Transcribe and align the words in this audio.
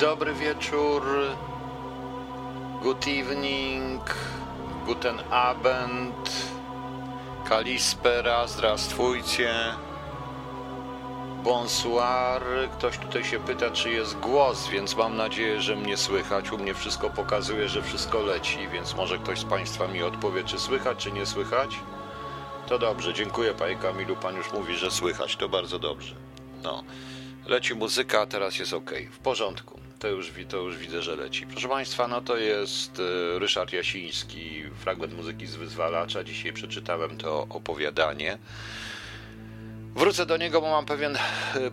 Dobry 0.00 0.34
wieczór. 0.34 1.02
Good 2.82 3.08
evening. 3.08 4.02
Guten 4.86 5.18
Abend. 5.30 6.30
Kalispera, 7.44 8.46
zdrastwujcie. 8.46 9.54
Bonsoir. 11.44 12.42
Ktoś 12.78 12.98
tutaj 12.98 13.24
się 13.24 13.38
pyta, 13.38 13.70
czy 13.70 13.90
jest 13.90 14.18
głos, 14.18 14.68
więc 14.68 14.96
mam 14.96 15.16
nadzieję, 15.16 15.60
że 15.60 15.76
mnie 15.76 15.96
słychać. 15.96 16.52
U 16.52 16.58
mnie 16.58 16.74
wszystko 16.74 17.10
pokazuje, 17.10 17.68
że 17.68 17.82
wszystko 17.82 18.22
leci, 18.22 18.68
więc 18.72 18.94
może 18.94 19.18
ktoś 19.18 19.38
z 19.40 19.44
Państwa 19.44 19.88
mi 19.88 20.02
odpowie, 20.02 20.44
czy 20.44 20.58
słychać, 20.58 20.98
czy 20.98 21.12
nie 21.12 21.26
słychać. 21.26 21.76
To 22.66 22.78
dobrze, 22.78 23.14
dziękuję 23.14 23.54
Panie 23.54 23.76
Kamilu. 23.76 24.16
Pan 24.16 24.36
już 24.36 24.52
mówi, 24.52 24.74
że 24.74 24.90
słychać, 24.90 25.36
to 25.36 25.48
bardzo 25.48 25.78
dobrze. 25.78 26.14
No, 26.62 26.84
leci 27.46 27.74
muzyka, 27.74 28.20
a 28.20 28.26
teraz 28.26 28.58
jest 28.58 28.72
ok. 28.72 28.90
W 29.12 29.18
porządku. 29.18 29.79
To 30.00 30.08
już, 30.08 30.32
to 30.48 30.56
już 30.56 30.76
widzę, 30.76 31.02
że 31.02 31.16
leci. 31.16 31.46
Proszę 31.46 31.68
Państwa, 31.68 32.08
no 32.08 32.20
to 32.20 32.36
jest 32.36 33.00
e, 33.00 33.38
Ryszard 33.38 33.72
Jasiński, 33.72 34.62
fragment 34.78 35.14
muzyki 35.16 35.46
z 35.46 35.56
Wyzwalacza. 35.56 36.24
Dzisiaj 36.24 36.52
przeczytałem 36.52 37.16
to 37.16 37.46
opowiadanie. 37.50 38.38
Wrócę 39.94 40.26
do 40.26 40.36
niego, 40.36 40.60
bo 40.60 40.70
mam 40.70 40.86
pewien 40.86 41.16
e, 41.16 41.20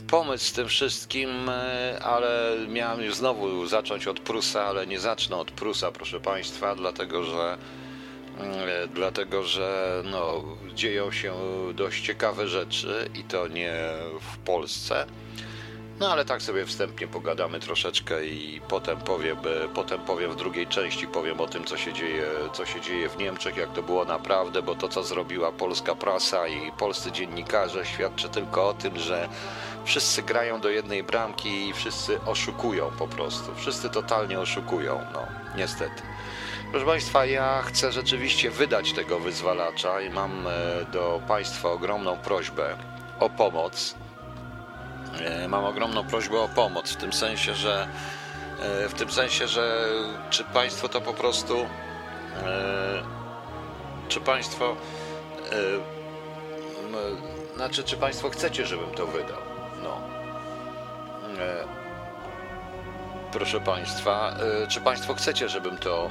pomysł 0.08 0.46
z 0.46 0.54
tym 0.54 0.68
wszystkim, 0.68 1.50
e, 1.50 2.00
ale 2.04 2.56
miałem 2.70 3.02
już 3.02 3.16
znowu 3.16 3.66
zacząć 3.66 4.08
od 4.08 4.20
Prusa, 4.20 4.64
ale 4.64 4.88
nie 4.88 5.00
zacznę 5.00 5.38
od 5.38 5.52
Prusa, 5.52 5.92
proszę 5.92 6.20
Państwa, 6.20 6.76
dlatego 6.76 7.24
że 7.24 7.58
E, 8.40 8.88
dlatego 8.88 9.44
że 9.44 10.02
no, 10.06 10.44
dzieją 10.74 11.12
się 11.12 11.34
dość 11.74 12.06
ciekawe 12.06 12.48
rzeczy 12.48 13.10
i 13.16 13.24
to 13.24 13.48
nie 13.48 13.74
w 14.34 14.38
Polsce. 14.38 15.06
No 16.00 16.12
ale 16.12 16.26
tak 16.26 16.42
sobie 16.42 16.66
wstępnie 16.66 17.08
pogadamy 17.08 17.60
troszeczkę 17.60 18.26
i 18.26 18.62
potem 18.68 19.00
powiem, 19.00 19.38
e, 19.38 19.68
potem 19.74 20.02
powiem 20.02 20.32
w 20.32 20.36
drugiej 20.36 20.68
części 20.68 21.08
powiem 21.08 21.42
o 21.42 21.48
tym, 21.48 21.66
co 21.66 21.78
się 21.78 21.94
dzieje, 21.94 22.24
co 22.54 22.66
się 22.66 22.82
dzieje 22.82 23.10
w 23.10 23.18
Niemczech, 23.18 23.58
jak 23.58 23.74
to 23.74 23.84
było 23.84 24.06
naprawdę, 24.06 24.62
bo 24.62 24.76
to, 24.76 24.88
co 24.88 25.04
zrobiła 25.04 25.52
polska 25.52 25.96
prasa 25.96 26.48
i 26.48 26.72
polscy 26.72 27.12
dziennikarze, 27.12 27.86
świadczy 27.86 28.30
tylko 28.30 28.68
o 28.68 28.74
tym, 28.74 29.00
że 29.00 29.30
wszyscy 29.86 30.22
grają 30.24 30.62
do 30.62 30.70
jednej 30.70 31.04
bramki 31.04 31.68
i 31.68 31.74
wszyscy 31.74 32.22
oszukują 32.26 32.92
po 33.00 33.08
prostu. 33.08 33.56
Wszyscy 33.56 33.90
totalnie 33.90 34.40
oszukują, 34.40 35.06
no 35.14 35.28
niestety. 35.56 36.02
Proszę 36.72 36.86
Państwa, 36.86 37.26
ja 37.26 37.62
chcę 37.62 37.92
rzeczywiście 37.92 38.52
wydać 38.52 38.94
tego 38.94 39.20
wyzwalacza 39.20 40.02
i 40.02 40.10
mam 40.10 40.48
e, 40.48 40.52
do 40.92 41.22
Państwa 41.28 41.70
ogromną 41.72 42.18
prośbę 42.18 42.78
o 43.20 43.30
pomoc. 43.30 43.96
E, 45.26 45.48
Mam 45.48 45.66
ogromną 45.66 46.04
prośbę 46.04 46.40
o 46.40 46.48
pomoc 46.48 46.92
w 46.92 46.96
tym 46.96 47.14
sensie, 47.14 47.54
że 47.54 47.88
e, 48.60 48.90
w 48.90 48.94
tym 48.94 49.12
sensie, 49.12 49.48
że 49.48 49.86
czy 50.30 50.44
Państwo 50.44 50.90
to 50.90 51.02
po 51.02 51.14
prostu 51.14 51.58
e, 52.44 53.04
czy 54.08 54.20
Państwo 54.20 54.76
znaczy 57.56 57.84
czy 57.84 57.98
Państwo 57.98 58.30
chcecie, 58.30 58.66
żebym 58.66 58.90
to 58.90 59.08
wydał? 59.08 59.38
No. 59.84 60.02
Proszę 63.32 63.60
Państwa, 63.60 64.36
czy 64.70 64.82
Państwo 64.82 65.14
chcecie, 65.14 65.50
żebym 65.50 65.78
to, 65.78 66.10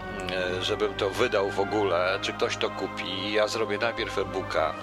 żebym 0.60 0.94
to 0.94 1.10
wydał 1.10 1.50
w 1.50 1.60
ogóle? 1.60 2.18
Czy 2.22 2.32
ktoś 2.32 2.56
to 2.56 2.70
kupi? 2.70 3.32
Ja 3.32 3.48
zrobię 3.48 3.78
najpierw 3.78 4.18
e-booka. 4.18 4.74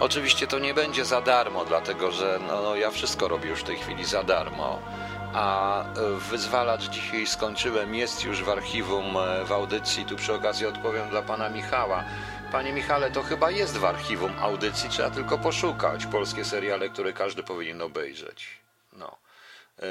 Oczywiście 0.00 0.46
to 0.46 0.58
nie 0.58 0.74
będzie 0.74 1.04
za 1.04 1.20
darmo, 1.20 1.64
dlatego 1.64 2.12
że 2.12 2.38
no, 2.48 2.62
no, 2.62 2.76
ja 2.76 2.90
wszystko 2.90 3.28
robię 3.28 3.48
już 3.50 3.60
w 3.60 3.64
tej 3.64 3.76
chwili 3.78 4.04
za 4.04 4.22
darmo. 4.22 4.82
A 5.34 5.82
e, 5.84 5.86
wyzwalacz 6.30 6.82
dzisiaj 6.88 7.26
skończyłem, 7.26 7.94
jest 7.94 8.24
już 8.24 8.42
w 8.42 8.48
archiwum 8.48 9.16
e, 9.16 9.44
w 9.44 9.52
audycji. 9.52 10.04
Tu 10.04 10.16
przy 10.16 10.34
okazji 10.34 10.66
odpowiem 10.66 11.10
dla 11.10 11.22
pana 11.22 11.48
Michała. 11.48 12.04
Panie 12.52 12.72
Michale, 12.72 13.10
to 13.10 13.22
chyba 13.22 13.50
jest 13.50 13.76
w 13.76 13.84
archiwum 13.84 14.32
audycji, 14.40 14.90
trzeba 14.90 15.10
tylko 15.10 15.38
poszukać. 15.38 16.06
Polskie 16.06 16.44
seriale, 16.44 16.88
które 16.88 17.12
każdy 17.12 17.42
powinien 17.42 17.82
obejrzeć. 17.82 18.46
No. 18.92 19.16
E, 19.78 19.82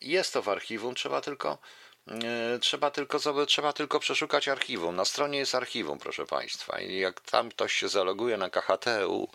Jest 0.00 0.32
to 0.32 0.42
w 0.42 0.48
archiwum, 0.48 0.94
trzeba 0.94 1.20
tylko, 1.20 1.58
trzeba 2.60 2.90
tylko, 2.90 3.18
trzeba 3.46 3.72
tylko 3.72 4.00
przeszukać 4.00 4.48
archiwum. 4.48 4.96
Na 4.96 5.04
stronie 5.04 5.38
jest 5.38 5.54
archiwum, 5.54 5.98
proszę 5.98 6.26
Państwa. 6.26 6.80
I 6.80 6.98
jak 6.98 7.20
tam 7.20 7.48
ktoś 7.48 7.72
się 7.72 7.88
zaloguje 7.88 8.36
na 8.36 8.50
KHTU 8.50 9.28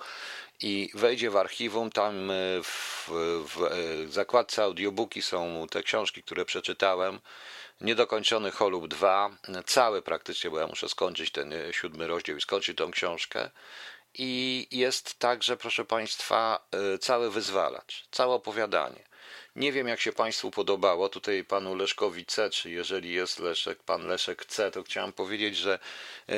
i 0.62 0.90
wejdzie 0.94 1.30
w 1.30 1.38
archiwum, 1.38 1.92
tam 1.92 2.32
e, 2.32 2.34
w, 2.64 3.10
w 3.46 3.64
e, 3.64 4.08
zakładce 4.08 4.64
audiobooki 4.64 5.22
są 5.22 5.68
te 5.70 5.84
książki, 5.84 6.24
które 6.24 6.46
przeczytałem. 6.46 7.20
Niedokończony 7.82 8.52
Holub 8.52 8.88
2, 8.88 9.30
cały 9.66 10.02
praktycznie, 10.02 10.50
bo 10.50 10.60
ja 10.60 10.68
muszę 10.68 10.90
skończyć 10.90 11.32
ten 11.32 11.54
e, 11.54 11.74
siódmy 11.74 12.08
rozdział 12.08 12.38
i 12.38 12.42
skończyć 12.42 12.78
tą 12.78 12.92
książkę. 12.92 13.50
I 14.14 14.68
jest 14.72 15.20
także, 15.20 15.58
proszę 15.58 15.86
Państwa, 15.86 16.68
e, 16.94 16.98
cały 16.98 17.32
wyzwalacz, 17.32 18.06
całe 18.12 18.34
opowiadanie. 18.36 19.11
Nie 19.56 19.72
wiem, 19.72 19.88
jak 19.88 20.00
się 20.00 20.12
Państwu 20.12 20.52
podobało. 20.52 21.10
Tutaj 21.10 21.44
panu 21.44 21.76
Leszkowi 21.76 22.26
C, 22.26 22.50
czy 22.50 22.70
jeżeli 22.70 23.14
jest 23.14 23.40
Leszek, 23.40 23.84
pan 23.84 24.08
Leszek 24.08 24.46
C, 24.46 24.72
to 24.72 24.84
chciałem 24.84 25.14
powiedzieć, 25.14 25.58
że 25.58 25.80
e, 26.30 26.34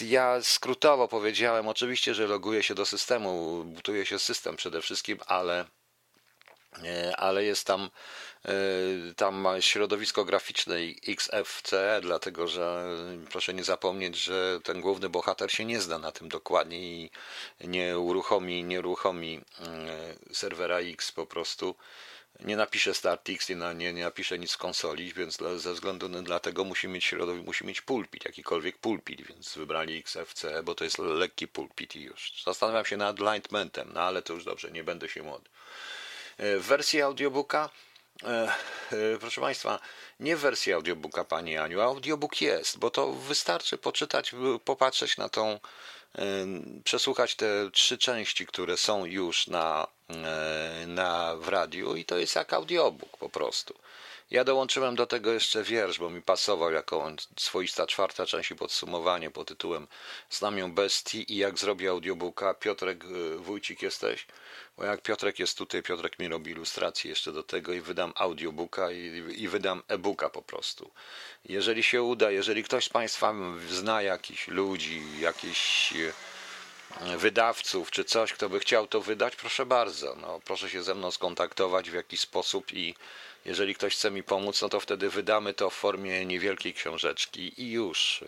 ja 0.00 0.42
skrótowo 0.42 1.08
powiedziałem, 1.08 1.68
oczywiście, 1.68 2.14
że 2.14 2.26
loguję 2.26 2.62
się 2.62 2.74
do 2.74 2.86
systemu, 2.86 3.64
butuje 3.64 4.06
się 4.06 4.18
system 4.18 4.56
przede 4.56 4.82
wszystkim, 4.82 5.18
ale 5.26 5.64
E, 6.84 7.16
ale 7.16 7.44
jest 7.44 7.66
tam, 7.66 7.90
e, 8.44 8.50
tam 9.16 9.46
środowisko 9.60 10.24
graficzne 10.24 10.76
XFCE, 11.08 12.00
dlatego 12.02 12.48
że 12.48 12.84
proszę 13.30 13.54
nie 13.54 13.64
zapomnieć, 13.64 14.16
że 14.16 14.60
ten 14.64 14.80
główny 14.80 15.08
bohater 15.08 15.52
się 15.52 15.64
nie 15.64 15.80
zna 15.80 15.98
na 15.98 16.12
tym 16.12 16.28
dokładnie 16.28 16.78
i 16.78 17.10
nie 17.60 17.98
uruchomi, 17.98 18.64
nie 18.64 18.78
uruchomi 18.78 19.40
e, 19.60 20.34
serwera 20.34 20.78
X 20.78 21.12
po 21.12 21.26
prostu. 21.26 21.74
Nie 22.40 22.56
napisze 22.56 22.94
StartX, 22.94 23.48
nie, 23.48 23.56
nie, 23.74 23.92
nie 23.92 24.02
napisze 24.02 24.38
nic 24.38 24.52
w 24.52 24.58
konsoli, 24.58 25.12
więc 25.12 25.36
dla, 25.36 25.58
ze 25.58 25.72
względu 25.72 26.08
na 26.08 26.22
dlatego 26.22 26.64
musi 26.64 26.88
mieć 26.88 27.04
środowisko, 27.04 27.46
musi 27.46 27.66
mieć 27.66 27.80
pulpit, 27.80 28.24
jakikolwiek 28.24 28.78
pulpit, 28.78 29.26
więc 29.26 29.54
wybrali 29.54 29.98
XFCE, 29.98 30.62
bo 30.62 30.74
to 30.74 30.84
jest 30.84 30.98
lekki 30.98 31.48
pulpit 31.48 31.96
i 31.96 32.02
już. 32.02 32.42
Zastanawiam 32.44 32.84
się 32.84 32.96
nad 32.96 33.18
Lightmentem, 33.18 33.90
no 33.94 34.00
ale 34.00 34.22
to 34.22 34.32
już 34.32 34.44
dobrze, 34.44 34.70
nie 34.70 34.84
będę 34.84 35.08
się 35.08 35.22
modlił. 35.22 35.50
W 36.38 36.64
wersji 36.66 37.02
audiobooka, 37.02 37.70
e, 38.22 38.54
e, 38.92 39.18
proszę 39.20 39.40
Państwa, 39.40 39.80
nie 40.20 40.36
w 40.36 40.40
wersji 40.40 40.72
audiobooka, 40.72 41.24
Pani 41.24 41.56
Aniu, 41.56 41.80
audiobook 41.80 42.40
jest, 42.40 42.78
bo 42.78 42.90
to 42.90 43.12
wystarczy 43.12 43.78
poczytać, 43.78 44.34
popatrzeć 44.64 45.16
na 45.16 45.28
tą, 45.28 45.50
e, 45.50 45.58
przesłuchać 46.84 47.34
te 47.34 47.70
trzy 47.72 47.98
części, 47.98 48.46
które 48.46 48.76
są 48.76 49.04
już 49.04 49.46
na, 49.46 49.86
na 50.86 51.36
w 51.36 51.48
radiu 51.48 51.96
i 51.96 52.04
to 52.04 52.18
jest 52.18 52.36
jak 52.36 52.52
audiobook 52.52 53.16
po 53.16 53.28
prostu. 53.28 53.74
Ja 54.30 54.44
dołączyłem 54.44 54.96
do 54.96 55.06
tego 55.06 55.32
jeszcze 55.32 55.62
wiersz, 55.62 55.98
bo 55.98 56.10
mi 56.10 56.22
pasował 56.22 56.72
jako 56.72 57.12
swoista 57.36 57.86
czwarta 57.86 58.26
część 58.26 58.50
i 58.50 58.56
podsumowanie 58.56 59.30
pod 59.30 59.48
tytułem 59.48 59.86
Znamię 60.30 60.68
bestii 60.68 61.32
i 61.32 61.36
jak 61.36 61.58
zrobię 61.58 61.90
audiobooka. 61.90 62.54
Piotrek 62.54 63.04
e, 63.04 63.36
Wójcik 63.36 63.82
jesteś? 63.82 64.26
Bo 64.76 64.84
jak 64.84 65.02
Piotrek 65.02 65.38
jest 65.38 65.58
tutaj, 65.58 65.82
Piotrek 65.82 66.18
mi 66.18 66.28
robi 66.28 66.50
ilustrację 66.50 67.10
jeszcze 67.10 67.32
do 67.32 67.42
tego 67.42 67.72
i 67.72 67.80
wydam 67.80 68.12
audiobooka 68.16 68.90
i, 68.90 69.24
i 69.36 69.48
wydam 69.48 69.82
e-booka 69.88 70.30
po 70.30 70.42
prostu. 70.42 70.90
Jeżeli 71.44 71.82
się 71.82 72.02
uda, 72.02 72.30
jeżeli 72.30 72.64
ktoś 72.64 72.84
z 72.84 72.88
Państwa 72.88 73.34
zna 73.70 74.02
jakichś 74.02 74.48
ludzi, 74.48 75.02
jakichś 75.20 75.92
e, 75.92 77.16
wydawców 77.16 77.90
czy 77.90 78.04
coś, 78.04 78.32
kto 78.32 78.48
by 78.48 78.60
chciał 78.60 78.86
to 78.86 79.00
wydać, 79.00 79.36
proszę 79.36 79.66
bardzo. 79.66 80.16
No, 80.20 80.40
proszę 80.44 80.70
się 80.70 80.82
ze 80.82 80.94
mną 80.94 81.10
skontaktować 81.10 81.90
w 81.90 81.94
jakiś 81.94 82.20
sposób 82.20 82.72
i 82.72 82.94
jeżeli 83.46 83.74
ktoś 83.74 83.94
chce 83.94 84.10
mi 84.10 84.22
pomóc, 84.22 84.62
no 84.62 84.68
to 84.68 84.80
wtedy 84.80 85.10
wydamy 85.10 85.54
to 85.54 85.70
w 85.70 85.74
formie 85.74 86.26
niewielkiej 86.26 86.74
książeczki 86.74 87.62
i 87.62 87.70
już. 87.70 88.24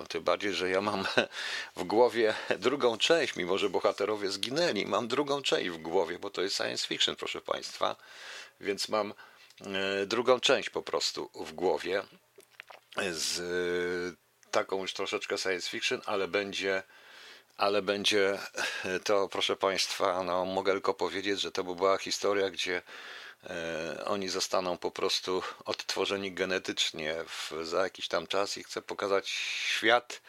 E, 0.00 0.06
Tym 0.06 0.22
bardziej, 0.22 0.52
że 0.54 0.70
ja 0.70 0.80
mam 0.80 1.06
w 1.76 1.84
głowie 1.84 2.34
drugą 2.58 2.98
część, 2.98 3.36
mimo 3.36 3.58
że 3.58 3.70
bohaterowie 3.70 4.30
zginęli, 4.30 4.86
mam 4.86 5.08
drugą 5.08 5.42
część 5.42 5.70
w 5.70 5.78
głowie, 5.78 6.18
bo 6.18 6.30
to 6.30 6.42
jest 6.42 6.56
science 6.56 6.86
fiction, 6.86 7.16
proszę 7.16 7.40
Państwa, 7.40 7.96
więc 8.60 8.88
mam 8.88 9.14
e, 9.60 10.06
drugą 10.06 10.40
część 10.40 10.70
po 10.70 10.82
prostu 10.82 11.30
w 11.34 11.52
głowie 11.52 12.02
z 13.10 13.40
e, 13.40 14.50
taką 14.50 14.80
już 14.82 14.92
troszeczkę 14.92 15.38
science 15.38 15.70
fiction, 15.70 16.00
ale 16.06 16.28
będzie 16.28 16.82
ale 17.56 17.82
będzie 17.82 18.38
to, 19.04 19.28
proszę 19.28 19.56
Państwa, 19.56 20.22
no, 20.22 20.44
mogę 20.44 20.72
tylko 20.72 20.94
powiedzieć, 20.94 21.40
że 21.40 21.52
to 21.52 21.64
by 21.64 21.74
była 21.74 21.98
historia, 21.98 22.50
gdzie 22.50 22.82
oni 24.04 24.28
zostaną 24.28 24.78
po 24.78 24.90
prostu 24.90 25.42
odtworzeni 25.64 26.32
genetycznie 26.32 27.14
w, 27.26 27.52
za 27.62 27.82
jakiś 27.82 28.08
tam 28.08 28.26
czas 28.26 28.58
i 28.58 28.64
chcę 28.64 28.82
pokazać 28.82 29.28
świat, 29.28 30.20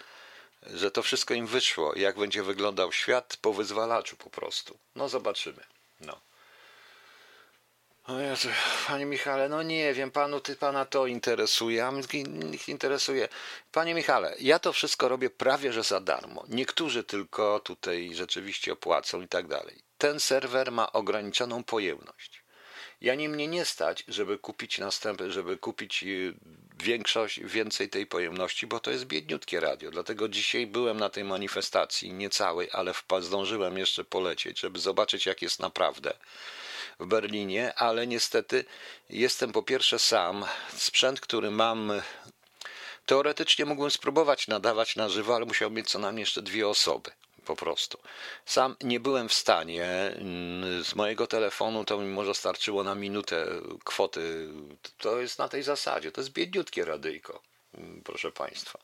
że 0.63 0.91
to 0.91 1.03
wszystko 1.03 1.33
im 1.33 1.47
wyszło. 1.47 1.95
Jak 1.95 2.19
będzie 2.19 2.44
wyglądał 2.44 2.91
świat 2.91 3.38
po 3.41 3.53
wyzwalaczu 3.53 4.15
po 4.15 4.29
prostu. 4.29 4.77
No 4.95 5.09
zobaczymy. 5.09 5.63
No. 6.01 6.19
O 8.07 8.19
Jezu, 8.19 8.50
Panie 8.88 9.06
Michale, 9.06 9.50
no 9.50 9.63
nie 9.63 9.94
wiem, 9.94 10.11
panu, 10.11 10.39
ty 10.39 10.56
pana 10.56 10.85
to 10.85 11.07
interesuje, 11.07 11.85
a 11.85 11.91
mnie 11.91 12.03
nikt 12.23 12.69
interesuje. 12.69 13.27
Panie 13.71 13.94
Michale, 13.94 14.35
ja 14.39 14.59
to 14.59 14.73
wszystko 14.73 15.09
robię 15.09 15.29
prawie 15.29 15.73
że 15.73 15.83
za 15.83 16.00
darmo. 16.00 16.45
Niektórzy 16.47 17.03
tylko 17.03 17.59
tutaj 17.59 18.11
rzeczywiście 18.13 18.73
opłacą 18.73 19.21
i 19.21 19.27
tak 19.27 19.47
dalej. 19.47 19.81
Ten 19.97 20.19
serwer 20.19 20.71
ma 20.71 20.91
ograniczoną 20.91 21.63
pojemność. 21.63 22.38
Ja 23.01 23.16
nie 23.16 23.30
mnie 23.30 23.48
nie 23.48 23.66
stać, 23.66 24.04
żeby 24.07 24.38
kupić 24.38 24.78
następny, 24.78 25.31
żeby 25.31 25.57
kupić 25.57 26.04
y, 26.04 26.34
większość, 26.84 27.40
więcej 27.40 27.90
tej 27.90 28.06
pojemności, 28.06 28.68
bo 28.68 28.80
to 28.80 28.92
jest 28.92 29.06
biedniutkie 29.06 29.60
radio. 29.60 29.92
Dlatego 29.92 30.30
dzisiaj 30.30 30.68
byłem 30.68 31.00
na 31.00 31.10
tej 31.10 31.24
manifestacji, 31.24 32.13
nie 32.13 32.30
całej, 32.30 32.69
ale 32.72 32.94
zdążyłem 33.19 33.78
jeszcze 33.78 34.04
polecieć, 34.04 34.60
żeby 34.60 34.80
zobaczyć, 34.80 35.25
jak 35.25 35.42
jest 35.42 35.60
naprawdę 35.60 36.13
w 37.00 37.06
Berlinie, 37.06 37.74
ale 37.75 38.07
niestety 38.07 38.66
jestem 39.10 39.52
po 39.52 39.63
pierwsze 39.63 40.00
sam. 40.00 40.45
Sprzęt, 40.78 41.22
który 41.22 41.52
mam, 41.52 42.02
teoretycznie 43.06 43.66
mógłbym 43.66 43.92
spróbować 43.92 44.48
nadawać 44.48 44.95
na 44.95 45.10
żywo, 45.10 45.36
ale 45.36 45.45
musiał 45.45 45.72
mieć 45.72 45.90
co 45.90 46.00
najmniej 46.00 46.22
jeszcze 46.22 46.42
dwie 46.42 46.68
osoby 46.68 47.12
po 47.45 47.56
prostu. 47.56 48.00
Sam 48.45 48.75
nie 48.81 49.00
byłem 49.00 49.30
w 49.30 49.33
stanie. 49.33 49.86
Mm, 49.86 50.83
z 50.83 50.95
mojego 50.95 51.27
telefonu 51.27 51.86
to 51.86 51.97
mi 51.97 52.07
może 52.07 52.33
starczyło 52.33 52.83
na 52.83 52.95
minutę 52.95 53.47
kwoty. 53.83 54.47
To 54.97 55.19
jest 55.19 55.39
na 55.39 55.50
tej 55.50 55.63
zasadzie. 55.63 56.12
To 56.12 56.21
jest 56.21 56.33
biedniutkie 56.33 56.86
radyjko, 56.86 57.41
mm, 57.74 58.01
proszę 58.03 58.31
Państwa. 58.31 58.80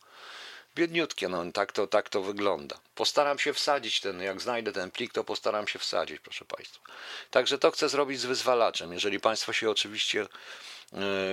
Biedniutkie, 0.76 1.30
no 1.30 1.52
tak 1.52 1.72
to, 1.72 1.88
tak 1.88 2.10
to 2.10 2.22
wygląda. 2.22 2.80
Postaram 2.96 3.40
się 3.40 3.54
wsadzić 3.54 4.00
ten, 4.00 4.22
jak 4.22 4.42
znajdę 4.42 4.72
ten 4.72 4.92
plik, 4.92 5.14
to 5.14 5.24
postaram 5.24 5.68
się 5.68 5.80
wsadzić, 5.80 6.20
proszę 6.20 6.46
Państwa. 6.46 6.82
Także 7.32 7.58
to 7.58 7.72
chcę 7.72 7.90
zrobić 7.90 8.20
z 8.20 8.26
wyzwalaczem. 8.26 8.94
Jeżeli 8.94 9.20
Państwo 9.20 9.54
się 9.54 9.70
oczywiście 9.70 10.28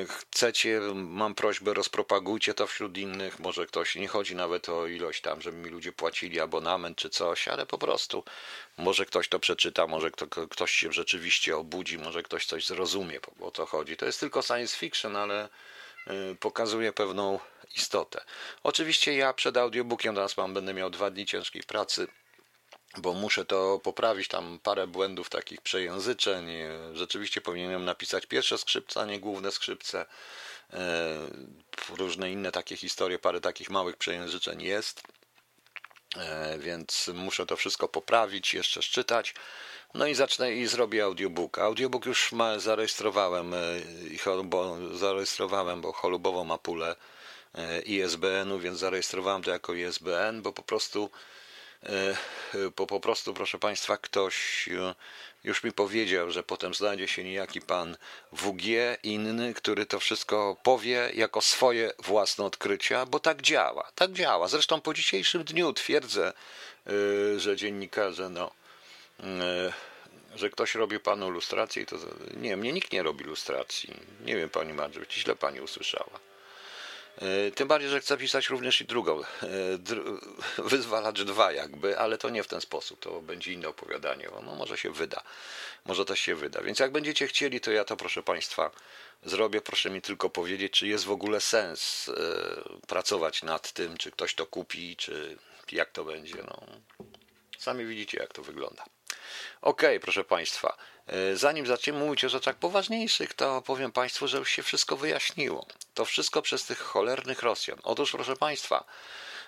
chcecie, 0.09 0.81
mam 0.95 1.35
prośbę, 1.35 1.75
rozpropagujcie 1.75 2.55
to 2.55 2.67
wśród 2.67 2.99
innych. 2.99 3.41
Może 3.41 3.67
ktoś, 3.67 3.95
nie 3.95 4.09
chodzi 4.09 4.37
nawet 4.37 4.69
o 4.69 4.87
ilość 4.87 5.21
tam, 5.21 5.43
żeby 5.43 5.57
mi 5.57 5.71
ludzie 5.71 5.93
płacili 5.93 6.41
abonament 6.41 6.99
czy 6.99 7.11
coś, 7.11 7.49
ale 7.49 7.67
po 7.67 7.79
prostu 7.79 8.25
może 8.77 9.07
ktoś 9.07 9.29
to 9.29 9.39
przeczyta, 9.39 9.87
może 9.87 10.11
kto, 10.11 10.27
ktoś 10.27 10.71
się 10.71 10.93
rzeczywiście 10.93 11.57
obudzi, 11.57 11.99
może 11.99 12.23
ktoś 12.23 12.47
coś 12.47 12.67
zrozumie, 12.67 13.21
o 13.41 13.51
co 13.51 13.67
chodzi. 13.67 13.97
To 13.97 14.07
jest 14.07 14.21
tylko 14.21 14.43
science 14.43 14.77
fiction, 14.77 15.17
ale 15.17 15.49
e, 16.07 16.35
pokazuje 16.41 16.93
pewną 16.93 17.39
istotę. 17.77 18.25
Oczywiście 18.63 19.17
ja 19.17 19.33
przed 19.33 19.57
audiobookiem 19.57 20.15
teraz 20.15 20.37
mam, 20.37 20.55
będę 20.55 20.75
miał 20.75 20.91
dwa 20.91 21.11
dni 21.11 21.27
ciężkiej 21.27 21.63
pracy, 21.63 22.07
bo 22.99 23.13
muszę 23.13 23.45
to 23.45 23.79
poprawić, 23.79 24.29
tam 24.29 24.59
parę 24.63 24.87
błędów 24.87 25.31
takich 25.31 25.61
przejęzyczeń. 25.61 26.47
Rzeczywiście 26.93 27.41
powinienem 27.41 27.85
napisać 27.85 28.27
pierwsze 28.27 28.59
skrzypce, 28.59 29.01
a 29.01 29.05
nie 29.05 29.21
główne 29.21 29.51
skrzypce. 29.53 30.07
E, 30.73 31.19
różne 31.97 32.33
inne 32.33 32.53
takie 32.53 32.77
historie, 32.77 33.19
parę 33.19 33.41
takich 33.41 33.71
małych 33.71 33.97
przejęzyczeń 33.97 34.63
jest, 34.63 35.03
e, 36.17 36.59
więc 36.59 37.11
muszę 37.15 37.47
to 37.47 37.57
wszystko 37.57 37.89
poprawić, 37.89 38.55
jeszcze 38.55 38.83
szczytać. 38.83 39.35
No 39.95 40.07
i 40.07 40.15
zacznę 40.15 40.53
i 40.53 40.67
zrobię 40.67 41.05
audiobook. 41.05 41.59
Audiobook 41.59 42.07
już 42.07 42.33
ma, 42.33 42.59
zarejestrowałem, 42.59 43.55
e, 43.55 44.45
bo 44.45 44.77
zarejestrowałem, 44.97 45.81
bo 45.81 45.93
cholubowo 45.93 46.45
ma 46.45 46.59
pulę 46.59 46.97
E, 47.55 47.81
ISBN-u, 47.81 48.59
więc 48.59 48.79
zarejestrowałem 48.79 49.43
to 49.43 49.51
jako 49.51 49.75
ISBN, 49.75 50.43
bo 50.43 50.53
po 50.53 50.63
prostu, 50.63 51.05
e, 51.05 51.09
bo 52.77 52.87
po 52.87 53.01
prostu, 53.01 53.35
proszę 53.35 53.59
Państwa, 53.59 53.97
ktoś 53.97 54.69
e, 54.69 54.95
już 55.45 55.65
mi 55.65 55.73
powiedział, 55.73 56.31
że 56.31 56.43
potem 56.43 56.75
znajdzie 56.75 57.09
się 57.09 57.25
niejaki 57.25 57.61
pan 57.61 57.97
WG 58.33 58.67
inny, 59.03 59.55
który 59.55 59.87
to 59.87 60.01
wszystko 60.01 60.57
powie 60.63 61.11
jako 61.15 61.41
swoje 61.41 61.93
własne 61.99 62.45
odkrycia, 62.45 63.07
bo 63.07 63.21
tak 63.21 63.43
działa, 63.43 63.91
tak 63.95 64.13
działa. 64.13 64.49
Zresztą 64.49 64.81
po 64.81 64.95
dzisiejszym 64.95 65.45
dniu 65.45 65.73
twierdzę, 65.73 66.33
że 67.37 67.57
dziennikarze, 67.57 68.29
no, 68.29 68.51
że 70.35 70.51
ktoś 70.51 70.75
robi 70.75 71.01
panu 71.01 71.31
lustrację 71.31 71.87
to 71.87 71.97
nie, 72.37 72.57
mnie 72.57 72.73
nikt 72.73 72.93
nie 72.93 73.03
robi 73.03 73.25
lustracji. 73.25 73.95
Nie 74.25 74.37
wiem, 74.37 74.51
pani 74.51 74.73
Margaret, 74.73 75.13
źle 75.13 75.37
pani 75.37 75.61
usłyszała. 75.61 76.32
E, 77.19 77.51
tym 77.51 77.69
bardziej, 77.69 77.91
że 77.91 78.01
chcę 78.01 78.17
pisać 78.17 78.49
również 78.49 78.81
i 78.81 78.85
drugą, 78.85 79.21
e, 79.21 79.27
wyzwalacz 80.59 81.23
dwa 81.23 81.53
jakby, 81.53 81.99
ale 81.99 82.19
to 82.19 82.31
nie 82.31 82.43
w 82.43 82.49
ten 82.49 82.61
sposób, 82.61 83.01
to 83.01 83.21
będzie 83.21 83.53
inne 83.53 83.69
opowiadanie, 83.69 84.29
no 84.45 84.55
może 84.55 84.79
się 84.79 84.91
wyda, 84.91 85.23
może 85.85 86.05
też 86.05 86.21
się 86.21 86.35
wyda. 86.35 86.61
Więc 86.61 86.79
jak 86.79 86.93
będziecie 86.93 87.27
chcieli, 87.27 87.61
to 87.61 87.71
ja 87.71 87.85
to 87.85 87.97
proszę 87.97 88.23
Państwa 88.23 88.71
zrobię, 89.23 89.61
proszę 89.61 89.91
mi 89.91 90.03
tylko 90.03 90.31
powiedzieć, 90.31 90.73
czy 90.73 90.87
jest 90.87 91.05
w 91.05 91.11
ogóle 91.11 91.41
sens 91.41 92.09
e, 92.09 92.13
pracować 92.87 93.43
nad 93.43 93.73
tym, 93.73 93.97
czy 93.97 94.11
ktoś 94.11 94.35
to 94.35 94.47
kupi, 94.47 94.97
czy 94.97 95.39
jak 95.73 95.93
to 95.93 96.05
będzie, 96.05 96.37
no. 96.47 96.67
Sami 97.59 97.85
widzicie, 97.85 98.19
jak 98.19 98.33
to 98.33 98.43
wygląda. 98.43 98.85
OK, 99.63 99.83
proszę 100.01 100.25
Państwa, 100.25 100.77
zanim 101.35 101.67
zaczniemy 101.67 101.99
mówić 101.99 102.25
o 102.25 102.29
rzeczach 102.29 102.57
poważniejszych, 102.57 103.35
to 103.35 103.63
powiem 103.63 103.93
Państwu, 103.93 104.29
że 104.29 104.39
już 104.39 104.51
się 104.51 104.63
wszystko 104.63 104.97
wyjaśniło. 104.97 105.67
To 105.95 106.05
wszystko 106.05 106.43
przez 106.43 106.67
tych 106.67 106.79
cholernych 106.79 107.43
Rosjan. 107.43 107.79
Otóż, 107.83 108.13
proszę 108.13 108.37
Państwa, 108.37 108.85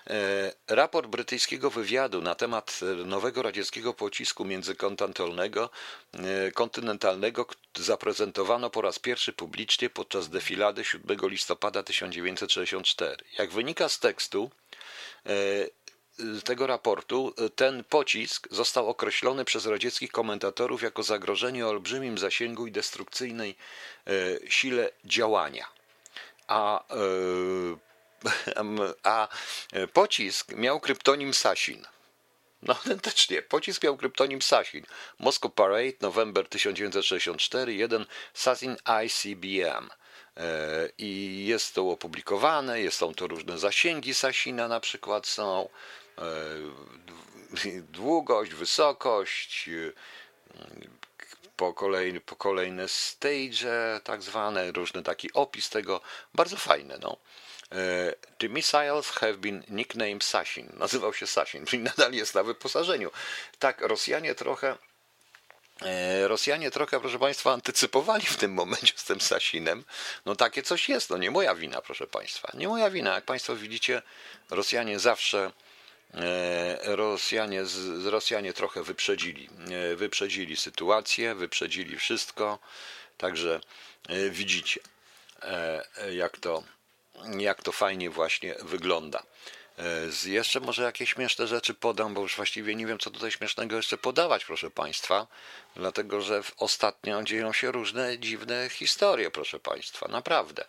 e, 0.07 0.53
raport 0.67 1.07
brytyjskiego 1.07 1.69
wywiadu 1.69 2.21
na 2.21 2.35
temat 2.35 2.79
nowego 3.05 3.41
radzieckiego 3.41 3.93
pocisku 3.93 4.45
międzykontynentalnego 4.45 5.69
kontynentalnego 6.53 7.45
zaprezentowano 7.75 8.69
po 8.69 8.81
raz 8.81 8.99
pierwszy 8.99 9.33
publicznie 9.33 9.89
podczas 9.89 10.29
defilady 10.29 10.85
7 10.85 11.29
listopada 11.29 11.83
1964. 11.83 13.23
Jak 13.37 13.51
wynika 13.51 13.89
z 13.89 13.99
tekstu, 13.99 14.51
e, 15.25 15.31
tego 16.43 16.67
raportu 16.67 17.33
ten 17.55 17.83
pocisk 17.83 18.47
został 18.51 18.89
określony 18.89 19.45
przez 19.45 19.65
radzieckich 19.65 20.11
komentatorów 20.11 20.81
jako 20.81 21.03
zagrożenie 21.03 21.65
o 21.65 21.69
olbrzymim 21.69 22.17
zasięgu 22.17 22.67
i 22.67 22.71
destrukcyjnej 22.71 23.55
e, 24.07 24.11
sile 24.49 24.89
działania. 25.05 25.67
A, 26.47 26.83
e, 26.89 26.95
a 29.03 29.27
pocisk 29.93 30.51
miał 30.51 30.79
kryptonim 30.79 31.33
Sasin. 31.33 31.85
No 32.61 32.75
autentycznie, 32.77 33.41
pocisk 33.41 33.83
miał 33.83 33.97
kryptonim 33.97 34.41
Sasin. 34.41 34.85
Moscow 35.19 35.53
Parade, 35.53 35.97
November 36.01 36.49
1964, 36.49 37.73
jeden 37.73 38.05
Sasin 38.33 38.75
ICBM. 39.05 39.89
E, 40.37 40.89
I 40.97 41.43
jest 41.47 41.75
to 41.75 41.89
opublikowane, 41.89 42.91
są 42.91 43.13
to 43.13 43.27
różne 43.27 43.57
zasięgi 43.57 44.13
Sasina 44.13 44.67
na 44.67 44.79
przykład 44.79 45.27
są. 45.27 45.69
E, 46.17 47.81
długość, 47.81 48.53
wysokość, 48.53 49.69
e, 49.69 49.91
po 51.57 51.73
kolejne, 51.73 52.19
po 52.19 52.35
kolejne 52.35 52.87
stage, 52.87 54.01
tak 54.03 54.21
zwane, 54.21 54.71
różny 54.71 55.03
taki 55.03 55.33
opis 55.33 55.69
tego, 55.69 56.01
bardzo 56.33 56.57
fajne. 56.57 56.97
No. 57.01 57.17
E, 57.71 58.13
the 58.37 58.49
missiles 58.49 59.09
have 59.09 59.33
been 59.37 59.63
nicknamed 59.69 60.23
Sasin. 60.23 60.69
Nazywał 60.73 61.13
się 61.13 61.27
Sasin, 61.27 61.65
czyli 61.65 61.83
nadal 61.83 62.13
jest 62.13 62.35
na 62.35 62.43
wyposażeniu. 62.43 63.11
Tak, 63.59 63.81
Rosjanie 63.81 64.35
trochę 64.35 64.77
Rosjanie 66.27 66.71
trochę, 66.71 66.99
proszę 66.99 67.19
Państwa, 67.19 67.53
antycypowali 67.53 68.25
w 68.25 68.37
tym 68.37 68.53
momencie 68.53 68.93
z 68.95 69.03
tym 69.03 69.21
Sasinem. 69.21 69.83
No 70.25 70.35
takie 70.35 70.63
coś 70.63 70.89
jest, 70.89 71.09
no 71.09 71.17
nie 71.17 71.31
moja 71.31 71.55
wina, 71.55 71.81
proszę 71.81 72.07
Państwa. 72.07 72.51
Nie 72.53 72.67
moja 72.67 72.89
wina. 72.89 73.15
Jak 73.15 73.25
Państwo 73.25 73.55
widzicie, 73.55 74.01
Rosjanie 74.49 74.99
zawsze 74.99 75.51
E, 76.15 76.95
Rosjanie, 76.95 77.63
Rosjanie 78.05 78.53
trochę 78.53 78.83
wyprzedzili, 78.83 79.49
e, 79.71 79.95
wyprzedzili 79.95 80.55
sytuację, 80.55 81.35
wyprzedzili 81.35 81.97
wszystko, 81.97 82.59
także 83.17 83.59
e, 84.09 84.29
widzicie, 84.29 84.79
jak 86.11 86.37
to, 86.37 86.63
jak 87.37 87.63
to 87.63 87.71
fajnie 87.71 88.09
właśnie 88.09 88.55
wygląda. 88.61 89.23
Jeszcze 90.25 90.59
może 90.59 90.83
jakieś 90.83 91.09
śmieszne 91.09 91.47
rzeczy 91.47 91.73
podam, 91.73 92.13
bo 92.13 92.21
już 92.21 92.35
właściwie 92.35 92.75
nie 92.75 92.85
wiem, 92.87 92.99
co 92.99 93.11
tutaj 93.11 93.31
śmiesznego 93.31 93.75
jeszcze 93.75 93.97
podawać, 93.97 94.45
proszę 94.45 94.71
Państwa, 94.71 95.27
dlatego 95.75 96.21
że 96.21 96.41
ostatnio 96.57 97.23
dzieją 97.23 97.53
się 97.53 97.71
różne 97.71 98.19
dziwne 98.19 98.69
historie, 98.69 99.31
proszę 99.31 99.59
Państwa, 99.59 100.07
naprawdę. 100.07 100.65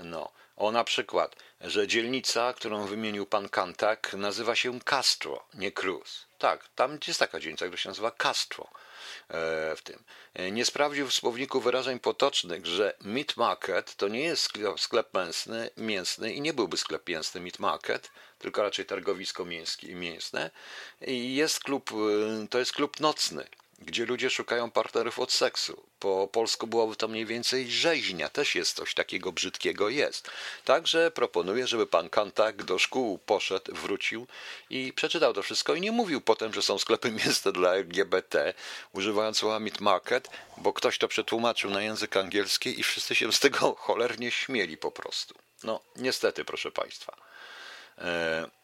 No, 0.00 0.32
o 0.60 0.72
na 0.72 0.84
przykład, 0.84 1.36
że 1.60 1.86
dzielnica, 1.86 2.52
którą 2.52 2.86
wymienił 2.86 3.26
pan 3.26 3.48
Kantak, 3.48 4.12
nazywa 4.14 4.54
się 4.56 4.80
Castro, 4.80 5.44
nie 5.54 5.72
Cruz. 5.72 6.26
Tak, 6.38 6.68
tam 6.74 6.98
jest 7.06 7.20
taka 7.20 7.40
dzielnica, 7.40 7.66
która 7.66 7.78
się 7.78 7.88
nazywa 7.88 8.10
Castro 8.10 8.64
e, 9.28 9.76
w 9.76 9.82
tym. 9.82 10.02
E, 10.34 10.50
nie 10.50 10.64
sprawdził 10.64 11.06
w 11.06 11.14
słowniku 11.14 11.60
wyrażeń 11.60 11.98
potocznych, 11.98 12.66
że 12.66 12.96
meat 13.00 13.36
market 13.36 13.96
to 13.96 14.08
nie 14.08 14.20
jest 14.20 14.42
sklep, 14.42 14.80
sklep 14.80 15.14
mięsny, 15.14 15.70
mięsny 15.76 16.32
i 16.32 16.40
nie 16.40 16.54
byłby 16.54 16.76
sklep 16.76 17.08
mięsny 17.08 17.40
meat 17.40 17.58
market, 17.58 18.10
tylko 18.38 18.62
raczej 18.62 18.86
targowisko 18.86 19.44
mięskie, 19.44 19.94
mięsne. 19.94 20.50
I 21.00 21.34
jest 21.34 21.60
klub, 21.60 21.90
e, 21.92 22.46
to 22.48 22.58
jest 22.58 22.72
klub 22.72 23.00
nocny 23.00 23.46
gdzie 23.80 24.06
ludzie 24.06 24.30
szukają 24.30 24.70
partnerów 24.70 25.18
od 25.18 25.32
seksu. 25.32 25.82
Po 25.98 26.28
polsku 26.32 26.66
byłoby 26.66 26.96
to 26.96 27.08
mniej 27.08 27.26
więcej 27.26 27.70
rzeźnia, 27.70 28.28
też 28.28 28.54
jest 28.54 28.76
coś 28.76 28.94
takiego 28.94 29.32
brzydkiego 29.32 29.88
jest. 29.88 30.30
Także 30.64 31.10
proponuję, 31.10 31.66
żeby 31.66 31.86
pan 31.86 32.08
Kantak 32.08 32.62
do 32.62 32.78
szkół 32.78 33.18
poszedł, 33.18 33.74
wrócił 33.74 34.26
i 34.70 34.92
przeczytał 34.92 35.32
to 35.32 35.42
wszystko 35.42 35.74
i 35.74 35.80
nie 35.80 35.92
mówił 35.92 36.20
potem, 36.20 36.54
że 36.54 36.62
są 36.62 36.78
sklepy 36.78 37.10
miasta 37.24 37.52
dla 37.52 37.74
LGBT, 37.74 38.54
używając 38.92 39.38
słowa 39.38 39.60
meat 39.60 39.80
market, 39.80 40.30
bo 40.56 40.72
ktoś 40.72 40.98
to 40.98 41.08
przetłumaczył 41.08 41.70
na 41.70 41.82
język 41.82 42.16
angielski 42.16 42.80
i 42.80 42.82
wszyscy 42.82 43.14
się 43.14 43.32
z 43.32 43.40
tego 43.40 43.74
cholernie 43.86 44.30
śmieli 44.30 44.76
po 44.76 44.90
prostu. 44.90 45.34
No, 45.64 45.80
niestety, 45.96 46.44
proszę 46.44 46.70
państwa. 46.70 47.16
E, 47.98 48.59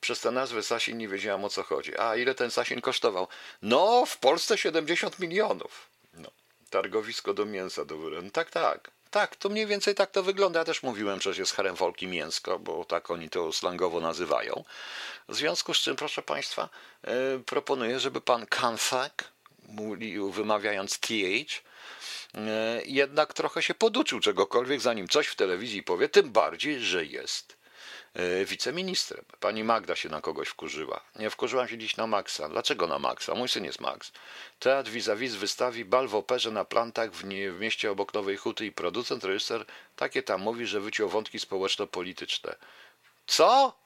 przez 0.00 0.20
tę 0.20 0.30
nazwę 0.30 0.62
Sasin 0.62 0.98
nie 0.98 1.08
wiedziałam 1.08 1.44
o 1.44 1.48
co 1.48 1.62
chodzi. 1.62 1.98
A 1.98 2.16
ile 2.16 2.34
ten 2.34 2.50
Sasin 2.50 2.80
kosztował? 2.80 3.28
No, 3.62 4.06
w 4.06 4.18
Polsce 4.18 4.58
70 4.58 5.18
milionów. 5.18 5.88
No, 6.14 6.30
targowisko 6.70 7.34
do 7.34 7.46
mięsa 7.46 7.84
do 7.84 7.98
wyrobu. 7.98 8.30
Tak, 8.30 8.50
tak. 8.50 8.90
Tak, 9.10 9.36
to 9.36 9.48
mniej 9.48 9.66
więcej 9.66 9.94
tak 9.94 10.10
to 10.10 10.22
wygląda. 10.22 10.58
Ja 10.58 10.64
też 10.64 10.82
mówiłem, 10.82 11.20
że 11.20 11.30
jest 11.30 11.54
harem 11.54 11.74
wolki 11.74 12.06
mięsko, 12.06 12.58
bo 12.58 12.84
tak 12.84 13.10
oni 13.10 13.30
to 13.30 13.52
slangowo 13.52 14.00
nazywają. 14.00 14.64
W 15.28 15.34
związku 15.34 15.74
z 15.74 15.78
czym, 15.78 15.96
proszę 15.96 16.22
Państwa, 16.22 16.68
e, 17.02 17.38
proponuję, 17.46 18.00
żeby 18.00 18.20
pan 18.20 18.46
Kanfak, 18.46 19.24
wymawiając 20.30 20.98
TH, 20.98 21.62
e, 22.34 22.82
jednak 22.84 23.32
trochę 23.32 23.62
się 23.62 23.74
poduczył 23.74 24.20
czegokolwiek, 24.20 24.80
zanim 24.80 25.08
coś 25.08 25.26
w 25.26 25.34
telewizji 25.34 25.82
powie, 25.82 26.08
tym 26.08 26.32
bardziej, 26.32 26.80
że 26.80 27.04
jest 27.04 27.59
E, 27.59 27.59
wiceministrem. 28.44 29.24
Pani 29.40 29.64
Magda 29.64 29.96
się 29.96 30.08
na 30.08 30.20
kogoś 30.20 30.48
wkurzyła. 30.48 31.00
Nie 31.16 31.30
wkurzyłam 31.30 31.68
się 31.68 31.78
dziś 31.78 31.96
na 31.96 32.06
Maxa. 32.06 32.48
Dlaczego 32.48 32.86
na 32.86 32.98
Maxa? 32.98 33.34
Mój 33.34 33.48
syn 33.48 33.64
jest 33.64 33.80
Max. 33.80 34.12
Teatr 34.58 34.90
vis-a-vis 34.90 35.34
wystawi 35.34 35.84
bal 35.84 36.08
w 36.08 36.14
operze 36.14 36.50
na 36.50 36.64
plantach 36.64 37.12
w, 37.12 37.24
nie, 37.24 37.52
w 37.52 37.60
mieście 37.60 37.90
obok 37.90 38.14
Nowej 38.14 38.36
Huty 38.36 38.66
i 38.66 38.72
producent, 38.72 39.24
reżyser 39.24 39.64
takie 39.96 40.22
tam 40.22 40.40
mówi, 40.40 40.66
że 40.66 40.80
wyciął 40.80 41.08
wątki 41.08 41.40
społeczno-polityczne. 41.40 42.54
Co? 43.26 43.80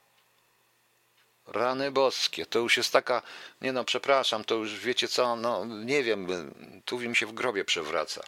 Rany 1.47 1.91
boskie, 1.91 2.47
to 2.47 2.59
już 2.59 2.77
jest 2.77 2.93
taka, 2.93 3.23
nie 3.61 3.73
no, 3.73 3.85
przepraszam, 3.85 4.45
to 4.45 4.55
już 4.55 4.79
wiecie 4.79 5.09
co, 5.09 5.37
no 5.37 5.65
nie 5.65 6.03
wiem, 6.03 6.27
tu 6.85 6.99
mi 6.99 7.17
się 7.17 7.27
w 7.27 7.33
grobie 7.33 7.65
przewraca. 7.65 8.23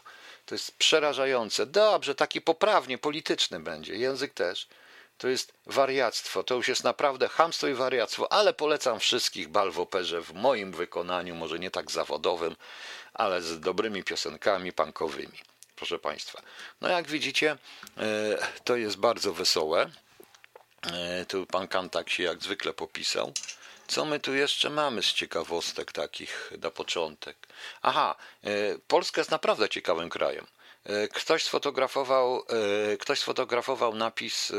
To 0.46 0.54
jest 0.54 0.78
przerażające. 0.78 1.66
Dobrze, 1.66 2.14
taki 2.14 2.40
poprawnie 2.40 2.98
polityczny 2.98 3.60
będzie, 3.60 3.94
język 3.94 4.34
też. 4.34 4.68
To 5.18 5.28
jest 5.28 5.52
wariactwo, 5.66 6.42
to 6.42 6.54
już 6.54 6.68
jest 6.68 6.84
naprawdę 6.84 7.28
hamstwo 7.28 7.66
i 7.66 7.74
wariactwo, 7.74 8.32
ale 8.32 8.54
polecam 8.54 9.00
wszystkich 9.00 9.48
bal 9.48 9.70
w 9.70 9.80
operze 9.80 10.22
w 10.22 10.34
moim 10.34 10.72
wykonaniu, 10.72 11.34
może 11.34 11.58
nie 11.58 11.70
tak 11.70 11.90
zawodowym, 11.90 12.56
ale 13.14 13.42
z 13.42 13.60
dobrymi 13.60 14.04
piosenkami 14.04 14.72
punkowymi. 14.72 15.38
Proszę 15.76 15.98
Państwa. 15.98 16.42
No 16.80 16.88
jak 16.88 17.08
widzicie, 17.08 17.56
e, 17.98 18.38
to 18.64 18.76
jest 18.76 18.96
bardzo 18.96 19.32
wesołe. 19.32 19.90
E, 20.92 21.24
tu 21.24 21.46
pan 21.46 21.68
Kantak 21.68 22.10
się 22.10 22.22
jak 22.22 22.42
zwykle 22.42 22.72
popisał. 22.72 23.32
Co 23.86 24.04
my 24.04 24.20
tu 24.20 24.34
jeszcze 24.34 24.70
mamy 24.70 25.02
z 25.02 25.12
ciekawostek 25.12 25.92
takich 25.92 26.52
na 26.62 26.70
początek? 26.70 27.36
Aha, 27.82 28.16
e, 28.44 28.48
Polska 28.88 29.20
jest 29.20 29.30
naprawdę 29.30 29.68
ciekawym 29.68 30.08
krajem. 30.10 30.46
E, 30.86 31.08
ktoś 31.08 31.44
sfotografował, 31.44 32.42
e, 32.92 32.96
ktoś 32.96 33.18
sfotografował 33.18 33.94
napis, 33.94 34.50
e, 34.50 34.54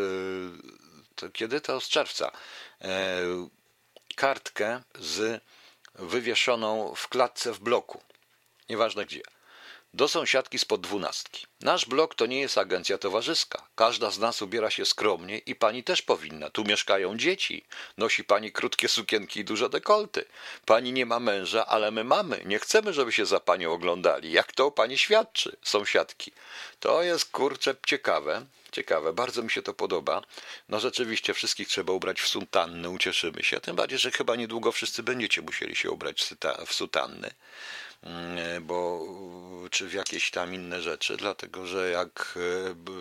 to 1.15 1.29
kiedy 1.29 1.61
to? 1.61 1.81
Z 1.81 1.89
czerwca. 1.89 2.31
Kartkę 4.15 4.83
z 4.99 5.43
wywieszoną 5.95 6.95
w 6.95 7.07
klatce 7.07 7.53
w 7.53 7.59
bloku. 7.59 8.01
Nieważne 8.69 9.05
gdzie 9.05 9.21
do 9.97 10.07
sąsiadki 10.07 10.59
spod 10.59 10.81
dwunastki. 10.81 11.45
Nasz 11.61 11.85
blok 11.85 12.15
to 12.15 12.25
nie 12.25 12.39
jest 12.39 12.57
agencja 12.57 12.97
towarzyska. 12.97 13.61
Każda 13.75 14.11
z 14.11 14.19
nas 14.19 14.41
ubiera 14.41 14.69
się 14.69 14.85
skromnie 14.85 15.37
i 15.37 15.55
pani 15.55 15.83
też 15.83 16.01
powinna. 16.01 16.49
Tu 16.49 16.63
mieszkają 16.63 17.17
dzieci. 17.17 17.63
Nosi 17.97 18.23
pani 18.23 18.51
krótkie 18.51 18.87
sukienki 18.87 19.39
i 19.39 19.45
duże 19.45 19.69
dekolty. 19.69 20.25
Pani 20.65 20.93
nie 20.93 21.05
ma 21.05 21.19
męża, 21.19 21.65
ale 21.65 21.91
my 21.91 22.03
mamy. 22.03 22.41
Nie 22.45 22.59
chcemy, 22.59 22.93
żeby 22.93 23.11
się 23.11 23.25
za 23.25 23.39
panią 23.39 23.71
oglądali. 23.71 24.31
Jak 24.31 24.51
to 24.51 24.71
pani 24.71 24.97
świadczy, 24.97 25.57
sąsiadki. 25.63 26.31
To 26.79 27.03
jest 27.03 27.31
kurczę 27.31 27.75
ciekawe. 27.87 28.45
Ciekawe, 28.71 29.13
bardzo 29.13 29.43
mi 29.43 29.51
się 29.51 29.61
to 29.61 29.73
podoba. 29.73 30.21
No 30.69 30.79
rzeczywiście 30.79 31.33
wszystkich 31.33 31.67
trzeba 31.67 31.93
ubrać 31.93 32.21
w 32.21 32.27
sutanny, 32.27 32.89
ucieszymy 32.89 33.43
się. 33.43 33.59
Tym 33.59 33.75
bardziej, 33.75 33.99
że 33.99 34.11
chyba 34.11 34.35
niedługo 34.35 34.71
wszyscy 34.71 35.03
będziecie 35.03 35.41
musieli 35.41 35.75
się 35.75 35.91
ubrać 35.91 36.23
w 36.67 36.73
sutanny. 36.73 37.31
Mm, 38.07 38.65
bo 38.65 39.05
czy 39.71 39.87
w 39.87 39.93
jakieś 39.93 40.31
tam 40.31 40.53
inne 40.53 40.81
rzeczy, 40.81 41.17
dlatego 41.17 41.65
że 41.65 41.89
jak 41.89 42.37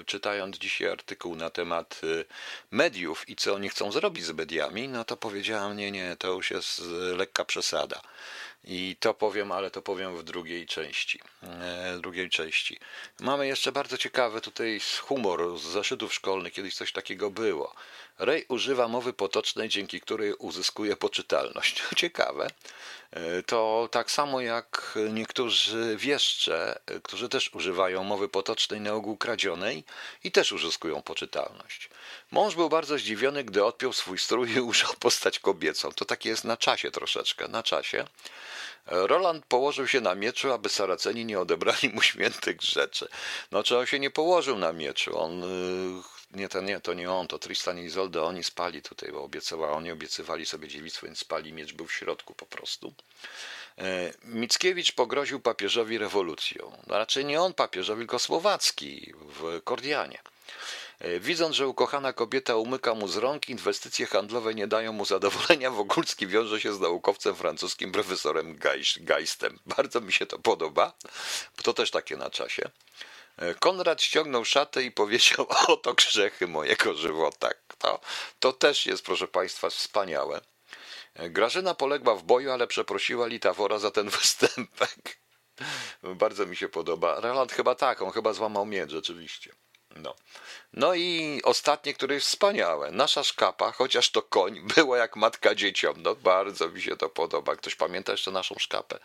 e, 0.01 0.05
czytając 0.05 0.59
dzisiaj 0.59 0.89
artykuł 0.89 1.37
na 1.37 1.51
temat 1.51 2.01
e, 2.05 2.25
mediów 2.71 3.29
i 3.29 3.37
co 3.37 3.55
oni 3.55 3.69
chcą 3.69 3.93
zrobić 3.93 4.25
z 4.25 4.33
mediami, 4.33 4.89
no 4.89 5.05
to 5.05 5.17
powiedziałam, 5.17 5.77
nie, 5.77 5.91
nie, 5.91 6.17
to 6.19 6.33
już 6.33 6.51
jest 6.51 6.83
lekka 7.17 7.45
przesada. 7.45 8.01
I 8.67 8.97
to 9.01 9.15
powiem, 9.15 9.53
ale 9.53 9.71
to 9.71 9.83
powiem 9.83 10.17
w 10.17 10.23
drugiej 10.23 10.67
części. 10.67 11.21
E, 11.43 11.99
drugiej 12.01 12.31
części. 12.31 12.79
Mamy 13.21 13.47
jeszcze 13.47 13.73
bardzo 13.73 13.99
ciekawy 13.99 14.41
tutaj 14.41 14.81
humor 15.03 15.59
z 15.59 15.63
zeszytów 15.63 16.15
szkolnych, 16.15 16.53
kiedyś 16.53 16.75
coś 16.75 16.93
takiego 16.93 17.31
było. 17.31 17.75
Ray 18.19 18.45
używa 18.49 18.89
mowy 18.89 19.13
potocznej, 19.13 19.69
dzięki 19.69 20.01
której 20.01 20.35
uzyskuje 20.35 20.97
poczytalność. 20.97 21.83
Ciekawe. 21.97 22.47
E, 23.11 23.43
to 23.43 23.89
tak 23.93 24.11
samo 24.11 24.41
jak 24.41 24.99
niektórzy 25.11 25.97
wieszcze, 25.97 26.79
którzy 27.03 27.29
też 27.29 27.55
używają 27.55 28.05
mowy 28.05 28.29
potocznej 28.29 28.81
na 28.81 28.93
ogół 28.93 29.17
kradzionej 29.17 29.85
i 30.25 30.33
też 30.33 30.53
uzyskują 30.53 31.03
poczytalność. 31.03 31.89
Mąż 32.31 32.55
był 32.55 32.69
bardzo 32.69 32.99
zdziwiony, 32.99 33.45
gdy 33.45 33.65
odpiął 33.65 33.93
swój 33.93 34.19
strój 34.19 34.53
i 34.53 34.61
użył 34.71 34.89
postać 35.01 35.39
kobiecą. 35.39 35.93
To 35.93 36.05
takie 36.05 36.29
jest 36.29 36.45
na 36.45 36.57
czasie 36.57 36.91
troszeczkę, 36.91 37.49
na 37.49 37.63
czasie. 37.63 38.05
Roland 38.87 39.47
położył 39.47 39.88
się 39.88 40.00
na 40.00 40.14
mieczu, 40.14 40.52
aby 40.52 40.69
Saraceni 40.69 41.25
nie 41.25 41.40
odebrali 41.40 41.88
mu 41.88 42.02
świętych 42.02 42.62
rzeczy. 42.62 43.09
No, 43.52 43.62
czy 43.62 43.78
on 43.78 43.87
się 43.87 43.99
nie 43.99 44.11
położył 44.11 44.59
na 44.59 44.73
mieczu? 44.73 45.19
On 45.19 45.43
nie, 46.31 46.49
to 46.49 46.61
nie, 46.61 46.81
to 46.81 46.95
nie 46.95 47.11
on, 47.11 47.28
to 47.28 47.38
Tristan 47.38 47.78
i 47.78 47.83
Izolda, 47.85 48.23
oni 48.23 48.45
spali 48.45 48.83
tutaj, 48.83 49.12
bo 49.12 49.23
obiecała, 49.23 49.71
oni 49.73 49.90
obiecywali 49.90 50.47
sobie 50.47 50.69
dziewictwo, 50.69 51.07
więc 51.07 51.19
spali, 51.19 51.52
miecz 51.52 51.73
był 51.73 51.87
w 51.87 51.93
środku 51.93 52.35
po 52.35 52.47
prostu. 52.47 52.95
E, 53.78 54.12
Mickiewicz 54.25 54.93
pogroził 54.93 55.40
papieżowi 55.40 55.99
rewolucją. 55.99 56.73
No, 56.87 56.99
raczej 56.99 57.25
nie 57.25 57.40
on 57.40 57.55
papieżowi, 57.55 58.00
tylko 58.00 58.19
Słowacki 58.19 59.14
w 59.21 59.61
Kordianie. 59.64 60.19
E, 60.99 61.21
widząc, 61.21 61.57
że 61.57 61.69
ukochana 61.69 62.12
kobieta 62.12 62.57
umyka 62.57 62.95
mu 62.95 63.09
z 63.09 63.17
rąk, 63.17 63.49
inwestycje 63.49 64.07
handlowe 64.07 64.55
nie 64.55 64.67
dają 64.67 64.93
mu 64.93 65.05
zadowolenia, 65.05 65.71
Wokulski 65.71 66.26
wiąże 66.26 66.61
się 66.61 66.75
z 66.75 66.81
naukowcem 66.81 67.35
francuskim 67.35 67.93
profesorem 67.93 68.59
Geistem. 69.00 69.59
Bardzo 69.67 70.00
mi 70.00 70.12
się 70.12 70.26
to 70.26 70.38
podoba, 70.38 70.93
bo 71.57 71.62
to 71.62 71.73
też 71.73 71.91
takie 71.91 72.17
na 72.17 72.31
czasie. 72.31 72.71
E, 73.37 73.55
Konrad 73.55 74.03
ściągnął 74.03 74.45
szatę 74.45 74.83
i 74.83 74.91
powiedział: 74.91 75.47
Oto 75.69 75.95
grzechy 75.95 76.47
mojego 76.47 76.95
żywota. 76.95 77.50
To, 77.79 78.00
to 78.41 78.53
też 78.53 78.87
jest, 78.87 79.05
proszę 79.05 79.29
Państwa, 79.29 79.71
wspaniałe. 79.71 80.41
E, 81.15 81.31
Grażyna 81.31 81.75
poległa 81.75 82.15
w 82.15 82.23
boju, 82.23 82.50
ale 82.50 82.67
przeprosiła 82.67 83.26
Litawora 83.26 83.79
za 83.79 83.91
ten 83.91 84.09
występek. 84.19 85.19
Bardzo 86.03 86.47
mi 86.47 86.57
się 86.57 86.69
podoba. 86.69 87.21
Roland 87.21 87.53
chyba 87.53 87.75
tak, 87.75 88.03
on 88.03 88.11
chyba 88.11 88.33
złamał 88.33 88.67
miecz, 88.67 88.91
rzeczywiście. 88.91 89.53
No. 89.97 90.15
no 90.73 90.95
i 90.95 91.41
ostatnie, 91.45 91.95
które 91.95 92.15
jest 92.15 92.26
wspaniałe. 92.26 92.91
Nasza 92.91 93.25
szkapa, 93.25 93.73
chociaż 93.73 94.11
to 94.11 94.23
koń, 94.23 94.61
była 94.76 94.99
jak 94.99 95.17
matka 95.17 95.55
dzieciom. 95.55 96.03
No 96.03 96.15
bardzo 96.15 96.69
mi 96.69 96.83
się 96.83 96.97
to 96.97 97.09
podoba. 97.09 97.57
Ktoś 97.57 97.75
pamięta 97.75 98.12
jeszcze 98.12 98.31
naszą 98.31 98.55
szkapę? 98.59 98.99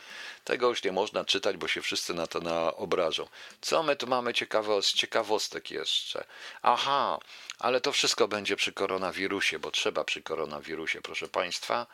Tego 0.44 0.70
już 0.70 0.84
nie 0.84 0.92
można 0.92 1.26
czytać, 1.26 1.58
bo 1.58 1.68
się 1.68 1.82
wszyscy 1.82 2.14
na 2.14 2.28
to 2.28 2.40
na 2.40 2.76
obrażą. 2.76 3.28
Co 3.62 3.84
my 3.84 3.96
tu 3.96 4.08
mamy 4.08 4.34
ciekawe, 4.34 4.82
ciekawostek 4.84 5.72
jeszcze? 5.72 6.26
Aha, 6.62 7.20
ale 7.60 7.82
to 7.82 7.92
wszystko 7.92 8.28
będzie 8.28 8.56
przy 8.56 8.74
koronawirusie, 8.74 9.60
bo 9.60 9.72
trzeba 9.72 10.04
przy 10.04 10.22
koronawirusie, 10.22 11.02
proszę 11.02 11.28
Państwa. 11.28 11.88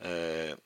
E, 0.00 0.56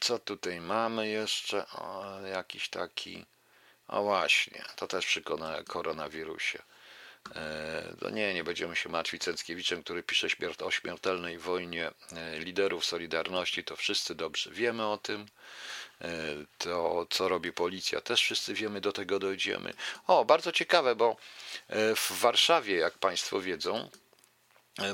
co 0.00 0.18
tutaj 0.18 0.60
mamy 0.60 1.08
jeszcze? 1.08 1.66
O, 1.66 2.20
jakiś 2.20 2.68
taki... 2.68 3.26
O 3.88 4.02
właśnie, 4.02 4.64
to 4.76 4.86
też 4.86 5.06
przy 5.06 5.22
koronawirusie. 5.66 6.62
No 8.02 8.10
nie, 8.10 8.34
nie 8.34 8.44
będziemy 8.44 8.76
się 8.76 8.88
martwić 8.88 9.22
Cęckiewiczem, 9.22 9.82
który 9.82 10.02
pisze 10.02 10.30
śmierć 10.30 10.62
o 10.62 10.70
śmiertelnej 10.70 11.38
wojnie 11.38 11.90
e, 12.12 12.38
liderów 12.38 12.84
Solidarności, 12.84 13.64
to 13.64 13.76
wszyscy 13.76 14.14
dobrze 14.14 14.50
wiemy 14.50 14.86
o 14.86 14.98
tym. 14.98 15.26
E, 16.00 16.08
to, 16.58 17.06
co 17.10 17.28
robi 17.28 17.52
policja, 17.52 18.00
też 18.00 18.22
wszyscy 18.22 18.54
wiemy, 18.54 18.80
do 18.80 18.92
tego 18.92 19.18
dojdziemy. 19.18 19.72
O, 20.06 20.24
bardzo 20.24 20.52
ciekawe, 20.52 20.96
bo 20.96 21.16
w 21.96 22.12
Warszawie, 22.20 22.76
jak 22.76 22.98
Państwo 22.98 23.40
wiedzą, 23.40 23.90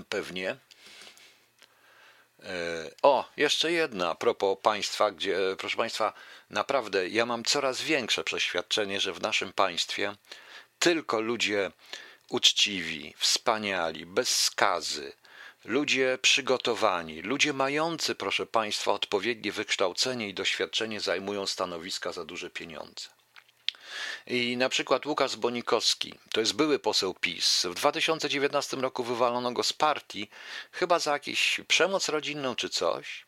pewnie 0.09 0.57
O, 3.03 3.25
jeszcze 3.37 3.73
jedna 3.73 4.11
a 4.11 4.15
propos 4.15 4.59
państwa, 4.63 5.11
gdzie, 5.11 5.39
proszę 5.59 5.77
państwa, 5.77 6.13
naprawdę 6.51 7.09
ja 7.09 7.27
mam 7.27 7.45
coraz 7.45 7.83
większe 7.83 8.25
przeświadczenie, 8.25 9.01
że 9.01 9.13
w 9.13 9.23
naszym 9.23 9.53
państwie 9.53 10.15
tylko 10.79 11.21
ludzie 11.21 11.71
uczciwi, 12.29 13.15
wspaniali, 13.19 14.07
bez 14.07 14.41
skazy, 14.41 15.13
ludzie 15.65 16.19
przygotowani, 16.23 17.23
ludzie 17.23 17.53
mający, 17.53 18.15
proszę 18.15 18.47
państwa, 18.47 18.93
odpowiednie 18.93 19.53
wykształcenie 19.53 20.29
i 20.29 20.35
doświadczenie 20.35 21.01
zajmują 21.01 21.47
stanowiska 21.47 22.13
za 22.13 22.25
duże 22.25 22.51
pieniądze. 22.51 23.14
I 24.27 24.57
na 24.57 24.69
przykład 24.69 25.07
Łukasz 25.07 25.37
Bonikowski, 25.37 26.15
to 26.33 26.41
jest 26.41 26.53
były 26.53 26.79
poseł 26.79 27.15
PiS. 27.15 27.67
W 27.71 27.75
2019 27.75 28.77
roku 28.77 29.05
wywalono 29.05 29.53
go 29.53 29.63
z 29.63 29.73
partii, 29.73 30.31
chyba 30.73 30.99
za 30.99 31.13
jakąś 31.13 31.61
przemoc 31.69 32.09
rodzinną 32.09 32.55
czy 32.57 32.69
coś. 32.69 33.27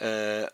E, 0.00 0.48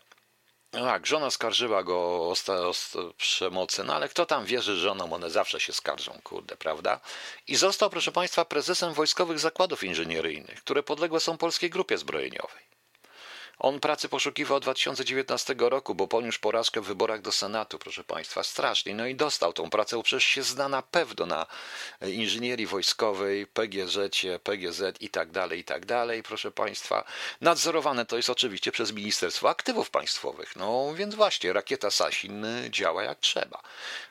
tak, 0.71 1.07
żona 1.07 1.31
skarżyła 1.31 1.83
go 1.83 1.95
o, 1.95 2.33
o, 2.47 2.73
przemocy, 3.17 3.83
no 3.83 3.95
ale 3.95 4.09
kto 4.09 4.25
tam 4.25 4.45
wierzy 4.45 4.75
żonom, 4.75 5.13
one 5.13 5.29
zawsze 5.29 5.59
się 5.59 5.73
skarżą, 5.73 6.19
kurde, 6.23 6.57
prawda? 6.57 6.99
I 7.47 7.55
został, 7.55 7.89
proszę 7.89 8.11
Państwa, 8.11 8.45
prezesem 8.45 8.93
Wojskowych 8.93 9.39
Zakładów 9.39 9.83
Inżynieryjnych, 9.83 10.63
które 10.63 10.83
podległe 10.83 11.19
są 11.19 11.37
Polskiej 11.37 11.69
Grupie 11.69 11.97
Zbrojeniowej. 11.97 12.80
On 13.63 13.79
pracy 13.79 14.09
poszukiwał 14.09 14.57
od 14.57 14.63
2019 14.63 15.55
roku, 15.57 15.95
bo 15.95 16.07
poniósł 16.07 16.39
porażkę 16.39 16.81
w 16.81 16.85
wyborach 16.85 17.21
do 17.21 17.31
Senatu, 17.31 17.79
proszę 17.79 18.03
Państwa, 18.03 18.43
strasznie. 18.43 18.95
No 18.95 19.07
i 19.07 19.15
dostał 19.15 19.53
tą 19.53 19.69
pracę, 19.69 20.03
przecież 20.03 20.23
się 20.23 20.43
zna 20.43 20.69
na 20.69 20.81
pewno 20.81 21.25
na 21.25 21.45
inżynierii 22.07 22.67
wojskowej, 22.67 23.47
PGZ, 23.47 23.97
PGZ 24.43 25.01
i 25.01 25.09
tak 25.09 25.31
dalej, 25.31 25.59
i 25.59 25.63
tak 25.63 25.85
dalej, 25.85 26.23
proszę 26.23 26.51
Państwa. 26.51 27.03
Nadzorowane 27.41 28.05
to 28.05 28.17
jest 28.17 28.29
oczywiście 28.29 28.71
przez 28.71 28.91
Ministerstwo 28.91 29.49
Aktywów 29.49 29.89
Państwowych. 29.89 30.55
No 30.55 30.93
więc 30.95 31.15
właśnie, 31.15 31.53
rakieta 31.53 31.91
Sasin 31.91 32.45
działa 32.69 33.03
jak 33.03 33.19
trzeba. 33.19 33.61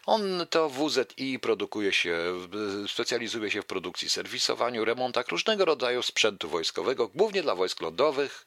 On 0.07 0.47
to 0.51 0.71
WZI 0.71 1.39
produkuje 1.39 1.93
się, 1.93 2.17
specjalizuje 2.89 3.51
się 3.51 3.63
w 3.63 3.67
produkcji, 3.67 4.11
serwisowaniu, 4.11 4.85
remontach 4.85 5.29
różnego 5.29 5.65
rodzaju 5.65 6.03
sprzętu 6.03 6.49
wojskowego, 6.49 7.09
głównie 7.09 7.43
dla 7.43 7.55
wojsk 7.55 7.81
lądowych. 7.81 8.47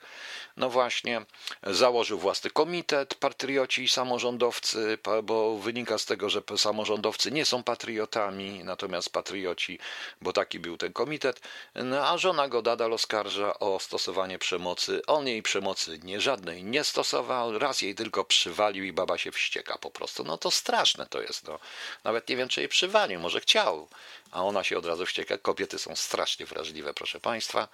No 0.58 0.70
właśnie, 0.70 1.26
założył 1.64 2.20
własny 2.20 2.50
komitet, 2.50 3.16
patrioci 3.16 3.84
i 3.84 3.88
samorządowcy, 3.88 4.98
bo 5.24 5.58
wynika 5.58 5.98
z 5.98 6.06
tego, 6.06 6.30
że 6.30 6.42
samorządowcy 6.58 7.32
nie 7.32 7.46
są 7.46 7.64
patriotami, 7.64 8.64
natomiast 8.64 9.10
patrioci, 9.10 9.80
bo 10.22 10.34
taki 10.34 10.60
był 10.60 10.78
ten 10.78 10.94
komitet, 10.94 11.42
no, 11.76 12.08
a 12.08 12.18
żona 12.18 12.48
go 12.48 12.62
nadal 12.62 12.94
oskarża 12.94 13.60
o 13.60 13.80
stosowanie 13.80 14.40
przemocy. 14.40 15.02
On 15.08 15.28
jej 15.28 15.44
przemocy 15.44 16.00
nie 16.04 16.22
żadnej 16.22 16.64
nie 16.64 16.84
stosował, 16.84 17.60
raz 17.60 17.82
jej 17.82 17.96
tylko 17.96 18.26
przywalił 18.26 18.84
i 18.84 18.94
baba 18.94 19.18
się 19.18 19.32
wścieka 19.32 19.78
po 19.78 19.92
prostu. 19.92 20.24
No 20.24 20.38
to 20.38 20.52
straszne 20.52 21.06
to 21.06 21.22
jest. 21.22 21.48
No. 21.48 21.60
Nawet 22.04 22.30
nie 22.30 22.36
wiem, 22.36 22.50
czy 22.50 22.62
jej 22.62 22.70
przywalił, 22.70 23.20
może 23.20 23.40
chciał, 23.40 23.88
a 24.32 24.44
ona 24.44 24.64
się 24.64 24.78
od 24.78 24.86
razu 24.86 25.06
wścieka. 25.06 25.38
Kobiety 25.38 25.80
są 25.80 25.96
strasznie 25.96 26.46
wrażliwe, 26.46 26.94
proszę 26.94 27.20
Państwa. 27.20 27.68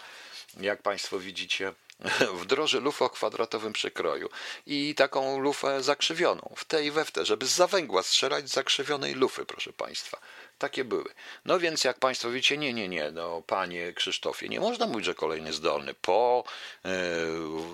Jak 0.57 0.81
Państwo 0.81 1.19
widzicie, 1.19 1.73
wdroży 2.41 2.79
lufę 2.79 3.05
o 3.05 3.09
kwadratowym 3.09 3.73
przekroju 3.73 4.29
i 4.65 4.95
taką 4.95 5.39
lufę 5.39 5.83
zakrzywioną, 5.83 6.53
w 6.55 6.65
tej 6.65 6.85
i 6.85 6.91
we 6.91 7.05
w 7.05 7.11
te, 7.11 7.25
żeby 7.25 7.45
z 7.45 7.55
zawęgła 7.55 8.03
strzelać 8.03 8.49
z 8.49 8.53
zakrzywionej 8.53 9.13
lufy, 9.13 9.45
proszę 9.45 9.73
Państwa. 9.73 10.19
Takie 10.57 10.83
były. 10.85 11.13
No 11.45 11.59
więc 11.59 11.83
jak 11.83 11.99
Państwo 11.99 12.31
wiecie, 12.31 12.57
nie, 12.57 12.73
nie, 12.73 12.87
nie, 12.87 13.11
no 13.11 13.41
Panie 13.41 13.93
Krzysztofie, 13.93 14.49
nie 14.49 14.59
można 14.59 14.87
mówić, 14.87 15.05
że 15.05 15.15
kolejny 15.15 15.53
zdolny. 15.53 15.93
Po 15.93 16.43
e, 16.85 16.89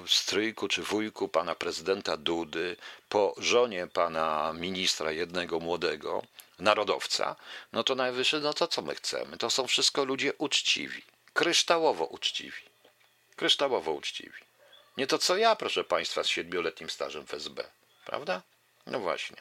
stryjku 0.08 0.68
czy 0.68 0.84
wujku 0.84 1.28
Pana 1.28 1.56
Prezydenta 1.56 2.18
Dudy, 2.18 2.76
po 3.10 3.36
żonie 3.38 3.88
Pana 3.88 4.54
Ministra 4.54 5.12
jednego 5.12 5.60
młodego, 5.60 6.24
narodowca, 6.60 7.36
no 7.74 7.84
to 7.84 7.96
najwyższy, 7.96 8.40
no 8.40 8.54
to 8.54 8.68
co 8.68 8.82
my 8.82 8.96
chcemy? 8.96 9.38
To 9.38 9.50
są 9.50 9.68
wszystko 9.68 10.06
ludzie 10.06 10.34
uczciwi, 10.38 11.02
kryształowo 11.34 12.06
uczciwi. 12.06 12.75
Kryształowo 13.36 13.92
uczciwi. 13.92 14.42
Nie 14.98 15.08
to 15.08 15.18
co 15.18 15.38
ja, 15.38 15.56
proszę 15.56 15.84
Państwa, 15.84 16.24
z 16.24 16.28
siedmioletnim 16.28 16.90
stażem 16.90 17.26
w 17.26 17.34
SB. 17.34 17.64
Prawda? 18.06 18.42
No 18.88 19.00
właśnie. 19.00 19.38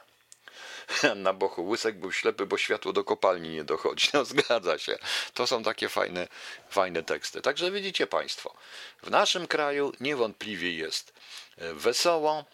Na 1.16 1.32
bochu 1.32 1.68
łysek 1.68 1.98
był 1.98 2.12
ślepy, 2.12 2.46
bo 2.46 2.58
światło 2.58 2.92
do 2.92 3.04
kopalni 3.04 3.48
nie 3.48 3.64
dochodzi. 3.64 4.08
No 4.14 4.24
zgadza 4.24 4.78
się. 4.78 4.98
To 5.34 5.46
są 5.46 5.62
takie 5.62 5.88
fajne, 5.88 6.28
fajne 6.70 7.02
teksty. 7.02 7.42
Także 7.42 7.70
widzicie 7.70 8.06
Państwo, 8.06 8.54
w 9.02 9.10
naszym 9.10 9.46
kraju 9.46 9.92
niewątpliwie 10.00 10.74
jest 10.74 11.12
e, 11.56 11.74
wesoło, 11.74 12.44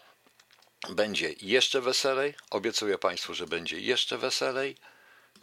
będzie 0.89 1.35
jeszcze 1.41 1.81
weselej. 1.81 2.33
Obiecuję 2.49 2.97
Państwu, 2.97 3.33
że 3.33 3.47
będzie 3.47 3.79
jeszcze 3.79 4.17
weselej. 4.17 4.77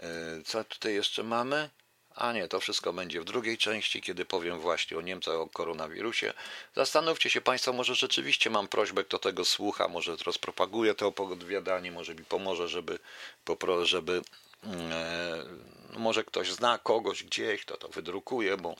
E, 0.01 0.07
co 0.45 0.65
tutaj 0.65 0.95
jeszcze 0.95 1.23
mamy? 1.23 1.71
A 2.19 2.33
nie, 2.33 2.49
to 2.49 2.61
wszystko 2.61 2.93
będzie 2.93 3.21
w 3.21 3.25
drugiej 3.25 3.59
części, 3.59 4.03
kiedy 4.03 4.25
powiem 4.25 4.61
właśnie 4.61 4.99
o 4.99 5.01
Niemcach, 5.01 5.35
o 5.35 5.47
koronawirusie. 5.47 6.33
Zastanówcie 6.77 7.31
się 7.31 7.41
Państwo, 7.41 7.73
może 7.73 7.95
rzeczywiście 7.95 8.51
mam 8.51 8.69
prośbę, 8.69 9.05
kto 9.05 9.19
tego 9.19 9.45
słucha, 9.45 9.89
może 9.89 10.17
rozpropaguje 10.27 10.95
to 10.95 11.07
opowiadanie, 11.07 11.93
może 11.93 12.15
mi 12.15 12.25
pomoże, 12.25 12.69
żeby, 12.69 12.99
żeby 13.83 14.23
mm, 14.65 14.93
e, 14.93 15.99
może 15.99 16.25
ktoś 16.25 16.53
zna 16.53 16.79
kogoś 16.79 17.25
gdzieś, 17.25 17.61
kto 17.61 17.77
to 17.77 17.89
wydrukuje, 17.89 18.57
bo 18.57 18.77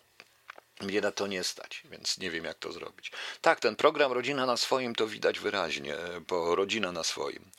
mnie 0.83 1.01
na 1.01 1.13
to 1.13 1.27
nie 1.27 1.45
stać, 1.45 1.83
więc 1.91 2.19
nie 2.19 2.31
wiem, 2.31 2.45
jak 2.45 2.59
to 2.59 2.73
zrobić. 2.73 3.13
Tak, 3.41 3.61
ten 3.61 3.77
program 3.77 4.13
Rodzina 4.13 4.47
na 4.47 4.57
swoim 4.57 4.95
to 4.95 5.07
widać 5.07 5.39
wyraźnie, 5.39 5.97
bo 6.29 6.57
rodzina 6.57 6.93
na 6.93 7.05
swoim. 7.05 7.51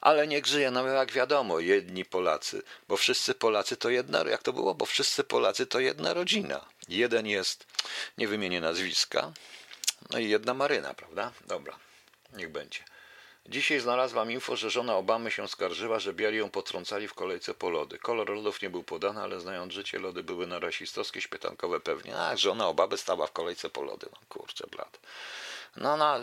Ale 0.00 0.26
niech 0.26 0.46
żyje, 0.46 0.70
no 0.70 0.86
jak 0.86 1.12
wiadomo, 1.12 1.60
jedni 1.60 2.04
Polacy, 2.04 2.62
bo 2.88 2.96
wszyscy 2.96 3.34
Polacy 3.34 3.76
to 3.76 3.90
jedna, 3.90 4.24
jak 4.30 4.42
to 4.42 4.52
było, 4.52 4.74
bo 4.74 4.86
wszyscy 4.86 5.24
Polacy 5.24 5.66
to 5.66 5.80
jedna 5.80 6.14
rodzina. 6.14 6.64
Jeden 6.88 7.26
jest, 7.26 7.66
nie 8.18 8.28
wymienię 8.28 8.60
nazwiska, 8.60 9.32
no 10.10 10.18
i 10.18 10.28
jedna 10.28 10.54
Maryna, 10.54 10.94
prawda? 10.94 11.32
Dobra, 11.46 11.78
niech 12.32 12.48
będzie. 12.48 12.93
Dzisiaj 13.48 13.80
znalazłam 13.80 14.30
info, 14.30 14.56
że 14.56 14.70
żona 14.70 14.96
Obamy 14.96 15.30
się 15.30 15.48
skarżyła, 15.48 15.98
że 15.98 16.12
biali 16.12 16.38
ją 16.38 16.50
potrącali 16.50 17.08
w 17.08 17.14
kolejce 17.14 17.54
po 17.54 17.70
lody. 17.70 17.98
Kolor 17.98 18.30
lodów 18.30 18.62
nie 18.62 18.70
był 18.70 18.82
podany, 18.82 19.20
ale 19.20 19.40
znając 19.40 19.72
życie, 19.72 19.98
lody 19.98 20.22
były 20.22 20.46
na 20.46 20.58
rasistowskie, 20.58 21.20
śpietankowe 21.20 21.80
pewnie. 21.80 22.16
A, 22.16 22.36
żona 22.36 22.68
Obamy 22.68 22.96
stała 22.96 23.26
w 23.26 23.32
kolejce 23.32 23.70
po 23.70 23.82
lody. 23.82 24.06
No 24.12 24.18
kurczę, 24.28 24.66
blad. 24.70 24.98
No, 25.76 25.96
no, 25.96 26.14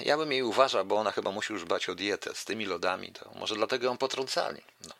ja 0.00 0.16
bym 0.16 0.32
jej 0.32 0.42
uważał, 0.42 0.84
bo 0.84 0.96
ona 0.96 1.12
chyba 1.12 1.30
musi 1.30 1.52
już 1.52 1.64
dbać 1.64 1.88
o 1.88 1.94
dietę. 1.94 2.34
Z 2.34 2.44
tymi 2.44 2.66
lodami 2.66 3.12
to 3.12 3.30
może 3.34 3.54
dlatego 3.54 3.86
ją 3.86 3.96
potrącali. 3.96 4.62
No. 4.88 4.94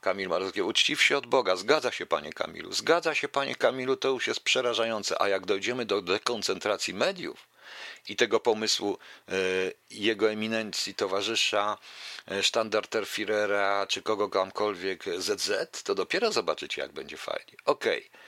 Kamil 0.00 0.28
Marowski, 0.28 0.62
uczciw 0.62 1.02
się 1.02 1.18
od 1.18 1.26
Boga. 1.26 1.56
Zgadza 1.56 1.92
się, 1.92 2.06
panie 2.06 2.32
Kamilu. 2.32 2.72
Zgadza 2.72 3.14
się, 3.14 3.28
panie 3.28 3.54
Kamilu, 3.54 3.96
to 3.96 4.08
już 4.08 4.26
jest 4.26 4.40
przerażające. 4.40 5.22
A 5.22 5.28
jak 5.28 5.46
dojdziemy 5.46 5.86
do 5.86 6.02
dekoncentracji 6.02 6.94
mediów, 6.94 7.48
i 8.08 8.16
tego 8.16 8.40
pomysłu 8.40 8.98
e, 9.28 9.32
jego 9.90 10.30
eminencji 10.30 10.94
towarzysza 10.94 11.78
e, 12.26 12.42
Standarterführera 12.42 13.86
czy 13.86 14.02
kogo 14.02 14.28
kamkolwiek 14.28 15.04
ZZ, 15.18 15.82
to 15.84 15.94
dopiero 15.94 16.32
zobaczycie, 16.32 16.82
jak 16.82 16.92
będzie 16.92 17.16
fajnie. 17.16 17.56
Okej. 17.64 18.08
Okay. 18.08 18.18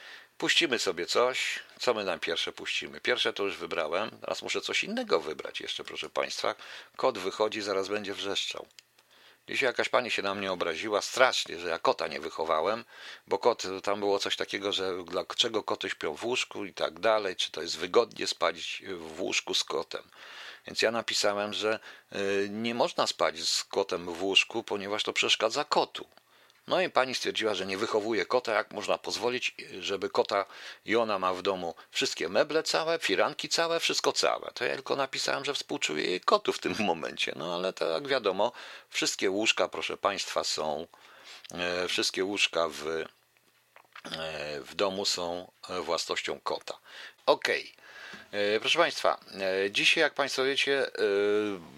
Puścimy 0.41 0.79
sobie 0.79 1.07
coś. 1.07 1.61
Co 1.79 1.95
my 1.95 2.05
nam 2.05 2.21
pierwsze 2.21 2.53
puścimy? 2.53 3.01
Pierwsze 3.01 3.33
to 3.33 3.45
już 3.45 3.57
wybrałem. 3.57 4.11
Teraz 4.21 4.43
muszę 4.43 4.61
coś 4.61 4.85
innego 4.85 5.21
wybrać 5.21 5.61
jeszcze, 5.61 5.85
proszę 5.85 6.11
Państwa. 6.11 6.55
Kot 6.97 7.19
wychodzi, 7.19 7.61
zaraz 7.61 7.89
będzie 7.89 8.15
wrzeszczał. 8.15 8.67
Dzisiaj 9.51 9.67
jakaś 9.67 9.89
pani 9.89 10.11
się 10.11 10.23
na 10.23 10.35
mnie 10.35 10.53
obraziła 10.53 11.03
strasznie, 11.03 11.59
że 11.59 11.69
ja 11.69 11.79
kota 11.79 12.07
nie 12.07 12.21
wychowałem, 12.21 12.85
bo 13.27 13.39
kot, 13.39 13.63
tam 13.83 14.01
było 14.01 14.19
coś 14.19 14.37
takiego, 14.37 14.73
że 14.73 15.05
dla 15.05 15.25
czego 15.25 15.63
koty 15.63 15.91
śpią 15.91 16.15
w 16.15 16.25
łóżku 16.25 16.65
i 16.65 16.75
tak 16.75 17.01
dalej, 17.01 17.37
czy 17.37 17.51
to 17.51 17.63
jest 17.63 17.79
wygodnie 17.79 18.27
spać 18.27 18.83
w 18.89 19.21
łóżku 19.21 19.55
z 19.55 19.65
kotem. 19.65 20.03
Więc 20.67 20.83
ja 20.83 20.91
napisałem, 20.91 21.53
że 21.53 21.81
y, 22.13 22.49
nie 22.51 22.75
można 22.75 23.07
spać 23.07 23.41
z 23.41 23.65
kotem 23.65 24.05
w 24.15 24.23
łóżku, 24.23 24.63
ponieważ 24.63 25.03
to 25.03 25.13
przeszkadza 25.13 25.65
kotu. 25.65 26.07
No 26.67 26.81
i 26.81 26.91
pani 26.91 27.15
stwierdziła, 27.15 27.55
że 27.55 27.67
nie 27.67 27.79
wychowuje 27.79 28.27
kota, 28.27 28.53
jak 28.53 28.71
można 28.73 28.99
pozwolić, 28.99 29.55
żeby 29.81 30.11
kota 30.11 30.45
i 30.85 30.97
ona 30.97 31.19
ma 31.19 31.35
w 31.35 31.43
domu 31.43 31.75
wszystkie 31.91 32.29
meble 32.29 32.63
całe, 32.63 32.99
firanki 32.99 33.49
całe, 33.49 33.81
wszystko 33.81 34.13
całe. 34.13 34.51
To 34.55 34.65
ja 34.65 34.75
tylko 34.75 34.97
napisałem, 34.97 35.45
że 35.45 35.55
współczuję 35.55 36.05
jej 36.05 36.21
kotu 36.21 36.53
w 36.53 36.59
tym 36.59 36.75
momencie. 36.91 37.33
No 37.37 37.55
ale 37.55 37.73
to 37.73 37.89
jak 37.89 38.09
wiadomo, 38.09 38.53
wszystkie 38.91 39.31
łóżka, 39.31 39.69
proszę 39.69 39.97
państwa, 39.97 40.45
są, 40.45 40.87
e, 41.55 41.89
wszystkie 41.89 42.25
łóżka 42.25 42.69
w, 42.69 42.87
e, 42.87 43.07
w 44.61 44.75
domu 44.75 45.05
są 45.05 45.53
własnością 45.81 46.41
kota. 46.41 46.79
Okej. 47.27 47.63
Okay. 47.63 48.61
Proszę 48.61 48.79
Państwa, 48.79 49.21
e, 49.65 49.71
dzisiaj, 49.71 50.03
jak 50.03 50.15
Państwo 50.15 50.45
wiecie, 50.45 50.91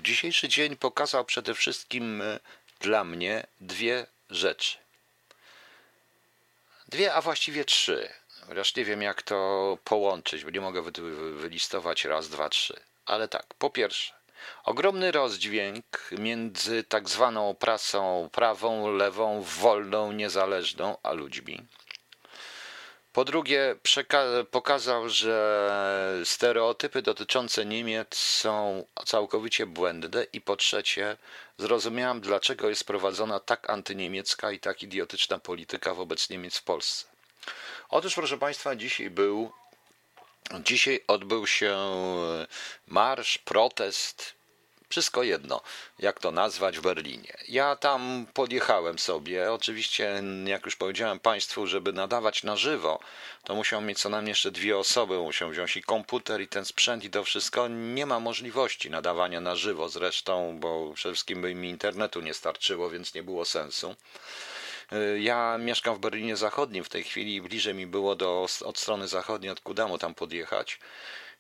dzisiejszy 0.03 0.49
dzień 0.49 0.77
pokazał 0.77 1.25
przede 1.25 1.55
wszystkim 1.55 2.23
dla 2.81 3.05
mnie 3.05 3.47
dwie 3.61 4.07
rzeczy. 4.35 4.79
Dwie, 6.89 7.15
a 7.15 7.21
właściwie 7.21 7.65
trzy. 7.65 8.09
Chociaż 8.47 8.77
nie 8.77 8.85
wiem, 8.85 9.03
jak 9.03 9.23
to 9.23 9.79
połączyć, 9.85 10.45
bo 10.45 10.51
nie 10.51 10.61
mogę 10.61 10.83
wylistować 11.33 12.05
raz, 12.05 12.29
dwa, 12.29 12.49
trzy. 12.49 12.81
Ale 13.07 13.29
tak, 13.29 13.55
po 13.55 13.71
pierwsze, 13.71 14.13
ogromny 14.65 15.13
rozdźwięk 15.13 15.85
między 16.19 16.85
tak 16.85 17.09
zwaną 17.09 17.55
prasą 17.55 18.29
prawą, 18.33 18.97
lewą, 18.97 19.43
wolną, 19.43 20.13
niezależną, 20.13 20.97
a 21.03 21.13
ludźmi. 21.13 21.67
Po 23.13 23.25
drugie, 23.25 23.77
pokazał, 24.51 25.09
że 25.09 26.21
stereotypy 26.25 27.03
dotyczące 27.03 27.65
Niemiec 27.65 28.17
są 28.17 28.87
całkowicie 29.07 29.67
błędne. 29.67 30.27
I 30.33 30.41
po 30.41 30.57
trzecie, 30.57 31.17
zrozumiałem, 31.59 32.21
dlaczego 32.21 32.69
jest 32.69 32.85
prowadzona 32.85 33.41
tak 33.41 33.71
antyniemiecka 33.71 34.53
i 34.53 34.59
tak 34.59 34.83
idiotyczna 34.83 35.39
polityka 35.39 35.95
wobec 35.95 36.31
Niemiec 36.31 36.57
w 36.57 36.63
Polsce. 36.63 37.07
Otóż, 37.89 38.15
proszę 38.15 38.39
Państwa, 38.39 38.77
dzisiaj 38.77 39.11
był, 39.11 39.53
dzisiaj 40.65 41.05
odbył 41.07 41.47
się 41.47 41.77
marsz, 42.87 43.39
protest, 43.39 44.35
wszystko 44.93 45.23
jedno, 45.23 45.61
jak 45.99 46.21
to 46.21 46.31
nazwać 46.31 46.79
w 46.79 46.83
Berlinie. 46.83 47.33
Ja 47.49 47.77
tam 47.77 48.27
podjechałem 48.35 48.99
sobie. 48.99 49.53
Oczywiście, 49.53 50.23
jak 50.47 50.65
już 50.65 50.77
powiedziałem 50.77 51.19
Państwu, 51.21 51.67
żeby 51.67 51.93
nadawać 51.93 52.43
na 52.43 52.57
żywo, 52.57 53.01
to 53.45 53.55
musiał 53.55 53.81
mieć 53.81 53.99
co 53.99 54.09
najmniej 54.09 54.31
jeszcze 54.31 54.51
dwie 54.51 54.79
osoby. 54.79 55.19
Musiał 55.19 55.51
wziąć 55.51 55.77
i 55.77 55.83
komputer, 55.83 56.41
i 56.41 56.49
ten 56.49 56.65
sprzęt, 56.65 57.05
i 57.05 57.11
to 57.11 57.25
wszystko. 57.25 57.69
Nie 57.69 58.07
ma 58.07 58.21
możliwości 58.21 58.91
nadawania 58.91 59.41
na 59.41 59.57
żywo 59.57 59.89
zresztą, 59.89 60.59
bo 60.61 60.93
przede 60.95 61.15
wszystkim 61.15 61.43
by 61.43 61.55
mi 61.55 61.69
internetu 61.69 62.21
nie 62.21 62.35
starczyło, 62.35 62.91
więc 62.91 63.15
nie 63.15 63.23
było 63.23 63.45
sensu. 63.45 63.97
Ja 65.19 65.59
mieszkam 65.59 65.97
w 65.97 65.99
Berlinie 65.99 66.37
Zachodnim 66.37 66.85
w 66.85 66.89
tej 66.89 67.05
chwili, 67.05 67.43
bliżej 67.43 67.75
mi 67.75 67.87
było 67.87 68.15
do, 68.17 68.47
od 68.65 68.79
strony 68.79 69.09
zachodniej, 69.09 69.53
od 69.53 69.61
Kudamu 69.61 69.99
tam 69.99 70.15
podjechać. 70.15 70.79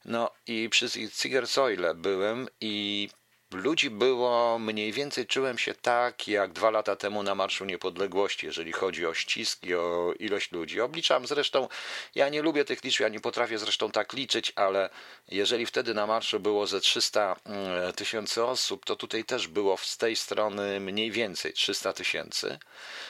No 0.04 0.30
i 0.46 0.68
przy 0.68 0.88
Zigersäule 0.88 1.94
byłem 1.94 2.48
i 2.60 3.08
ludzi 3.54 3.90
było 3.90 4.58
mniej 4.58 4.92
więcej, 4.92 5.26
czułem 5.26 5.58
się 5.58 5.74
tak 5.74 6.28
jak 6.28 6.52
dwa 6.52 6.70
lata 6.70 6.96
temu 6.96 7.22
na 7.22 7.34
Marszu 7.34 7.64
Niepodległości, 7.64 8.46
jeżeli 8.46 8.72
chodzi 8.72 9.06
o 9.06 9.14
ścisk 9.14 9.64
i 9.64 9.74
o 9.74 10.14
ilość 10.18 10.52
ludzi. 10.52 10.80
Obliczam 10.80 11.26
zresztą, 11.26 11.68
ja 12.14 12.28
nie 12.28 12.42
lubię 12.42 12.64
tych 12.64 12.84
liczb, 12.84 13.00
ja 13.00 13.08
nie 13.08 13.20
potrafię 13.20 13.58
zresztą 13.58 13.90
tak 13.90 14.12
liczyć, 14.12 14.52
ale 14.56 14.90
jeżeli 15.28 15.66
wtedy 15.66 15.94
na 15.94 16.06
marszu 16.06 16.40
było 16.40 16.66
ze 16.66 16.80
300 16.80 17.36
mm, 17.44 17.92
tysięcy 17.92 18.44
osób, 18.44 18.84
to 18.84 18.96
tutaj 18.96 19.24
też 19.24 19.48
było 19.48 19.76
z 19.76 19.96
tej 19.96 20.16
strony 20.16 20.80
mniej 20.80 21.10
więcej 21.10 21.52
300 21.52 21.92
tysięcy. 21.92 22.58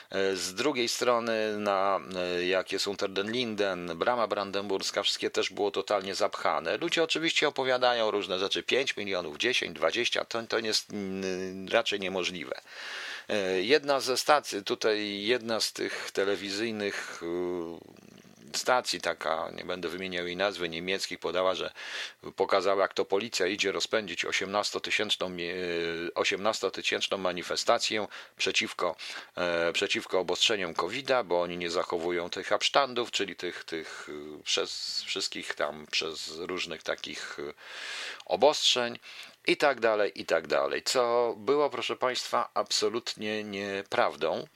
E, 0.09 0.35
z 0.35 0.53
drugiej 0.53 0.87
strony, 0.87 1.57
na, 1.57 1.99
e, 2.15 2.45
jak 2.45 2.71
jest 2.71 2.87
Unter 2.87 3.09
den 3.09 3.31
Linden, 3.31 3.91
Brama 3.95 4.27
Brandenburska, 4.27 5.03
wszystkie 5.03 5.29
też 5.29 5.49
było 5.49 5.71
totalnie 5.71 6.15
zapchane. 6.15 6.77
Ludzie 6.77 7.03
oczywiście 7.03 7.47
opowiadają 7.47 8.11
różne 8.11 8.39
rzeczy, 8.39 8.63
5 8.63 8.97
milionów, 8.97 9.37
10, 9.37 9.75
20, 9.75 10.25
to, 10.33 10.47
to 10.47 10.59
jest 10.59 10.93
mm, 10.93 11.67
raczej 11.67 11.99
niemożliwe. 11.99 12.61
E, 13.29 13.61
jedna 13.61 13.99
ze 13.99 14.17
stacji, 14.17 14.63
tutaj 14.63 15.21
jedna 15.21 15.59
z 15.59 15.73
tych 15.73 16.11
telewizyjnych 16.11 17.21
stacji, 18.57 19.01
taka, 19.01 19.49
nie 19.55 19.65
będę 19.65 19.89
wymieniał 19.89 20.27
jej 20.27 20.37
nazwy, 20.37 20.69
niemieckich, 20.69 21.19
podała, 21.19 21.55
że 21.55 21.71
pokazała, 22.35 22.81
jak 22.81 22.93
to 22.93 23.05
policja 23.05 23.47
idzie 23.47 23.71
rozpędzić 23.71 24.25
18-tysięczną 24.25 25.37
18 26.15 26.71
manifestację 27.17 28.07
przeciwko, 28.37 28.95
e, 29.35 29.73
przeciwko 29.73 30.19
obostrzeniom 30.19 30.73
COVID-a, 30.73 31.23
bo 31.23 31.41
oni 31.41 31.57
nie 31.57 31.69
zachowują 31.69 32.29
tych 32.29 32.51
absztandów, 32.51 33.11
czyli 33.11 33.35
tych, 33.35 33.63
tych 33.63 34.07
przez 34.43 35.01
wszystkich 35.05 35.53
tam, 35.53 35.87
przez 35.91 36.31
różnych 36.37 36.83
takich 36.83 37.37
obostrzeń 38.25 38.99
i 39.47 39.57
tak 39.57 39.79
dalej, 39.79 40.11
i 40.15 40.25
tak 40.25 40.47
dalej. 40.47 40.83
Co 40.83 41.35
było, 41.37 41.69
proszę 41.69 41.95
Państwa, 41.95 42.49
absolutnie 42.53 43.43
nieprawdą. 43.43 44.47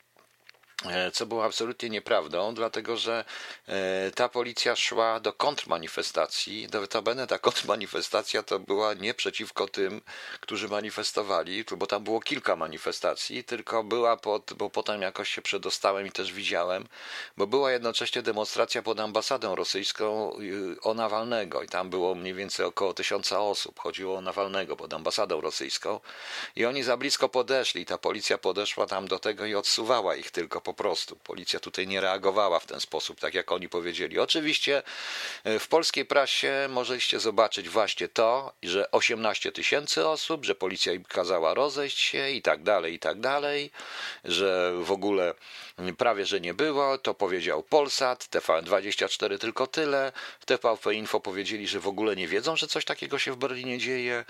E, 0.86 1.12
co 1.12 1.26
było 1.26 1.46
absolutnie 1.46 1.90
nieprawdą, 1.90 2.54
dlatego 2.54 2.98
że 2.98 3.26
e, 3.68 4.12
ta 4.12 4.30
policja 4.30 4.76
szła 4.76 5.20
do 5.20 5.34
kontrmanifestacji. 5.34 6.68
Notabene 6.74 7.28
ta 7.28 7.40
kontrmanifestacja 7.40 8.44
to 8.44 8.60
była 8.60 8.94
nie 8.94 9.14
przeciwko 9.14 9.68
tym, 9.68 10.02
którzy 10.40 10.68
manifestowali, 10.68 11.64
bo 11.78 11.88
tam 11.88 12.04
było 12.04 12.20
kilka 12.20 12.56
manifestacji, 12.56 13.44
tylko 13.44 13.84
była 13.84 14.18
pod, 14.18 14.54
bo 14.54 14.70
potem 14.70 15.02
jakoś 15.02 15.30
się 15.30 15.42
przedostałem 15.42 16.08
i 16.08 16.12
też 16.12 16.34
widziałem, 16.34 16.88
bo 17.38 17.48
była 17.48 17.72
jednocześnie 17.72 18.22
demonstracja 18.22 18.82
pod 18.82 19.00
ambasadą 19.00 19.56
rosyjską 19.56 20.32
y, 20.40 20.82
o 20.82 20.94
Nawalnego 20.94 21.64
i 21.64 21.68
tam 21.68 21.90
było 21.90 22.16
mniej 22.16 22.34
więcej 22.34 22.66
około 22.66 22.94
tysiąca 22.94 23.40
osób. 23.40 23.80
Chodziło 23.80 24.18
o 24.18 24.22
Nawalnego 24.22 24.76
pod 24.76 24.94
ambasadą 24.94 25.42
rosyjską 25.42 26.00
i 26.56 26.66
oni 26.66 26.84
za 26.84 26.98
blisko 26.98 27.30
podeszli. 27.30 27.86
Ta 27.86 27.98
policja 27.98 28.38
podeszła 28.38 28.88
tam 28.88 29.08
do 29.08 29.20
tego 29.20 29.46
i 29.46 29.56
odsuwała 29.56 30.16
ich 30.16 30.32
tylko 30.32 30.67
po 30.68 30.74
prostu. 30.74 31.16
Policja 31.16 31.60
tutaj 31.60 31.88
nie 31.88 32.02
reagowała 32.02 32.60
w 32.60 32.66
ten 32.66 32.80
sposób, 32.80 33.20
tak 33.20 33.34
jak 33.34 33.52
oni 33.52 33.70
powiedzieli. 33.70 34.20
Oczywiście 34.20 34.84
e, 35.44 35.60
w 35.60 35.68
polskiej 35.68 36.06
prasie 36.06 36.68
możecie 36.70 37.20
zobaczyć 37.20 37.70
właśnie 37.70 38.08
to, 38.08 38.54
że 38.64 38.92
18 38.92 39.52
tysięcy 39.52 40.08
osób, 40.08 40.46
że 40.46 40.56
policja 40.56 40.94
im 40.94 41.04
kazała 41.04 41.54
rozejść 41.54 42.00
się 42.00 42.30
i 42.30 42.42
tak 42.42 42.64
dalej, 42.64 42.94
i 42.94 43.00
tak 43.00 43.20
dalej, 43.20 43.72
że 44.26 44.74
w 44.82 44.92
ogóle 44.92 45.34
prawie, 45.98 46.26
że 46.26 46.42
nie 46.42 46.54
było. 46.54 46.98
To 46.98 47.14
powiedział 47.14 47.64
Polsat, 47.64 48.24
TVN24 48.24 49.38
tylko 49.38 49.68
tyle. 49.68 50.12
W 50.40 50.46
TVP 50.46 50.94
Info 50.94 51.20
powiedzieli, 51.20 51.68
że 51.68 51.80
w 51.80 51.88
ogóle 51.88 52.16
nie 52.16 52.28
wiedzą, 52.28 52.56
że 52.56 52.68
coś 52.68 52.86
takiego 52.86 53.20
się 53.20 53.32
w 53.32 53.38
Berlinie 53.38 53.78
dzieje. 53.78 54.26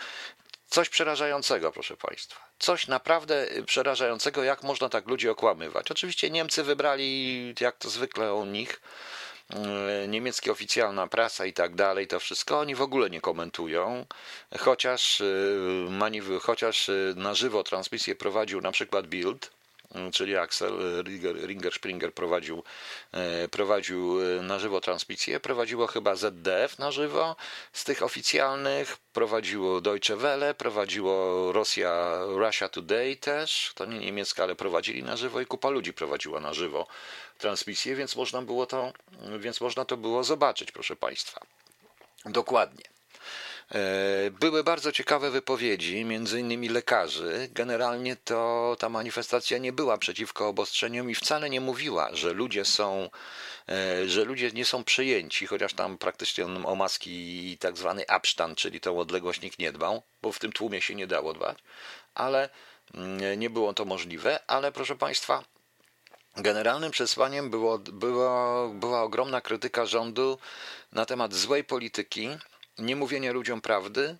Coś 0.69 0.89
przerażającego, 0.89 1.71
proszę 1.71 1.97
Państwa. 1.97 2.49
Coś 2.59 2.87
naprawdę 2.87 3.47
przerażającego, 3.65 4.43
jak 4.43 4.63
można 4.63 4.89
tak 4.89 5.07
ludzi 5.07 5.29
okłamywać. 5.29 5.91
Oczywiście 5.91 6.29
Niemcy 6.29 6.63
wybrali, 6.63 7.53
jak 7.59 7.77
to 7.77 7.89
zwykle 7.89 8.33
u 8.33 8.45
nich, 8.45 8.81
e, 9.49 10.07
niemiecka 10.07 10.51
oficjalna 10.51 11.07
prasa 11.07 11.45
i 11.45 11.53
tak 11.53 11.75
dalej, 11.75 12.07
to 12.07 12.19
wszystko 12.19 12.59
oni 12.59 12.75
w 12.75 12.81
ogóle 12.81 13.09
nie 13.09 13.21
komentują, 13.21 14.05
chociaż, 14.59 15.21
e, 15.21 16.39
chociaż 16.39 16.91
na 17.15 17.33
żywo 17.33 17.63
transmisję 17.63 18.15
prowadził 18.15 18.61
na 18.61 18.71
przykład 18.71 19.07
Bild, 19.07 19.56
czyli 20.13 20.37
Axel 20.37 21.03
Ringer 21.47 21.73
Springer 21.73 22.13
prowadził, 22.13 22.63
e, 23.11 23.47
prowadził 23.47 24.21
e, 24.21 24.41
na 24.41 24.59
żywo 24.59 24.81
transmisję, 24.81 25.39
prowadziło 25.39 25.87
chyba 25.87 26.15
ZDF 26.15 26.79
na 26.79 26.91
żywo 26.91 27.35
z 27.73 27.83
tych 27.83 28.03
oficjalnych, 28.03 28.97
prowadziło 29.13 29.81
Deutsche 29.81 30.15
Welle, 30.15 30.53
prowadziło 30.53 31.51
Rosja, 31.51 32.19
Russia 32.25 32.69
Today 32.69 33.15
też, 33.15 33.71
to 33.75 33.85
nie 33.85 33.99
niemiecka, 33.99 34.43
ale 34.43 34.55
prowadzili 34.55 35.03
na 35.03 35.17
żywo 35.17 35.41
i 35.41 35.45
kupa 35.45 35.69
ludzi 35.69 35.93
prowadziła 35.93 36.39
na 36.39 36.53
żywo 36.53 36.87
transmisję, 37.37 37.95
więc 37.95 38.15
można 38.15 38.41
było 38.41 38.65
to, 38.65 38.93
więc 39.39 39.61
można 39.61 39.85
to 39.85 39.97
było 39.97 40.23
zobaczyć, 40.23 40.71
proszę 40.71 40.95
Państwa. 40.95 41.41
Dokładnie. 42.25 42.96
E, 43.75 44.31
były 44.31 44.63
bardzo 44.63 44.91
ciekawe 44.91 45.31
wypowiedzi, 45.31 46.05
między 46.05 46.39
innymi 46.39 46.69
lekarzy. 46.69 47.49
Generalnie 47.51 48.15
to 48.15 48.75
ta 48.79 48.89
manifestacja 48.89 49.57
nie 49.57 49.73
była 49.73 49.97
przeciwko 49.97 50.47
obostrzeniom 50.47 51.09
i 51.09 51.15
wcale 51.15 51.49
nie 51.49 51.61
mówiła, 51.61 52.09
że 52.13 52.33
ludzie 52.33 52.65
są, 52.65 53.09
e, 53.69 54.07
że 54.07 54.23
ludzie 54.23 54.51
nie 54.51 54.65
są 54.65 54.83
przyjęci, 54.83 55.47
chociaż 55.47 55.73
tam 55.73 55.97
praktycznie 55.97 56.45
o 56.45 56.75
maski 56.75 57.51
i 57.51 57.57
tak 57.57 57.77
zwany 57.77 58.07
abstand, 58.07 58.57
czyli 58.57 58.79
tą 58.79 58.99
odległość 58.99 59.41
nikt 59.41 59.59
nie 59.59 59.71
dbał, 59.71 60.01
bo 60.21 60.31
w 60.31 60.39
tym 60.39 60.51
tłumie 60.51 60.81
się 60.81 60.95
nie 60.95 61.07
dało 61.07 61.33
dbać, 61.33 61.57
ale 62.15 62.49
mm, 62.93 63.39
nie 63.39 63.49
było 63.49 63.73
to 63.73 63.85
możliwe, 63.85 64.39
ale 64.47 64.71
proszę 64.71 64.95
Państwa, 64.95 65.43
Generalnym 66.39 66.91
przesłaniem 66.91 67.49
było, 67.49 67.77
było, 67.77 68.69
była 68.69 69.01
ogromna 69.01 69.41
krytyka 69.41 69.85
rządu 69.85 70.37
na 70.91 71.05
temat 71.05 71.33
złej 71.33 71.63
polityki, 71.63 72.29
niemówienie 72.79 73.33
ludziom 73.33 73.61
prawdy 73.61 74.17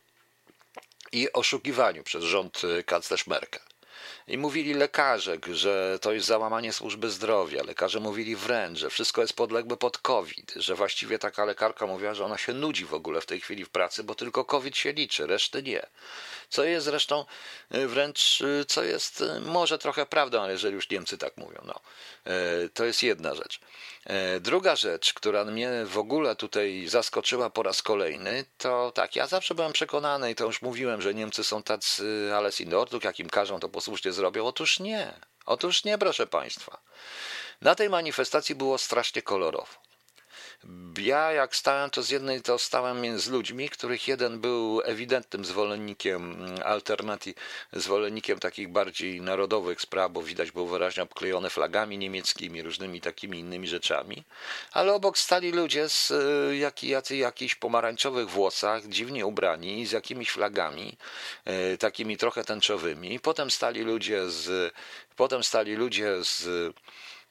i 1.12 1.32
oszukiwaniu 1.34 2.04
przez 2.04 2.24
rząd 2.24 2.64
y, 2.64 2.84
kanclerz 2.84 3.28
Merkel. 3.28 3.62
I 4.28 4.38
mówili 4.38 4.74
lekarze, 4.74 5.38
że 5.52 6.00
to 6.02 6.14
jest 6.14 6.28
załamanie 6.28 6.74
służby 6.74 7.10
zdrowia. 7.10 7.64
Lekarze 7.64 8.00
mówili 8.00 8.36
wręcz, 8.36 8.80
że 8.80 8.90
wszystko 8.90 9.22
jest 9.22 9.34
podległe 9.34 9.78
pod 9.78 9.98
COVID, 9.98 10.54
że 10.56 10.76
właściwie 10.76 11.20
taka 11.20 11.46
lekarka 11.46 11.88
mówiła, 11.88 12.14
że 12.14 12.26
ona 12.26 12.38
się 12.38 12.54
nudzi 12.54 12.86
w 12.86 12.94
ogóle 12.94 13.22
w 13.22 13.26
tej 13.26 13.42
chwili 13.42 13.66
w 13.66 13.70
pracy, 13.70 14.04
bo 14.04 14.16
tylko 14.16 14.46
COVID 14.46 14.78
się 14.78 14.94
liczy, 14.94 15.28
reszty 15.28 15.64
nie. 15.64 15.86
Co 16.50 16.64
jest 16.64 16.86
zresztą 16.86 17.26
y, 17.76 17.88
wręcz, 17.88 18.42
y, 18.42 18.66
co 18.68 18.84
jest 18.84 19.24
może 19.42 19.78
trochę 19.78 20.06
prawdą, 20.06 20.42
ale 20.42 20.52
jeżeli 20.52 20.76
już 20.76 20.90
Niemcy 20.90 21.18
tak 21.18 21.38
mówią, 21.38 21.62
no, 21.66 21.80
to 22.74 22.86
jest 22.86 23.04
jedna 23.04 23.36
rzecz. 23.36 23.60
E, 24.08 24.40
druga 24.40 24.76
rzecz, 24.76 25.14
która 25.14 25.46
mnie 25.46 25.72
w 25.86 25.98
ogóle 25.98 26.36
tutaj 26.36 26.88
zaskoczyła 26.88 27.50
po 27.50 27.64
raz 27.64 27.82
kolejny, 27.82 28.46
to 28.58 28.92
tak, 28.92 29.16
ja 29.16 29.28
zawsze 29.28 29.56
byłem 29.56 29.74
przekonany 29.74 30.32
i 30.32 30.36
to 30.36 30.46
już 30.46 30.62
mówiłem, 30.62 31.02
że 31.02 31.14
Niemcy 31.14 31.44
są 31.44 31.64
tacy 31.64 32.32
alles 32.36 32.62
in 32.62 32.74
Ordnung, 32.74 33.04
jak 33.04 33.20
im 33.20 33.30
każą, 33.30 33.60
to 33.60 33.70
posłusznie 33.70 34.12
zrobią. 34.12 34.46
Otóż 34.46 34.80
nie. 34.80 35.14
Otóż 35.46 35.84
nie, 35.84 35.98
proszę 35.98 36.28
Państwa. 36.28 36.82
Na 37.62 37.76
tej 37.76 37.90
manifestacji 37.90 38.56
było 38.56 38.78
strasznie 38.78 39.22
kolorowo. 39.22 39.87
Ja 40.98 41.32
jak 41.32 41.56
stałem, 41.56 41.90
to 41.90 42.04
z 42.04 42.10
jednej 42.10 42.42
to 42.42 42.58
stałem 42.58 43.20
z 43.20 43.28
ludźmi, 43.28 43.70
których 43.70 44.08
jeden 44.08 44.40
był 44.40 44.82
ewidentnym 44.86 45.46
zwolennikiem 45.46 46.46
alternatyw, 46.66 47.36
zwolennikiem 47.74 48.40
takich 48.40 48.68
bardziej 48.68 49.22
narodowych 49.22 49.82
spraw, 49.82 50.12
bo 50.12 50.24
widać 50.24 50.52
było 50.52 50.68
wyraźnie 50.68 51.04
obklejone 51.04 51.50
flagami 51.50 51.98
niemieckimi, 51.98 52.62
różnymi 52.62 53.02
takimi 53.02 53.40
innymi 53.40 53.68
rzeczami, 53.68 54.24
ale 54.72 54.94
obok 54.94 55.18
stali 55.18 55.52
ludzie 55.52 55.90
z 55.90 56.14
jak, 56.60 56.84
jacy, 56.84 57.16
jakichś 57.18 57.56
pomarańczowych 57.56 58.30
włosach, 58.30 58.88
dziwnie 58.88 59.26
ubrani, 59.26 59.86
z 59.86 59.92
jakimiś 59.92 60.30
flagami, 60.30 60.98
e, 61.46 61.78
takimi 61.78 62.18
trochę 62.18 62.44
tęczowymi. 62.44 63.20
Potem 63.20 63.52
stali 63.52 63.82
ludzie 63.82 64.30
z, 64.30 64.74
potem 65.16 65.44
stali 65.44 65.76
ludzie 65.76 66.24
z 66.24 66.74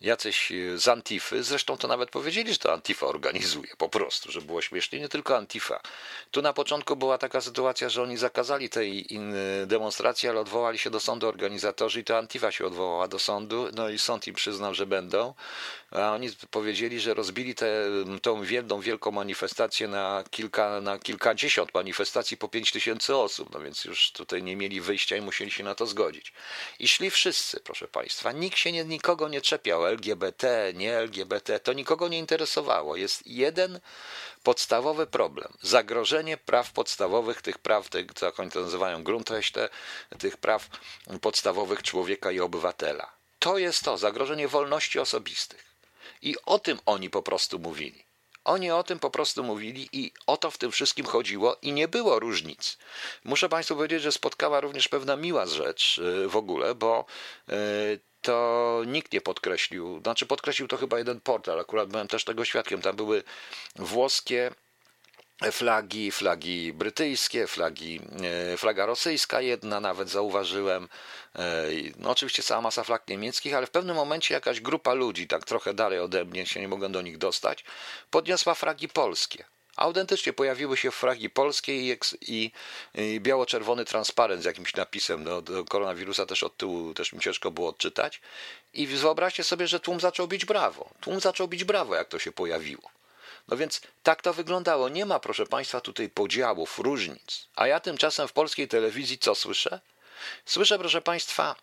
jacyś 0.00 0.52
e, 0.52 0.78
z 0.78 0.88
Antify, 0.88 1.42
zresztą 1.42 1.76
to 1.76 1.88
nawet 1.88 2.10
powiedzieli, 2.10 2.52
że 2.52 2.58
to 2.58 2.72
Antifa 2.72 3.06
organizuje, 3.06 3.68
po 3.78 3.88
prostu, 3.88 4.32
że 4.32 4.40
było 4.40 4.62
śmiesznie, 4.62 5.00
nie 5.00 5.08
tylko 5.08 5.36
Antifa. 5.36 5.80
Tu 6.30 6.42
na 6.42 6.52
początku 6.52 6.96
była 6.96 7.18
taka 7.18 7.40
sytuacja, 7.40 7.88
że 7.88 8.02
oni 8.02 8.16
zakazali 8.16 8.68
tej 8.68 9.06
demonstracji, 9.66 10.28
ale 10.28 10.40
odwołali 10.40 10.78
się 10.78 10.90
do 10.90 11.00
sądu 11.00 11.28
organizatorzy 11.28 12.00
i 12.00 12.04
to 12.04 12.18
Antifa 12.18 12.52
się 12.52 12.66
odwołała 12.66 13.08
do 13.08 13.18
sądu, 13.18 13.68
no 13.74 13.88
i 13.88 13.98
sąd 13.98 14.26
im 14.26 14.34
przyznał, 14.34 14.74
że 14.74 14.86
będą, 14.86 15.34
a 15.90 16.12
oni 16.12 16.28
powiedzieli, 16.50 17.00
że 17.00 17.14
rozbili 17.14 17.54
tę 17.54 17.84
tą 18.22 18.42
wielką, 18.42 18.80
wielką 18.80 19.10
manifestację 19.10 19.88
na, 19.88 20.24
kilka, 20.30 20.80
na 20.80 20.98
kilkadziesiąt 20.98 21.74
manifestacji 21.74 22.36
po 22.36 22.48
pięć 22.48 22.72
tysięcy 22.72 23.16
osób, 23.16 23.54
no 23.54 23.60
więc 23.60 23.84
już 23.84 24.12
tutaj 24.12 24.42
nie 24.42 24.56
mieli 24.56 24.80
wyjścia 24.80 25.16
i 25.16 25.20
musieli 25.20 25.50
się 25.50 25.64
na 25.64 25.74
to 25.74 25.86
zgodzić. 25.86 26.32
I 26.78 26.88
szli 26.88 27.10
wszyscy, 27.10 27.60
proszę 27.60 27.88
Państwa, 27.88 28.32
nikt 28.32 28.58
się 28.58 28.72
nie, 28.72 28.84
nikogo 28.84 29.28
nie 29.28 29.40
czepiał, 29.40 29.85
LGBT, 29.88 30.72
nie 30.74 30.96
LGBT, 30.96 31.60
to 31.60 31.72
nikogo 31.72 32.08
nie 32.08 32.18
interesowało. 32.18 32.96
Jest 32.96 33.26
jeden 33.26 33.80
podstawowy 34.42 35.06
problem. 35.06 35.52
Zagrożenie 35.62 36.36
praw 36.36 36.72
podstawowych, 36.72 37.42
tych 37.42 37.58
praw, 37.58 37.88
tych, 37.88 38.06
co 38.14 38.32
oni 38.38 38.50
to 38.50 38.60
nazywają 38.60 39.04
Grundrechte, 39.04 39.68
tych 40.18 40.36
praw 40.36 40.68
podstawowych 41.20 41.82
człowieka 41.82 42.30
i 42.30 42.40
obywatela. 42.40 43.12
To 43.38 43.58
jest 43.58 43.82
to, 43.82 43.98
zagrożenie 43.98 44.48
wolności 44.48 44.98
osobistych. 44.98 45.64
I 46.22 46.36
o 46.46 46.58
tym 46.58 46.78
oni 46.86 47.10
po 47.10 47.22
prostu 47.22 47.58
mówili. 47.58 48.05
Oni 48.46 48.70
o 48.70 48.82
tym 48.82 48.98
po 48.98 49.10
prostu 49.10 49.44
mówili 49.44 49.88
i 49.92 50.12
o 50.26 50.36
to 50.36 50.50
w 50.50 50.58
tym 50.58 50.70
wszystkim 50.70 51.06
chodziło 51.06 51.56
i 51.62 51.72
nie 51.72 51.88
było 51.88 52.20
różnic. 52.20 52.78
Muszę 53.24 53.48
Państwu 53.48 53.74
powiedzieć, 53.74 54.02
że 54.02 54.12
spotkała 54.12 54.60
również 54.60 54.88
pewna 54.88 55.16
miła 55.16 55.46
rzecz 55.46 55.98
y, 55.98 56.28
w 56.28 56.36
ogóle, 56.36 56.74
bo 56.74 57.04
y, 57.48 58.00
to 58.22 58.82
nikt 58.86 59.12
nie 59.12 59.20
podkreślił, 59.20 60.00
znaczy 60.02 60.26
podkreślił 60.26 60.68
to 60.68 60.76
chyba 60.76 60.98
jeden 60.98 61.20
portal, 61.20 61.60
akurat 61.60 61.88
byłem 61.88 62.08
też 62.08 62.24
tego 62.24 62.44
świadkiem, 62.44 62.82
tam 62.82 62.96
były 62.96 63.22
włoskie 63.76 64.50
flagi, 65.42 66.12
flagi 66.12 66.72
brytyjskie, 66.72 67.46
flagi, 67.46 68.00
e, 68.52 68.56
flaga 68.56 68.86
rosyjska 68.86 69.40
jedna 69.40 69.80
nawet 69.80 70.08
zauważyłem, 70.08 70.88
e, 71.34 71.66
no 71.98 72.10
oczywiście 72.10 72.42
cała 72.42 72.60
masa 72.60 72.84
flag 72.84 73.08
niemieckich, 73.08 73.54
ale 73.54 73.66
w 73.66 73.70
pewnym 73.70 73.96
momencie 73.96 74.34
jakaś 74.34 74.60
grupa 74.60 74.94
ludzi, 74.94 75.26
tak 75.26 75.44
trochę 75.44 75.74
dalej 75.74 76.00
ode 76.00 76.24
mnie, 76.24 76.46
się 76.46 76.60
nie 76.60 76.68
mogłem 76.68 76.92
do 76.92 77.02
nich 77.02 77.18
dostać, 77.18 77.64
podniosła 78.10 78.54
flagi 78.54 78.88
polskie. 78.88 79.44
Autentycznie 79.76 80.32
pojawiły 80.32 80.76
się 80.76 80.90
flagi 80.90 81.30
polskie 81.30 81.72
i, 81.72 81.98
i, 82.20 82.50
i 82.94 83.20
biało-czerwony 83.20 83.84
transparent 83.84 84.42
z 84.42 84.44
jakimś 84.44 84.74
napisem. 84.74 85.24
No, 85.24 85.42
do 85.42 85.64
koronawirusa 85.64 86.26
też 86.26 86.42
od 86.42 86.56
tyłu 86.56 86.94
też 86.94 87.12
mi 87.12 87.20
ciężko 87.20 87.50
było 87.50 87.68
odczytać. 87.68 88.20
I 88.72 88.86
wyobraźcie 88.86 89.44
sobie, 89.44 89.68
że 89.68 89.80
tłum 89.80 90.00
zaczął 90.00 90.28
bić 90.28 90.44
brawo. 90.44 90.90
Tłum 91.00 91.20
zaczął 91.20 91.48
bić 91.48 91.64
brawo, 91.64 91.94
jak 91.94 92.08
to 92.08 92.18
się 92.18 92.32
pojawiło. 92.32 92.95
No 93.48 93.56
więc 93.56 93.80
tak 94.02 94.22
to 94.22 94.32
wyglądało. 94.32 94.88
Nie 94.88 95.06
ma, 95.06 95.20
proszę 95.20 95.46
Państwa, 95.46 95.80
tutaj 95.80 96.08
podziałów, 96.08 96.78
różnic. 96.78 97.46
A 97.56 97.66
ja 97.66 97.80
tymczasem 97.80 98.28
w 98.28 98.32
polskiej 98.32 98.68
telewizji 98.68 99.18
co 99.18 99.34
słyszę? 99.34 99.80
Słyszę, 100.44 100.78
proszę 100.78 101.02
Państwa, 101.02 101.56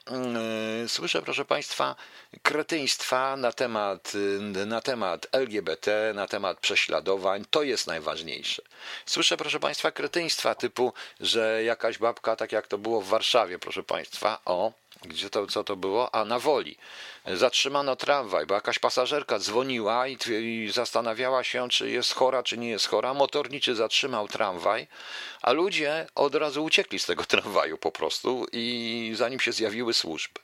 yy, 0.82 0.90
słyszę, 0.90 1.22
proszę 1.22 1.46
Państwa, 1.46 1.96
kretyństwa 2.42 3.38
na 3.38 3.52
temat, 3.52 4.14
yy, 4.56 4.66
na 4.66 4.82
temat 4.82 5.28
LGBT, 5.32 6.12
na 6.16 6.28
temat 6.28 6.60
prześladowań. 6.60 7.46
To 7.50 7.64
jest 7.64 7.88
najważniejsze. 7.88 8.62
Słyszę, 9.06 9.38
proszę 9.38 9.60
Państwa, 9.60 9.92
kretyństwa 9.92 10.56
typu, 10.56 10.94
że 11.20 11.64
jakaś 11.64 11.98
babka, 11.98 12.36
tak 12.36 12.52
jak 12.52 12.68
to 12.68 12.78
było 12.78 13.02
w 13.02 13.08
Warszawie, 13.08 13.60
proszę 13.60 13.84
Państwa, 13.84 14.40
o, 14.46 14.72
gdzie 15.02 15.30
to, 15.30 15.48
co 15.48 15.64
to 15.64 15.76
było? 15.76 16.16
A 16.16 16.26
na 16.26 16.40
woli. 16.40 16.78
Zatrzymano 17.26 17.96
tramwaj, 17.96 18.46
bo 18.46 18.56
jakaś 18.56 18.80
pasażerka 18.80 19.40
dzwoniła 19.40 20.08
i, 20.08 20.18
i, 20.30 20.72
zastanawiała 20.72 21.44
się, 21.44 21.70
czy 21.70 21.90
jest 21.90 22.14
chora, 22.14 22.44
czy 22.44 22.58
nie 22.58 22.70
jest 22.70 22.88
chora. 22.88 23.14
Motorniczy 23.14 23.76
zatrzymał 23.76 24.28
tramwaj, 24.28 24.88
a 25.42 25.52
ludzie 25.52 26.08
od 26.16 26.36
razu 26.36 26.64
uciekli 26.64 27.00
z 27.00 27.06
tego 27.06 27.26
tramwaju 27.34 27.78
po 27.78 27.92
prostu 27.92 28.48
i 28.52 29.12
zanim 29.16 29.40
się 29.40 29.52
zjawiły 29.52 29.94
służby. 29.94 30.40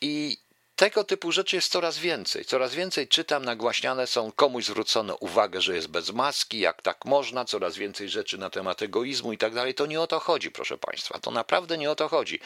I 0.00 0.38
tego 0.76 1.04
typu 1.04 1.32
rzeczy 1.32 1.56
jest 1.56 1.72
coraz 1.72 1.98
więcej. 1.98 2.44
Coraz 2.44 2.74
więcej 2.74 3.08
czytam, 3.08 3.44
nagłaśniane 3.44 4.06
są, 4.06 4.32
komuś 4.32 4.64
zwrócono 4.64 5.14
uwagę, 5.14 5.60
że 5.60 5.74
jest 5.74 5.88
bez 5.88 6.10
maski, 6.10 6.58
jak 6.58 6.82
tak 6.82 7.04
można, 7.04 7.44
coraz 7.44 7.76
więcej 7.76 8.08
rzeczy 8.08 8.38
na 8.38 8.50
temat 8.50 8.82
egoizmu 8.82 9.32
i 9.32 9.38
tak 9.38 9.54
dalej. 9.54 9.74
To 9.74 9.86
nie 9.86 10.00
o 10.00 10.06
to 10.06 10.20
chodzi, 10.20 10.50
proszę 10.50 10.78
Państwa. 10.78 11.18
To 11.18 11.30
naprawdę 11.30 11.78
nie 11.78 11.90
o 11.90 11.94
to 11.94 12.08
chodzi. 12.08 12.40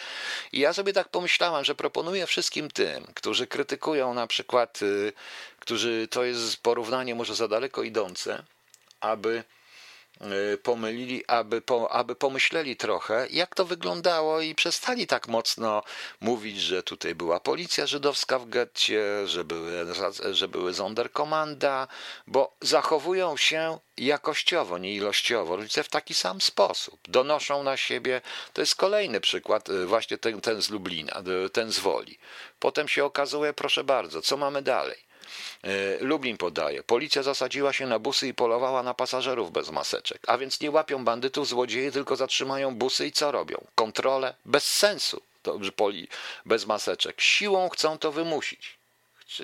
I 0.52 0.58
ja 0.58 0.72
sobie 0.72 0.92
tak 0.92 1.08
pomyślałem, 1.08 1.64
że 1.64 1.74
proponuję 1.74 2.26
wszystkim 2.26 2.70
tym, 2.70 3.06
którzy 3.14 3.46
krytykują 3.46 4.14
na 4.14 4.26
przykład, 4.26 4.82
y, 4.82 5.12
którzy 5.58 6.08
to 6.10 6.24
jest 6.24 6.62
porównanie 6.62 7.14
może 7.14 7.34
za 7.34 7.48
daleko 7.48 7.82
idące, 7.82 8.42
aby 9.00 9.44
pomylili, 10.62 11.26
aby, 11.26 11.61
po, 11.61 11.92
aby 11.92 12.16
pomyśleli 12.16 12.76
trochę, 12.76 13.26
jak 13.30 13.54
to 13.54 13.64
wyglądało 13.64 14.40
i 14.40 14.54
przestali 14.54 15.06
tak 15.06 15.28
mocno 15.28 15.83
mówić, 16.20 16.61
że 16.61 16.83
tutaj 16.83 17.14
była 17.14 17.40
policja 17.40 17.87
żydowska 17.87 18.38
w 18.38 18.48
getcie, 18.48 19.26
że 19.26 19.44
były, 19.44 19.72
że 20.30 20.48
były 20.48 20.74
Sonderkommanda, 20.74 21.88
bo 22.26 22.56
zachowują 22.61 23.37
się 23.37 23.78
jakościowo, 23.96 24.78
nie 24.78 24.94
ilościowo, 24.94 25.56
rodzice 25.56 25.83
w 25.83 25.88
taki 25.88 26.14
sam 26.14 26.40
sposób. 26.40 27.00
Donoszą 27.09 27.62
na 27.62 27.76
siebie, 27.76 28.20
to 28.52 28.61
jest 28.61 28.74
kolejny 28.74 29.20
przykład, 29.20 29.68
y, 29.68 29.87
właśnie 29.87 30.18
ten, 30.18 30.40
ten 30.40 30.62
z 30.62 30.70
Lublina, 30.70 31.22
y, 31.46 31.50
ten 31.50 31.72
z 31.72 31.78
Woli. 31.78 32.18
Potem 32.59 32.88
się 32.88 33.04
okazuje, 33.04 33.52
proszę 33.52 33.85
bardzo, 33.85 34.22
co 34.22 34.37
mamy 34.37 34.62
dalej? 34.62 35.10
E, 35.62 35.98
Lublin 36.00 36.36
podaje. 36.36 36.82
Policja 36.82 37.22
zasadziła 37.22 37.72
się 37.72 37.86
na 37.86 37.98
busy 37.98 38.28
i 38.28 38.34
polowała 38.34 38.82
na 38.82 38.94
pasażerów 38.94 39.52
bez 39.52 39.70
maseczek. 39.70 40.22
A 40.26 40.38
więc 40.38 40.60
nie 40.60 40.70
łapią 40.70 41.04
bandytów, 41.04 41.48
złodzieje, 41.48 41.92
tylko 41.92 42.16
zatrzymają 42.16 42.74
busy 42.74 43.06
i 43.06 43.12
co 43.12 43.32
robią? 43.32 43.66
Kontrole 43.74 44.34
bez 44.44 44.64
sensu. 44.64 45.22
Dobrze, 45.44 45.72
poli 45.72 46.08
bez 46.46 46.66
maseczek. 46.66 47.20
Siłą 47.20 47.68
chcą 47.68 47.98
to 47.98 48.12
wymusić. 48.12 48.78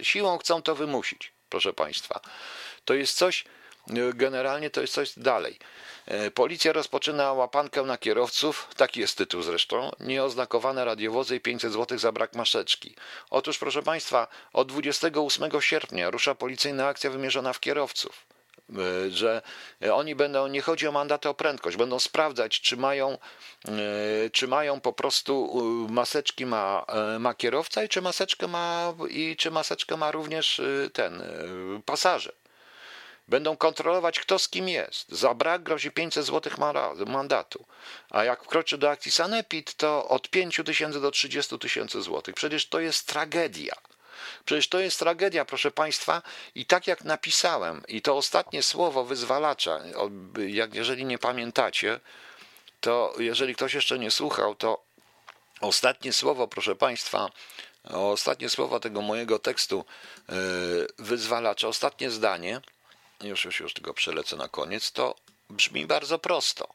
Siłą 0.03 0.39
chcą 0.39 0.63
to 0.63 0.75
wymusić, 0.75 1.33
proszę 1.49 1.73
Państwa. 1.73 2.21
To 2.85 2.95
jest 2.95 3.17
coś, 3.17 3.45
generalnie 4.15 4.71
to 4.71 4.81
jest 4.81 4.93
coś 4.93 5.19
dalej. 5.19 5.59
E, 6.07 6.31
policja 6.31 6.73
rozpoczyna 6.73 7.33
łapankę 7.33 7.83
na 7.83 7.99
kierowców, 7.99 8.69
taki 8.77 9.01
jest 9.01 9.19
tytuł 9.19 9.43
zresztą, 9.43 9.91
nieoznakowane 10.01 10.85
radiowozy 10.85 11.37
i 11.37 11.41
500 11.41 11.73
zł 11.73 11.99
za 11.99 12.13
brak 12.13 12.35
maszeczki. 12.35 12.95
Otóż, 13.31 13.59
proszę 13.59 13.83
Państwa, 13.83 14.29
od 14.53 14.69
28 14.69 15.61
sierpnia 15.61 16.11
rusza 16.11 16.35
policyjna 16.35 16.87
akcja 16.87 17.11
wymierzona 17.11 17.53
w 17.53 17.61
kierowców 17.61 18.27
e, 18.71 19.11
że 19.11 19.43
oni 19.93 20.15
będą, 20.15 20.47
nie 20.47 20.61
chodzi 20.61 20.89
o 20.89 20.93
mandaty 20.93 21.29
o 21.29 21.35
prędkość, 21.35 21.77
będą 21.77 21.99
sprawdzać, 21.99 22.61
czy 22.61 22.77
mają, 22.77 23.19
e, 23.69 24.31
czy 24.31 24.49
mają 24.49 24.81
po 24.81 24.93
prostu 24.93 25.61
maseczki 25.91 26.47
ma, 26.47 26.87
ma 27.19 27.35
kierowca 27.35 27.85
i 27.85 27.89
czy 27.89 28.03
maseczkę 28.03 28.49
ma, 28.49 28.95
i 29.11 29.37
czy 29.37 29.51
maseczkę 29.51 29.97
ma 29.97 30.11
również 30.11 30.61
ten 30.93 31.23
pasażer. 31.85 32.35
Będą 33.29 33.57
kontrolować, 33.57 34.21
kto 34.21 34.39
z 34.39 34.49
kim 34.49 34.69
jest. 34.69 35.09
Za 35.09 35.35
brak 35.35 35.63
grozi 35.63 35.91
500 35.91 36.27
zł 36.27 36.53
mandatu. 37.07 37.65
A 38.11 38.25
jak 38.25 38.45
wkroczy 38.45 38.79
do 38.79 38.91
akcji 38.91 39.11
Sanepid, 39.11 39.75
to 39.75 40.09
od 40.09 40.29
5 40.31 40.61
tysięcy 40.67 41.01
do 41.01 41.11
30 41.11 41.59
tysięcy 41.59 42.03
złotych. 42.03 42.35
Przecież 42.35 42.69
to 42.69 42.81
jest 42.81 43.07
tragedia. 43.07 43.75
Przecież 44.45 44.69
to 44.69 44.79
jest 44.79 44.99
tragedia, 44.99 45.45
proszę 45.45 45.71
Państwa, 45.71 46.23
i 46.55 46.67
tak 46.67 46.87
jak 46.87 47.05
napisałem, 47.05 47.83
i 47.89 48.03
to 48.03 48.17
ostatnie 48.17 48.63
słowo 48.63 49.05
wyzwalacza, 49.05 49.81
jak 50.49 50.75
jeżeli 50.75 51.05
nie 51.05 51.19
pamiętacie, 51.19 52.01
to 52.81 53.15
jeżeli 53.19 53.55
ktoś 53.55 53.75
jeszcze 53.75 53.99
nie 53.99 54.11
słuchał, 54.11 54.55
to 54.55 54.83
ostatnie 55.61 56.13
słowo, 56.13 56.49
proszę 56.49 56.77
Państwa, 56.77 57.31
ostatnie 57.85 58.49
słowo 58.49 58.81
tego 58.81 59.03
mojego 59.03 59.39
tekstu 59.39 59.85
e, 60.29 60.33
wyzwalacza, 60.99 61.69
ostatnie 61.69 62.11
zdanie 62.11 62.61
już, 63.23 63.45
już, 63.45 63.61
już 63.61 63.75
przelecę 63.95 64.37
na 64.37 64.49
koniec, 64.49 64.93
to 64.93 65.15
brzmi 65.51 65.87
bardzo 65.87 66.19
prosto. 66.19 66.75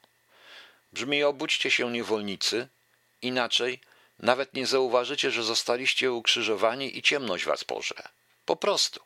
Brzmi 0.94 1.24
obudźcie 1.24 1.72
się 1.72 1.92
niewolnicy, 1.92 2.68
inaczej 3.22 3.80
nawet 4.20 4.54
nie 4.54 4.68
zauważycie, 4.68 5.32
że 5.32 5.44
zostaliście 5.44 6.12
ukrzyżowani 6.12 6.98
i 6.98 7.02
ciemność 7.02 7.46
was 7.46 7.64
pożre. 7.64 8.04
Po 8.46 8.56
prostu. 8.56 9.00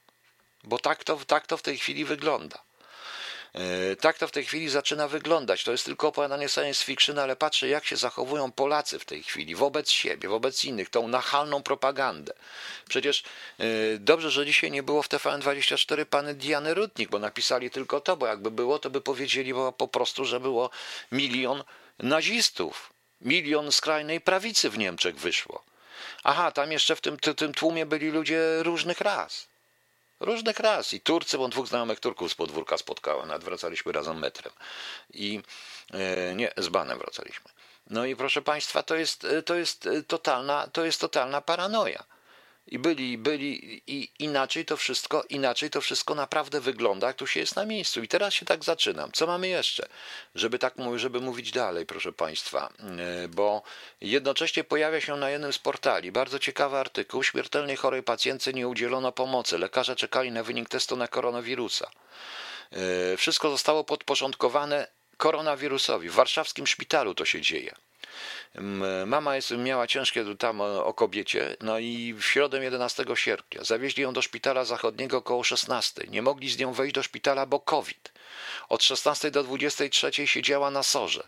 bo 0.63 0.79
tak 0.79 1.03
to, 1.03 1.17
tak 1.27 1.47
to 1.47 1.57
w 1.57 1.61
tej 1.61 1.77
chwili 1.77 2.05
wygląda. 2.05 2.63
E, 3.55 3.95
tak 3.95 4.17
to 4.17 4.27
w 4.27 4.31
tej 4.31 4.45
chwili 4.45 4.69
zaczyna 4.69 5.07
wyglądać. 5.07 5.63
To 5.63 5.71
jest 5.71 5.85
tylko 5.85 6.07
opowiadanie 6.07 6.49
science 6.49 6.85
fiction, 6.85 7.19
ale 7.19 7.35
patrzę, 7.35 7.67
jak 7.67 7.85
się 7.85 7.97
zachowują 7.97 8.51
Polacy 8.51 8.99
w 8.99 9.05
tej 9.05 9.23
chwili 9.23 9.55
wobec 9.55 9.89
siebie, 9.89 10.29
wobec 10.29 10.65
innych, 10.65 10.89
tą 10.89 11.07
nachalną 11.07 11.63
propagandę. 11.63 12.33
Przecież 12.89 13.23
e, 13.59 13.65
dobrze, 13.99 14.31
że 14.31 14.45
dzisiaj 14.45 14.71
nie 14.71 14.83
było 14.83 15.03
w 15.03 15.09
TVN24 15.09 16.05
pany 16.05 16.33
Diany 16.33 16.73
Rudnik, 16.73 17.09
bo 17.09 17.19
napisali 17.19 17.69
tylko 17.69 17.99
to, 18.01 18.17
bo 18.17 18.27
jakby 18.27 18.51
było, 18.51 18.79
to 18.79 18.89
by 18.89 19.01
powiedzieli 19.01 19.53
po 19.77 19.87
prostu, 19.87 20.25
że 20.25 20.39
było 20.39 20.69
milion 21.11 21.63
nazistów, 21.99 22.93
milion 23.21 23.71
skrajnej 23.71 24.21
prawicy 24.21 24.69
w 24.69 24.77
Niemczech 24.77 25.15
wyszło. 25.15 25.63
Aha, 26.23 26.51
tam 26.51 26.71
jeszcze 26.71 26.95
w 26.95 27.01
tym, 27.01 27.17
tym 27.17 27.53
tłumie 27.53 27.85
byli 27.85 28.09
ludzie 28.11 28.63
różnych 28.63 29.01
ras. 29.01 29.47
Różnych 30.19 30.59
ras. 30.59 30.93
I 30.93 30.99
Turcy, 31.01 31.37
bo 31.37 31.47
dwóch 31.47 31.67
znajomych 31.67 31.99
Turków 31.99 32.31
z 32.31 32.35
podwórka 32.35 32.77
spotkałem, 32.77 33.27
nawet 33.27 33.43
wracaliśmy 33.43 33.91
razem 33.91 34.19
metrem. 34.19 34.53
I 35.13 35.41
e, 35.93 36.35
nie, 36.35 36.53
z 36.57 36.69
banem 36.69 36.99
wracaliśmy. 36.99 37.51
No 37.89 38.05
i 38.05 38.15
proszę 38.15 38.41
Państwa, 38.41 38.83
to 38.83 38.95
jest, 38.95 39.27
to 39.45 39.55
jest, 39.55 39.89
totalna, 40.07 40.67
to 40.67 40.85
jest 40.85 41.01
totalna 41.01 41.41
paranoja. 41.41 42.03
I 42.67 42.79
byli, 42.79 43.17
byli, 43.17 43.81
i 43.87 44.09
inaczej 44.19 44.65
to 44.65 44.77
wszystko, 44.77 45.23
inaczej 45.29 45.69
to 45.69 45.81
wszystko 45.81 46.15
naprawdę 46.15 46.61
wygląda, 46.61 47.07
jak 47.07 47.15
tu 47.15 47.27
się 47.27 47.39
jest 47.39 47.55
na 47.55 47.65
miejscu. 47.65 48.03
I 48.03 48.07
teraz 48.07 48.33
się 48.33 48.45
tak 48.45 48.63
zaczynam. 48.63 49.11
Co 49.11 49.27
mamy 49.27 49.47
jeszcze? 49.47 49.87
Żeby 50.35 50.59
tak 50.59 50.77
mówić, 50.77 51.01
żeby 51.01 51.21
mówić 51.21 51.51
dalej, 51.51 51.85
proszę 51.85 52.13
Państwa, 52.13 52.69
e, 53.23 53.27
bo 53.27 53.63
jednocześnie 54.01 54.63
pojawia 54.63 55.01
się 55.01 55.17
na 55.17 55.29
jednym 55.29 55.53
z 55.53 55.59
portali 55.59 56.11
bardzo 56.11 56.39
ciekawy 56.39 56.77
artykuł. 56.77 57.23
Śmiertelnej 57.23 57.75
chorej 57.75 58.03
pacjentce 58.03 58.53
nie 58.53 58.67
udzielono 58.67 59.11
pomocy. 59.11 59.57
Lekarze 59.57 59.95
czekali 59.95 60.31
na 60.31 60.43
wynik 60.43 60.69
testu 60.69 60.95
na 60.95 61.07
koronawirusa. 61.07 61.91
E, 62.71 63.17
wszystko 63.17 63.49
zostało 63.49 63.83
podporządkowane 63.83 64.87
koronawirusowi. 65.17 66.09
W 66.09 66.13
warszawskim 66.13 66.67
szpitalu 66.67 67.15
to 67.15 67.25
się 67.25 67.41
dzieje. 67.41 67.75
Mama 69.05 69.35
jest, 69.35 69.51
miała 69.51 69.87
ciężkie 69.87 70.35
tam 70.39 70.61
o 70.61 70.93
kobiecie, 70.93 71.57
no 71.61 71.79
i 71.79 72.13
w 72.13 72.23
środę 72.23 72.63
11 72.63 73.05
sierpnia 73.15 73.63
zawieźli 73.63 74.03
ją 74.03 74.13
do 74.13 74.21
szpitala 74.21 74.65
zachodniego 74.65 75.17
około 75.17 75.43
16. 75.43 76.03
Nie 76.07 76.21
mogli 76.21 76.49
z 76.49 76.57
nią 76.57 76.73
wejść 76.73 76.95
do 76.95 77.03
szpitala, 77.03 77.45
bo 77.45 77.59
COVID. 77.59 78.13
Od 78.69 78.83
16 78.83 79.31
do 79.31 79.43
23 79.43 80.27
siedziała 80.27 80.71
na 80.71 80.83
sorze. 80.83 81.27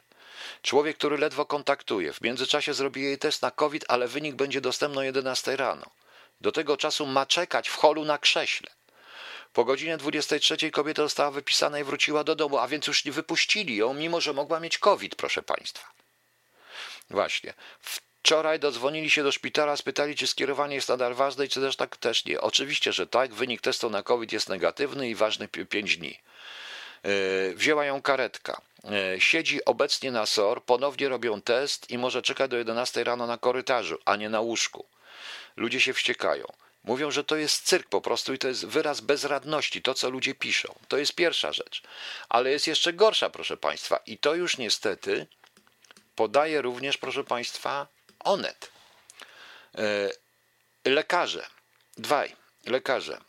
Człowiek, 0.61 0.97
który 0.97 1.17
ledwo 1.17 1.45
kontaktuje. 1.45 2.13
W 2.13 2.21
międzyczasie 2.21 2.73
zrobi 2.73 3.01
jej 3.01 3.17
test 3.17 3.41
na 3.41 3.51
COVID, 3.51 3.85
ale 3.87 4.07
wynik 4.07 4.35
będzie 4.35 4.61
dostępny 4.61 4.99
o 4.99 5.03
11 5.03 5.55
rano. 5.55 5.85
Do 6.41 6.51
tego 6.51 6.77
czasu 6.77 7.05
ma 7.05 7.25
czekać 7.25 7.69
w 7.69 7.75
holu 7.75 8.05
na 8.05 8.17
krześle. 8.17 8.69
Po 9.53 9.65
godzinie 9.65 9.97
23 9.97 10.71
kobieta 10.71 11.01
została 11.01 11.31
wypisana 11.31 11.79
i 11.79 11.83
wróciła 11.83 12.23
do 12.23 12.35
domu, 12.35 12.57
a 12.57 12.67
więc 12.67 12.87
już 12.87 13.05
nie 13.05 13.11
wypuścili 13.11 13.75
ją, 13.75 13.93
mimo 13.93 14.21
że 14.21 14.33
mogła 14.33 14.59
mieć 14.59 14.77
COVID, 14.77 15.15
proszę 15.15 15.43
Państwa. 15.43 15.87
Właśnie. 17.09 17.53
Wczoraj 18.27 18.59
dodzwonili 18.59 19.09
się 19.09 19.23
do 19.23 19.31
szpitala, 19.31 19.77
spytali, 19.77 20.15
czy 20.15 20.27
skierowanie 20.27 20.75
jest 20.75 20.89
nadal 20.89 21.13
ważne 21.13 21.45
i 21.45 21.49
czy 21.49 21.61
też 21.61 21.75
tak 21.75 21.97
też 21.97 22.25
nie. 22.25 22.41
Oczywiście, 22.41 22.93
że 22.93 23.07
tak. 23.07 23.33
Wynik 23.33 23.61
testu 23.61 23.89
na 23.89 24.03
COVID 24.03 24.31
jest 24.31 24.49
negatywny 24.49 25.09
i 25.09 25.15
ważny 25.15 25.47
5 25.47 25.97
dni. 25.97 26.19
E, 27.03 27.09
wzięła 27.53 27.85
ją 27.85 28.01
karetka. 28.01 28.61
E, 28.83 29.21
siedzi 29.21 29.65
obecnie 29.65 30.11
na 30.11 30.25
SOR, 30.25 30.63
ponownie 30.63 31.09
robią 31.09 31.41
test 31.41 31.91
i 31.91 31.97
może 31.97 32.21
czekać 32.21 32.51
do 32.51 32.57
11 32.57 33.03
rano 33.03 33.27
na 33.27 33.37
korytarzu, 33.37 33.97
a 34.05 34.15
nie 34.15 34.29
na 34.29 34.41
łóżku. 34.41 34.85
Ludzie 35.57 35.81
się 35.81 35.93
wściekają. 35.93 36.45
Mówią, 36.83 37.11
że 37.11 37.23
to 37.23 37.35
jest 37.35 37.63
cyrk 37.63 37.89
po 37.89 38.01
prostu 38.01 38.33
i 38.33 38.37
to 38.37 38.47
jest 38.47 38.65
wyraz 38.65 39.01
bezradności, 39.01 39.81
to 39.81 39.93
co 39.93 40.09
ludzie 40.09 40.35
piszą. 40.35 40.75
To 40.87 40.97
jest 40.97 41.15
pierwsza 41.15 41.53
rzecz. 41.53 41.81
Ale 42.29 42.51
jest 42.51 42.67
jeszcze 42.67 42.93
gorsza, 42.93 43.29
proszę 43.29 43.57
Państwa, 43.57 43.99
i 44.05 44.17
to 44.17 44.35
już 44.35 44.57
niestety 44.57 45.27
podaje 46.17 46.61
również, 46.61 46.97
proszę 46.97 47.23
Państwa, 47.23 47.87
Onet. 48.19 48.71
E, 49.77 50.09
lekarze, 50.89 51.47
dwaj 51.97 52.35
lekarze 52.65 53.21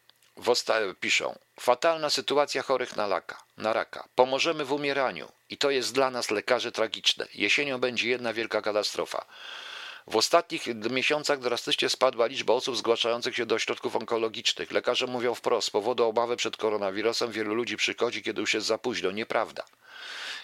piszą, 1.00 1.38
fatalna 1.60 2.10
sytuacja 2.10 2.62
chorych 2.62 2.96
na, 2.96 3.06
laka, 3.06 3.42
na 3.56 3.72
raka. 3.72 4.08
Pomożemy 4.14 4.64
w 4.64 4.72
umieraniu 4.72 5.28
i 5.50 5.56
to 5.56 5.70
jest 5.70 5.94
dla 5.94 6.10
nas 6.10 6.30
lekarzy 6.30 6.72
tragiczne. 6.72 7.26
Jesienią 7.34 7.78
będzie 7.78 8.08
jedna 8.08 8.32
wielka 8.32 8.62
katastrofa. 8.62 9.24
W 10.06 10.16
ostatnich 10.16 10.66
miesiącach 10.90 11.38
drastycznie 11.38 11.88
spadła 11.88 12.26
liczba 12.26 12.52
osób 12.52 12.76
zgłaszających 12.76 13.36
się 13.36 13.46
do 13.46 13.54
ośrodków 13.54 13.96
onkologicznych. 13.96 14.70
Lekarze 14.72 15.06
mówią 15.06 15.34
wprost, 15.34 15.68
z 15.68 15.70
powodu 15.70 16.04
obawy 16.04 16.36
przed 16.36 16.56
koronawirusem 16.56 17.32
wielu 17.32 17.54
ludzi 17.54 17.76
przychodzi, 17.76 18.22
kiedy 18.22 18.40
już 18.40 18.54
jest 18.54 18.66
za 18.66 18.78
późno. 18.78 19.10
Nieprawda. 19.10 19.64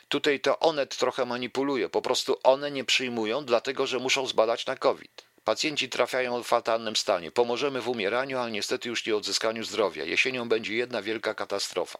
Tutaj 0.08 0.40
to 0.40 0.58
Onet 0.58 0.96
trochę 0.96 1.26
manipuluje. 1.26 1.88
Po 1.88 2.02
prostu 2.02 2.36
one 2.42 2.70
nie 2.70 2.84
przyjmują, 2.84 3.44
dlatego 3.44 3.86
że 3.86 3.98
muszą 3.98 4.26
zbadać 4.26 4.66
na 4.66 4.76
COVID. 4.76 5.24
Pacjenci 5.44 5.88
trafiają 5.88 6.42
w 6.42 6.46
fatalnym 6.46 6.96
stanie. 6.96 7.30
Pomożemy 7.30 7.80
w 7.80 7.88
umieraniu, 7.88 8.38
ale 8.38 8.50
niestety 8.50 8.88
już 8.88 9.06
nie 9.06 9.16
odzyskaniu 9.16 9.64
zdrowia. 9.64 10.04
Jesienią 10.04 10.48
będzie 10.48 10.74
jedna 10.74 11.02
wielka 11.02 11.34
katastrofa. 11.34 11.98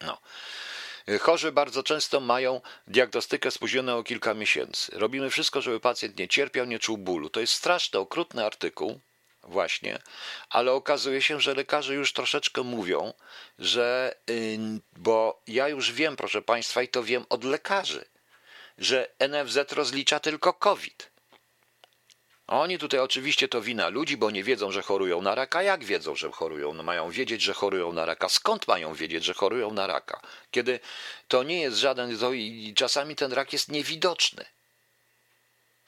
No. 0.00 0.18
Chorzy 1.20 1.52
bardzo 1.52 1.82
często 1.82 2.20
mają 2.20 2.60
diagnostykę 2.86 3.50
spóźnioną 3.50 3.98
o 3.98 4.02
kilka 4.02 4.34
miesięcy. 4.34 4.92
Robimy 4.94 5.30
wszystko, 5.30 5.60
żeby 5.60 5.80
pacjent 5.80 6.18
nie 6.18 6.28
cierpiał, 6.28 6.66
nie 6.66 6.78
czuł 6.78 6.98
bólu. 6.98 7.30
To 7.30 7.40
jest 7.40 7.52
straszny, 7.52 7.98
okrutny 7.98 8.44
artykuł, 8.44 9.00
właśnie, 9.42 9.98
ale 10.50 10.72
okazuje 10.72 11.22
się, 11.22 11.40
że 11.40 11.54
lekarze 11.54 11.94
już 11.94 12.12
troszeczkę 12.12 12.62
mówią, 12.62 13.12
że, 13.58 14.14
bo 14.96 15.42
ja 15.46 15.68
już 15.68 15.92
wiem, 15.92 16.16
proszę 16.16 16.42
Państwa, 16.42 16.82
i 16.82 16.88
to 16.88 17.02
wiem 17.02 17.26
od 17.28 17.44
lekarzy, 17.44 18.04
że 18.78 19.08
NFZ 19.18 19.72
rozlicza 19.72 20.20
tylko 20.20 20.52
COVID. 20.52 21.10
Oni 22.50 22.78
tutaj 22.78 23.00
oczywiście 23.00 23.48
to 23.48 23.62
wina 23.62 23.88
ludzi, 23.88 24.16
bo 24.16 24.30
nie 24.30 24.44
wiedzą, 24.44 24.72
że 24.72 24.82
chorują 24.82 25.22
na 25.22 25.34
raka. 25.34 25.62
Jak 25.62 25.84
wiedzą, 25.84 26.16
że 26.16 26.30
chorują? 26.30 26.74
No 26.74 26.82
mają 26.82 27.10
wiedzieć, 27.10 27.42
że 27.42 27.54
chorują 27.54 27.92
na 27.92 28.04
raka. 28.04 28.28
Skąd 28.28 28.68
mają 28.68 28.94
wiedzieć, 28.94 29.24
że 29.24 29.34
chorują 29.34 29.70
na 29.70 29.86
raka? 29.86 30.20
Kiedy 30.50 30.80
to 31.28 31.42
nie 31.42 31.60
jest 31.60 31.76
żaden, 31.76 32.18
to 32.18 32.32
i 32.32 32.72
czasami 32.76 33.16
ten 33.16 33.32
rak 33.32 33.52
jest 33.52 33.68
niewidoczny. 33.68 34.44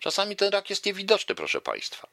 Czasami 0.00 0.36
ten 0.36 0.52
rak 0.52 0.70
jest 0.70 0.86
niewidoczny, 0.86 1.34
proszę 1.34 1.60
Państwa. 1.60 2.08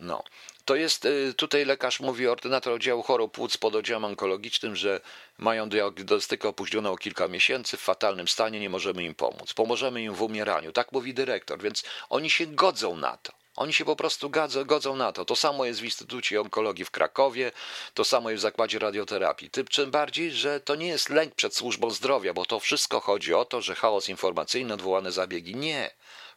No, 0.00 0.22
to 0.64 0.76
jest, 0.76 1.04
y, 1.04 1.34
tutaj 1.36 1.64
lekarz 1.64 2.00
mówi, 2.00 2.28
ordynator 2.28 2.72
oddziału 2.72 3.02
chorób 3.02 3.32
płuc 3.32 3.56
pod 3.56 3.74
oddziałem 3.74 4.04
onkologicznym, 4.04 4.76
że 4.76 5.00
mają 5.38 5.68
diagnostykę 5.68 6.48
opóźnioną 6.48 6.92
o 6.92 6.96
kilka 6.96 7.28
miesięcy, 7.28 7.76
w 7.76 7.80
fatalnym 7.80 8.28
stanie, 8.28 8.60
nie 8.60 8.70
możemy 8.70 9.04
im 9.04 9.14
pomóc. 9.14 9.54
Pomożemy 9.54 10.02
im 10.02 10.14
w 10.14 10.22
umieraniu, 10.22 10.72
tak 10.72 10.92
mówi 10.92 11.14
dyrektor, 11.14 11.62
więc 11.62 11.84
oni 12.10 12.30
się 12.30 12.46
godzą 12.46 12.96
na 12.96 13.16
to. 13.16 13.32
Oni 13.56 13.72
się 13.72 13.84
po 13.84 13.96
prostu 13.96 14.30
godzą, 14.30 14.64
godzą 14.64 14.96
na 14.96 15.12
to. 15.12 15.24
To 15.24 15.36
samo 15.36 15.64
jest 15.64 15.80
w 15.80 15.84
Instytucie 15.84 16.40
Onkologii 16.40 16.84
w 16.84 16.90
Krakowie, 16.90 17.52
to 17.94 18.04
samo 18.04 18.30
jest 18.30 18.40
w 18.40 18.42
Zakładzie 18.42 18.78
Radioterapii. 18.78 19.50
Tym 19.50 19.66
czym 19.66 19.90
bardziej, 19.90 20.32
że 20.32 20.60
to 20.60 20.74
nie 20.74 20.86
jest 20.86 21.10
lęk 21.10 21.34
przed 21.34 21.56
służbą 21.56 21.90
zdrowia, 21.90 22.34
bo 22.34 22.44
to 22.44 22.60
wszystko 22.60 23.00
chodzi 23.00 23.34
o 23.34 23.44
to, 23.44 23.62
że 23.62 23.74
chaos 23.74 24.08
informacyjny, 24.08 24.74
odwołane 24.74 25.12
zabiegi. 25.12 25.56
Nie 25.56 25.90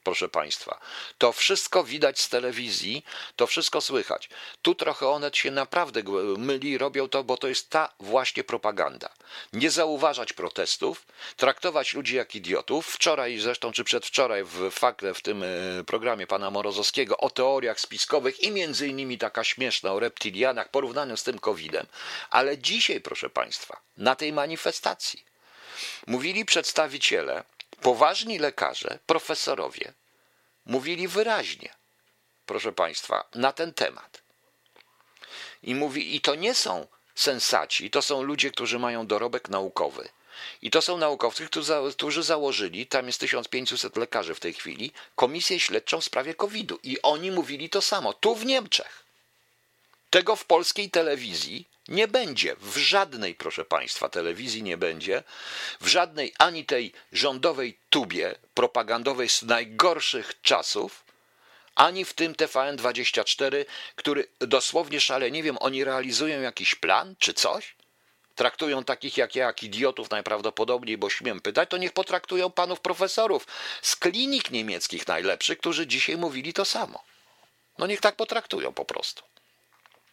proszę 0.03 0.29
Państwa. 0.29 0.79
To 1.17 1.31
wszystko 1.31 1.83
widać 1.83 2.21
z 2.21 2.29
telewizji, 2.29 3.05
to 3.35 3.47
wszystko 3.47 3.81
słychać. 3.81 4.29
Tu 4.61 4.75
trochę 4.75 5.07
Onet 5.07 5.37
się 5.37 5.51
naprawdę 5.51 6.03
myli, 6.37 6.77
robią 6.77 7.09
to, 7.09 7.23
bo 7.23 7.37
to 7.37 7.47
jest 7.47 7.69
ta 7.69 7.93
właśnie 7.99 8.43
propaganda. 8.43 9.09
Nie 9.53 9.71
zauważać 9.71 10.33
protestów, 10.33 11.05
traktować 11.35 11.93
ludzi 11.93 12.15
jak 12.15 12.35
idiotów. 12.35 12.87
Wczoraj 12.87 13.39
zresztą, 13.39 13.71
czy 13.71 13.83
przedwczoraj 13.83 14.43
w, 14.43 14.71
w 15.15 15.21
tym 15.21 15.43
e, 15.43 15.47
programie 15.85 16.27
pana 16.27 16.51
Morozowskiego 16.51 17.17
o 17.17 17.29
teoriach 17.29 17.79
spiskowych 17.79 18.43
i 18.43 18.51
między 18.51 18.87
innymi 18.87 19.17
taka 19.17 19.43
śmieszna 19.43 19.93
o 19.93 19.99
reptilianach, 19.99 20.69
porównaniu 20.69 21.17
z 21.17 21.23
tym 21.23 21.39
COVID-em. 21.39 21.85
Ale 22.29 22.57
dzisiaj, 22.57 23.01
proszę 23.01 23.29
Państwa, 23.29 23.79
na 23.97 24.15
tej 24.15 24.33
manifestacji 24.33 25.23
mówili 26.07 26.45
przedstawiciele 26.45 27.43
poważni 27.81 28.39
lekarze, 28.39 28.99
profesorowie 29.05 29.93
mówili 30.65 31.07
wyraźnie, 31.07 31.73
proszę 32.45 32.73
Państwa, 32.73 33.23
na 33.35 33.51
ten 33.51 33.73
temat. 33.73 34.21
I 35.63 35.75
mówi, 35.75 36.15
i 36.15 36.21
to 36.21 36.35
nie 36.35 36.55
są 36.55 36.87
sensaci, 37.15 37.89
to 37.89 38.01
są 38.01 38.21
ludzie, 38.21 38.51
którzy 38.51 38.79
mają 38.79 39.07
dorobek 39.07 39.49
naukowy. 39.49 40.09
I 40.61 40.71
to 40.71 40.81
są 40.81 40.97
naukowcy, 40.97 41.47
którzy 41.97 42.23
założyli, 42.23 42.87
tam 42.87 43.07
jest 43.07 43.19
1500 43.19 43.97
lekarzy 43.97 44.35
w 44.35 44.39
tej 44.39 44.53
chwili, 44.53 44.91
komisję 45.15 45.59
śledczą 45.59 46.01
w 46.01 46.05
sprawie 46.05 46.35
COVID-u. 46.35 46.79
I 46.83 47.01
oni 47.01 47.31
mówili 47.31 47.69
to 47.69 47.81
samo, 47.81 48.13
tu 48.13 48.35
w 48.35 48.45
Niemczech. 48.45 49.03
Tego 50.09 50.35
w 50.35 50.45
polskiej 50.45 50.89
telewizji 50.89 51.67
nie 51.87 52.07
będzie. 52.07 52.55
W 52.55 52.77
żadnej, 52.77 53.35
proszę 53.35 53.65
Państwa, 53.65 54.09
telewizji 54.09 54.63
nie 54.63 54.77
będzie. 54.77 55.23
W 55.81 55.87
żadnej 55.87 56.33
ani 56.37 56.65
tej 56.65 56.93
rządowej 57.11 57.77
tubie 57.89 58.35
propagandowej 58.53 59.29
z 59.29 59.43
najgorszych 59.43 60.41
czasów, 60.41 61.03
ani 61.75 62.05
w 62.05 62.13
tym 62.13 62.33
TVN24, 62.33 63.65
który 63.95 64.27
dosłownie 64.39 65.01
szale, 65.01 65.31
nie 65.31 65.43
wiem, 65.43 65.57
oni 65.59 65.83
realizują 65.83 66.41
jakiś 66.41 66.75
plan 66.75 67.15
czy 67.19 67.33
coś? 67.33 67.75
Traktują 68.35 68.83
takich 68.83 69.17
jak 69.17 69.35
ja, 69.35 69.45
jak 69.45 69.63
idiotów 69.63 70.09
najprawdopodobniej, 70.09 70.97
bo 70.97 71.09
śmiem 71.09 71.41
pytać, 71.41 71.69
to 71.69 71.77
niech 71.77 71.93
potraktują 71.93 72.51
panów 72.51 72.79
profesorów 72.79 73.47
z 73.81 73.95
klinik 73.95 74.51
niemieckich 74.51 75.07
najlepszych, 75.07 75.57
którzy 75.57 75.87
dzisiaj 75.87 76.17
mówili 76.17 76.53
to 76.53 76.65
samo. 76.65 77.03
No 77.77 77.87
niech 77.87 78.01
tak 78.01 78.15
potraktują 78.15 78.73
po 78.73 78.85
prostu. 78.85 79.23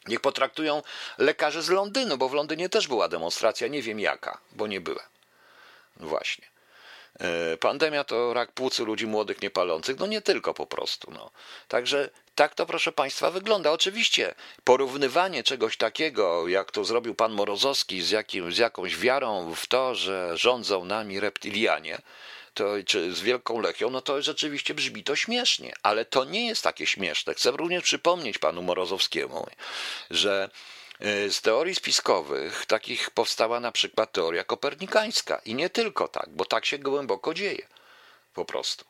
Niech 0.07 0.21
potraktują 0.21 0.83
lekarzy 1.19 1.63
z 1.63 1.69
Londynu, 1.69 2.19
bo 2.19 2.29
w 2.29 2.35
Londynie 2.35 2.69
też 2.69 2.89
była 2.89 3.09
demonstracja, 3.09 3.69
nie 3.69 3.83
wiem 3.83 4.01
jaka, 4.01 4.39
bo 4.53 4.67
nie 4.67 4.81
byłem. 4.81 5.07
Właśnie. 5.97 6.55
E, 7.21 7.57
pandemia 7.57 8.05
to 8.05 8.35
rak 8.35 8.53
płucy 8.53 8.85
ludzi 8.85 9.07
młodych, 9.07 9.43
niepalących. 9.43 9.99
No 9.99 10.07
nie 10.07 10.23
tylko 10.23 10.55
po 10.55 10.67
prostu. 10.67 11.11
No. 11.11 11.31
Także 11.69 12.11
tak 12.35 12.55
to, 12.55 12.67
proszę 12.67 12.93
Państwa, 12.93 13.31
wygląda. 13.31 13.71
Oczywiście 13.73 14.35
porównywanie 14.65 15.43
czegoś 15.43 15.77
takiego, 15.77 16.49
jak 16.49 16.71
to 16.73 16.85
zrobił 16.85 17.15
pan 17.15 17.33
Morozowski 17.33 18.03
z, 18.03 18.11
jakim, 18.11 18.53
z 18.53 18.59
jakąś 18.59 18.97
wiarą 18.97 19.55
w 19.55 19.67
to, 19.67 19.95
że 19.95 20.37
rządzą 20.37 20.85
nami 20.85 21.21
reptilianie, 21.21 21.99
to, 22.55 22.75
czy 22.87 23.15
z 23.15 23.21
Wielką 23.21 23.61
Lechią, 23.61 23.91
no 23.91 24.01
to 24.01 24.23
rzeczywiście 24.23 24.75
brzmi 24.75 25.05
to 25.05 25.17
śmiesznie, 25.17 25.73
ale 25.83 26.05
to 26.05 26.25
nie 26.25 26.47
jest 26.47 26.63
takie 26.63 26.87
śmieszne. 26.87 27.35
Chcę 27.35 27.51
również 27.51 27.83
przypomnieć 27.83 28.39
panu 28.39 28.63
Morozowskiemu, 28.63 29.47
że 30.11 30.51
e, 31.01 31.31
z 31.31 31.41
teorii 31.41 31.75
spiskowych 31.75 32.67
takich 32.67 33.11
powstała 33.11 33.61
na 33.61 33.73
przykład 33.73 34.13
teoria 34.13 34.45
kopernikańska 34.45 35.41
i 35.45 35.55
nie 35.55 35.71
tylko 35.71 36.09
tak, 36.09 36.29
bo 36.29 36.45
tak 36.45 36.67
się 36.67 36.79
głęboko 36.79 37.35
dzieje 37.35 37.67
po 38.35 38.45
prostu. 38.45 38.85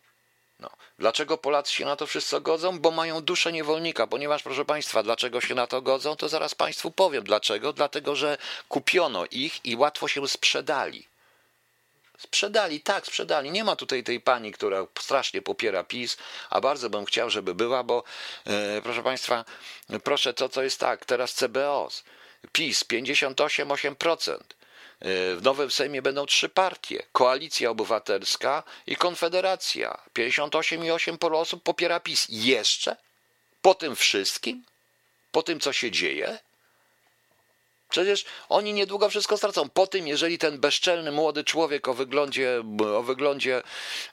No. 0.60 0.70
Dlaczego 0.98 1.38
Polacy 1.38 1.72
się 1.72 1.84
na 1.84 1.96
to 1.96 2.06
wszyscy 2.06 2.40
godzą? 2.40 2.78
Bo 2.78 2.90
mają 2.90 3.20
duszę 3.20 3.52
niewolnika, 3.52 4.06
ponieważ, 4.06 4.42
proszę 4.42 4.64
Państwa, 4.64 5.02
dlaczego 5.02 5.40
się 5.40 5.54
na 5.54 5.66
to 5.66 5.82
godzą, 5.82 6.16
to 6.16 6.28
zaraz 6.28 6.54
Państwu 6.54 6.90
powiem. 6.90 7.24
Dlaczego? 7.24 7.72
Dlatego, 7.72 8.16
że 8.16 8.38
kupiono 8.68 9.26
ich 9.30 9.64
i 9.64 9.76
łatwo 9.76 10.08
się 10.08 10.28
sprzedali. 10.28 11.06
Sprzedali, 12.18 12.80
tak, 12.80 13.06
sprzedali. 13.06 13.50
Nie 13.50 13.64
ma 13.64 13.76
tutaj 13.76 14.04
tej 14.04 14.20
pani, 14.20 14.52
która 14.52 14.86
strasznie 14.98 15.42
popiera 15.42 15.84
PiS, 15.84 16.16
a 16.50 16.60
bardzo 16.60 16.90
bym 16.90 17.04
chciał, 17.04 17.30
żeby 17.30 17.54
była, 17.54 17.82
bo 17.82 18.04
e, 18.46 18.82
proszę 18.82 19.02
Państwa, 19.02 19.44
proszę, 20.04 20.34
to 20.34 20.48
co 20.48 20.62
jest 20.62 20.80
tak, 20.80 21.04
teraz 21.04 21.34
CBOS, 21.34 22.04
PiS 22.52 22.84
58,8%. 22.84 24.38
W 25.36 25.40
nowym 25.42 25.70
Sejmie 25.70 26.02
będą 26.02 26.26
trzy 26.26 26.48
partie: 26.48 27.02
Koalicja 27.12 27.70
Obywatelska 27.70 28.62
i 28.86 28.96
Konfederacja. 28.96 29.98
58,8% 30.14 31.34
osób 31.34 31.62
popiera 31.62 32.00
PiS. 32.00 32.26
Jeszcze? 32.28 32.96
Po 33.62 33.74
tym 33.74 33.96
wszystkim? 33.96 34.64
Po 35.32 35.42
tym, 35.42 35.60
co 35.60 35.72
się 35.72 35.90
dzieje? 35.90 36.38
Przecież 37.94 38.24
oni 38.48 38.72
niedługo 38.72 39.08
wszystko 39.08 39.36
stracą. 39.36 39.68
Po 39.68 39.86
tym, 39.86 40.08
jeżeli 40.08 40.38
ten 40.38 40.58
bezczelny 40.58 41.12
młody 41.12 41.44
człowiek 41.44 41.88
o 41.88 41.94
wyglądzie, 41.94 42.62
o 42.96 43.02
wyglądzie 43.02 43.62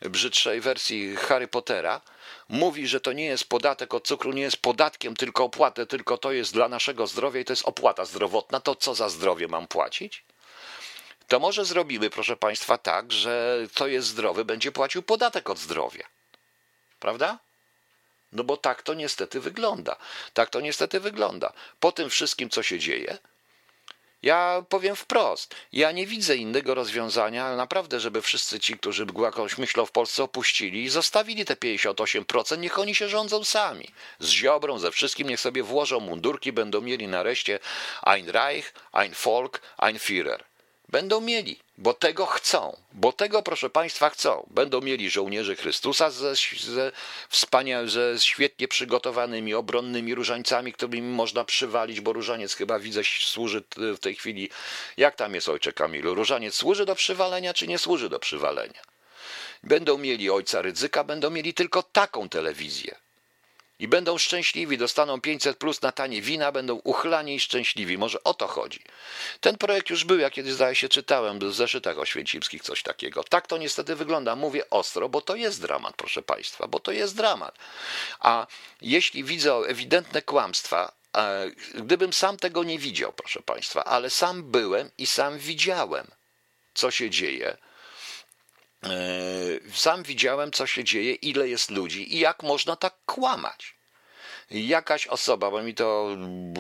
brzydszej 0.02 0.62
wersji 0.62 1.16
Harry 1.16 1.48
Pottera 1.48 2.02
mówi, 2.50 2.88
że 2.88 3.00
to 3.00 3.14
nie 3.14 3.26
jest 3.26 3.50
podatek 3.50 3.94
od 3.94 4.08
cukru, 4.08 4.32
nie 4.32 4.42
jest 4.42 4.58
podatkiem, 4.58 5.16
tylko 5.16 5.44
opłatę, 5.44 5.86
tylko 5.86 6.18
to 6.18 6.32
jest 6.32 6.54
dla 6.54 6.70
naszego 6.70 7.08
zdrowia 7.08 7.40
i 7.40 7.46
to 7.46 7.54
jest 7.54 7.66
opłata 7.66 8.06
zdrowotna, 8.06 8.60
to 8.60 8.76
co 8.76 8.96
za 8.96 9.10
zdrowie 9.10 9.48
mam 9.48 9.68
płacić? 9.68 10.24
To 11.28 11.40
może 11.40 11.66
zrobimy, 11.66 12.10
proszę 12.10 12.38
Państwa, 12.38 12.78
tak, 12.78 13.12
że 13.12 13.58
to 13.74 13.88
jest 13.88 14.08
zdrowy, 14.08 14.46
będzie 14.46 14.72
płacił 14.72 15.04
podatek 15.04 15.50
od 15.50 15.58
zdrowia. 15.58 16.04
Prawda? 17.00 17.40
No 18.32 18.44
bo 18.44 18.58
tak 18.58 18.84
to 18.84 18.94
niestety 18.94 19.40
wygląda. 19.40 19.96
Tak 20.34 20.50
to 20.50 20.62
niestety 20.62 21.00
wygląda. 21.00 21.54
Po 21.80 21.92
tym 21.92 22.10
wszystkim, 22.10 22.50
co 22.50 22.64
się 22.64 22.80
dzieje, 22.80 23.18
ja 24.24 24.66
powiem 24.70 24.96
wprost, 24.96 25.56
ja 25.74 25.92
nie 25.92 26.08
widzę 26.08 26.36
innego 26.36 26.76
rozwiązania, 26.76 27.46
ale 27.46 27.58
naprawdę, 27.58 28.00
żeby 28.00 28.22
wszyscy 28.22 28.60
ci, 28.60 28.78
którzy 28.78 29.06
jakąś 29.24 29.58
myślą 29.58 29.86
w 29.86 29.92
Polsce 29.92 30.24
opuścili 30.24 30.84
i 30.84 30.90
zostawili 30.90 31.46
te 31.46 31.56
58%, 31.56 32.58
niech 32.58 32.80
oni 32.80 32.96
się 32.96 33.10
rządzą 33.10 33.44
sami. 33.44 33.88
Z 34.20 34.28
Ziobrą, 34.28 34.80
ze 34.80 34.92
wszystkim, 34.92 35.30
niech 35.30 35.40
sobie 35.40 35.64
włożą 35.64 36.00
mundurki, 36.00 36.52
będą 36.52 36.82
mieli 36.82 37.08
nareszcie 37.08 37.60
ein 38.02 38.30
Reich, 38.30 38.74
ein 38.92 39.14
Volk, 39.26 39.62
ein 39.78 39.98
Führer. 39.98 40.51
Będą 40.92 41.22
mieli, 41.22 41.60
bo 41.78 41.94
tego 41.94 42.26
chcą, 42.26 42.78
bo 42.94 43.14
tego, 43.14 43.44
proszę 43.44 43.70
Państwa, 43.70 44.10
chcą. 44.10 44.48
Będą 44.50 44.82
mieli 44.82 45.10
żołnierzy 45.10 45.56
Chrystusa 45.56 46.10
ze, 46.10 46.36
ze, 46.60 46.92
wspania- 47.30 47.88
ze 47.88 48.20
świetnie 48.20 48.68
przygotowanymi, 48.68 49.54
obronnymi 49.54 50.16
różańcami, 50.16 50.74
którymi 50.74 51.02
można 51.02 51.44
przywalić, 51.44 52.02
bo 52.02 52.14
różaniec 52.14 52.54
chyba 52.54 52.80
widzę 52.80 53.02
służy 53.20 53.64
w 53.78 54.00
tej 54.00 54.16
chwili. 54.16 54.50
Jak 54.98 55.16
tam 55.16 55.36
jest, 55.36 55.50
ojcze 55.50 55.74
Kamilu? 55.74 56.16
Różaniec 56.16 56.56
służy 56.56 56.86
do 56.86 56.96
przywalenia, 56.96 57.54
czy 57.54 57.68
nie 57.68 57.78
służy 57.78 58.10
do 58.10 58.20
przywalenia? 58.20 58.82
Będą 59.64 59.98
mieli 59.98 60.30
ojca 60.30 60.62
ryzyka, 60.62 61.04
będą 61.04 61.30
mieli 61.30 61.54
tylko 61.54 61.84
taką 61.84 62.30
telewizję 62.30 62.96
i 63.82 63.88
będą 63.88 64.18
szczęśliwi, 64.18 64.78
dostaną 64.78 65.22
500 65.22 65.58
plus 65.58 65.82
na 65.82 65.92
tanie 65.92 66.22
wina, 66.22 66.52
będą 66.52 66.76
uchlani 66.84 67.36
i 67.36 67.40
szczęśliwi. 67.40 67.98
Może 67.98 68.24
o 68.24 68.34
to 68.34 68.48
chodzi. 68.48 68.80
Ten 69.40 69.58
projekt 69.58 69.90
już 69.90 70.06
był, 70.06 70.20
ja 70.20 70.30
kiedyś 70.30 70.54
zdaje 70.54 70.76
się 70.76 70.90
czytałem 70.90 71.40
w 71.40 71.54
zeszytach 71.54 72.00
oświęcimskich 72.00 72.62
coś 72.62 72.84
takiego. 72.84 73.24
Tak 73.24 73.48
to 73.48 73.58
niestety 73.58 73.96
wygląda. 73.96 74.36
Mówię 74.36 74.70
ostro, 74.70 75.10
bo 75.10 75.22
to 75.22 75.36
jest 75.36 75.62
dramat, 75.62 75.96
proszę 75.96 76.22
Państwa, 76.22 76.68
bo 76.68 76.80
to 76.80 76.92
jest 76.92 77.16
dramat. 77.16 77.58
A 78.20 78.48
jeśli 78.82 79.24
widzę 79.24 79.54
ewidentne 79.54 80.22
kłamstwa, 80.22 80.92
e, 81.18 81.52
gdybym 81.76 82.14
sam 82.14 82.38
tego 82.38 82.64
nie 82.64 82.80
widział, 82.80 83.14
proszę 83.14 83.42
Państwa, 83.42 83.84
ale 83.84 84.10
sam 84.10 84.44
byłem 84.44 84.90
i 84.98 85.08
sam 85.08 85.38
widziałem, 85.40 86.08
co 86.74 86.92
się 86.92 87.10
dzieje, 87.10 87.58
sam 89.74 90.04
widziałem, 90.04 90.52
co 90.52 90.68
się 90.68 90.84
dzieje, 90.84 91.14
ile 91.14 91.50
jest 91.50 91.72
ludzi 91.72 92.16
i 92.16 92.20
jak 92.20 92.44
można 92.44 92.76
tak 92.76 92.94
kłamać. 93.06 93.76
Jakaś 94.52 95.08
osoba, 95.08 95.52
bo 95.52 95.64
mi 95.64 95.76
to 95.76 96.18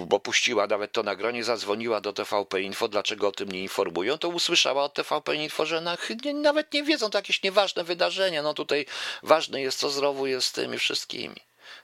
opuściła 0.09 0.67
nawet 0.67 0.91
to 0.91 1.03
nagranie, 1.03 1.43
zadzwoniła 1.43 2.01
do 2.01 2.13
TVP 2.13 2.61
Info, 2.61 2.87
dlaczego 2.87 3.27
o 3.27 3.31
tym 3.31 3.51
nie 3.51 3.61
informują, 3.61 4.17
to 4.17 4.29
usłyszała 4.29 4.83
od 4.83 4.93
TVP 4.93 5.35
Info, 5.35 5.65
że 5.65 5.81
na, 5.81 5.97
nawet 6.33 6.73
nie 6.73 6.83
wiedzą, 6.83 7.09
to 7.09 7.17
jakieś 7.17 7.43
nieważne 7.43 7.83
wydarzenia. 7.83 8.41
No 8.41 8.53
tutaj 8.53 8.85
ważne 9.23 9.61
jest, 9.61 9.79
co 9.79 9.89
znowu 9.89 10.27
jest 10.27 10.47
z 10.47 10.51
tymi 10.51 10.79
wszystkimi. 10.79 11.35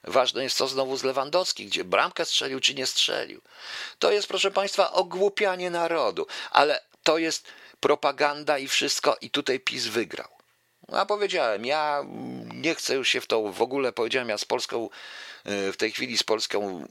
Ważne 0.04 0.44
jest, 0.44 0.58
co 0.58 0.68
znowu 0.68 0.98
z 0.98 1.04
Lewandowski, 1.04 1.66
gdzie 1.66 1.84
bramkę 1.84 2.26
strzelił, 2.26 2.60
czy 2.60 2.74
nie 2.74 2.86
strzelił. 2.86 3.42
To 4.00 4.12
jest, 4.12 4.28
proszę 4.28 4.52
Państwa, 4.52 4.92
ogłupianie 4.92 5.70
narodu, 5.70 6.28
ale 6.52 6.82
to 7.04 7.18
jest 7.18 7.48
propaganda 7.80 8.58
i 8.58 8.68
wszystko, 8.68 9.18
i 9.22 9.30
tutaj 9.30 9.60
PiS 9.60 9.88
wygrał. 9.88 10.28
No, 10.90 11.00
a 11.00 11.06
powiedziałem, 11.06 11.66
ja 11.66 12.06
nie 12.54 12.76
chcę 12.76 12.96
już 12.96 13.10
się 13.10 13.22
w 13.22 13.28
to 13.28 13.52
w 13.52 13.62
ogóle, 13.62 13.94
powiedziałem, 13.94 14.30
ja 14.30 14.38
z 14.38 14.46
Polską, 14.46 14.90
e, 15.46 15.72
w 15.72 15.78
tej 15.78 15.92
chwili 15.92 16.18
z 16.18 16.24
Polską, 16.24 16.88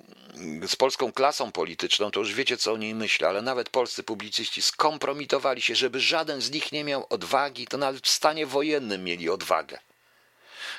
z 0.66 0.76
polską 0.76 1.12
klasą 1.12 1.53
polityczną, 1.53 2.11
to 2.11 2.20
już 2.20 2.34
wiecie, 2.34 2.57
co 2.57 2.72
o 2.72 2.76
niej 2.76 2.95
myślę, 2.95 3.28
ale 3.28 3.43
nawet 3.43 3.70
polscy 3.70 4.03
publicyści 4.03 4.62
skompromitowali 4.62 5.62
się, 5.62 5.74
żeby 5.74 6.01
żaden 6.01 6.41
z 6.41 6.51
nich 6.51 6.72
nie 6.72 6.84
miał 6.84 7.07
odwagi, 7.11 7.66
to 7.66 7.78
nawet 7.78 8.07
w 8.07 8.11
stanie 8.11 8.47
wojennym 8.47 9.05
mieli 9.05 9.30
odwagę. 9.30 9.78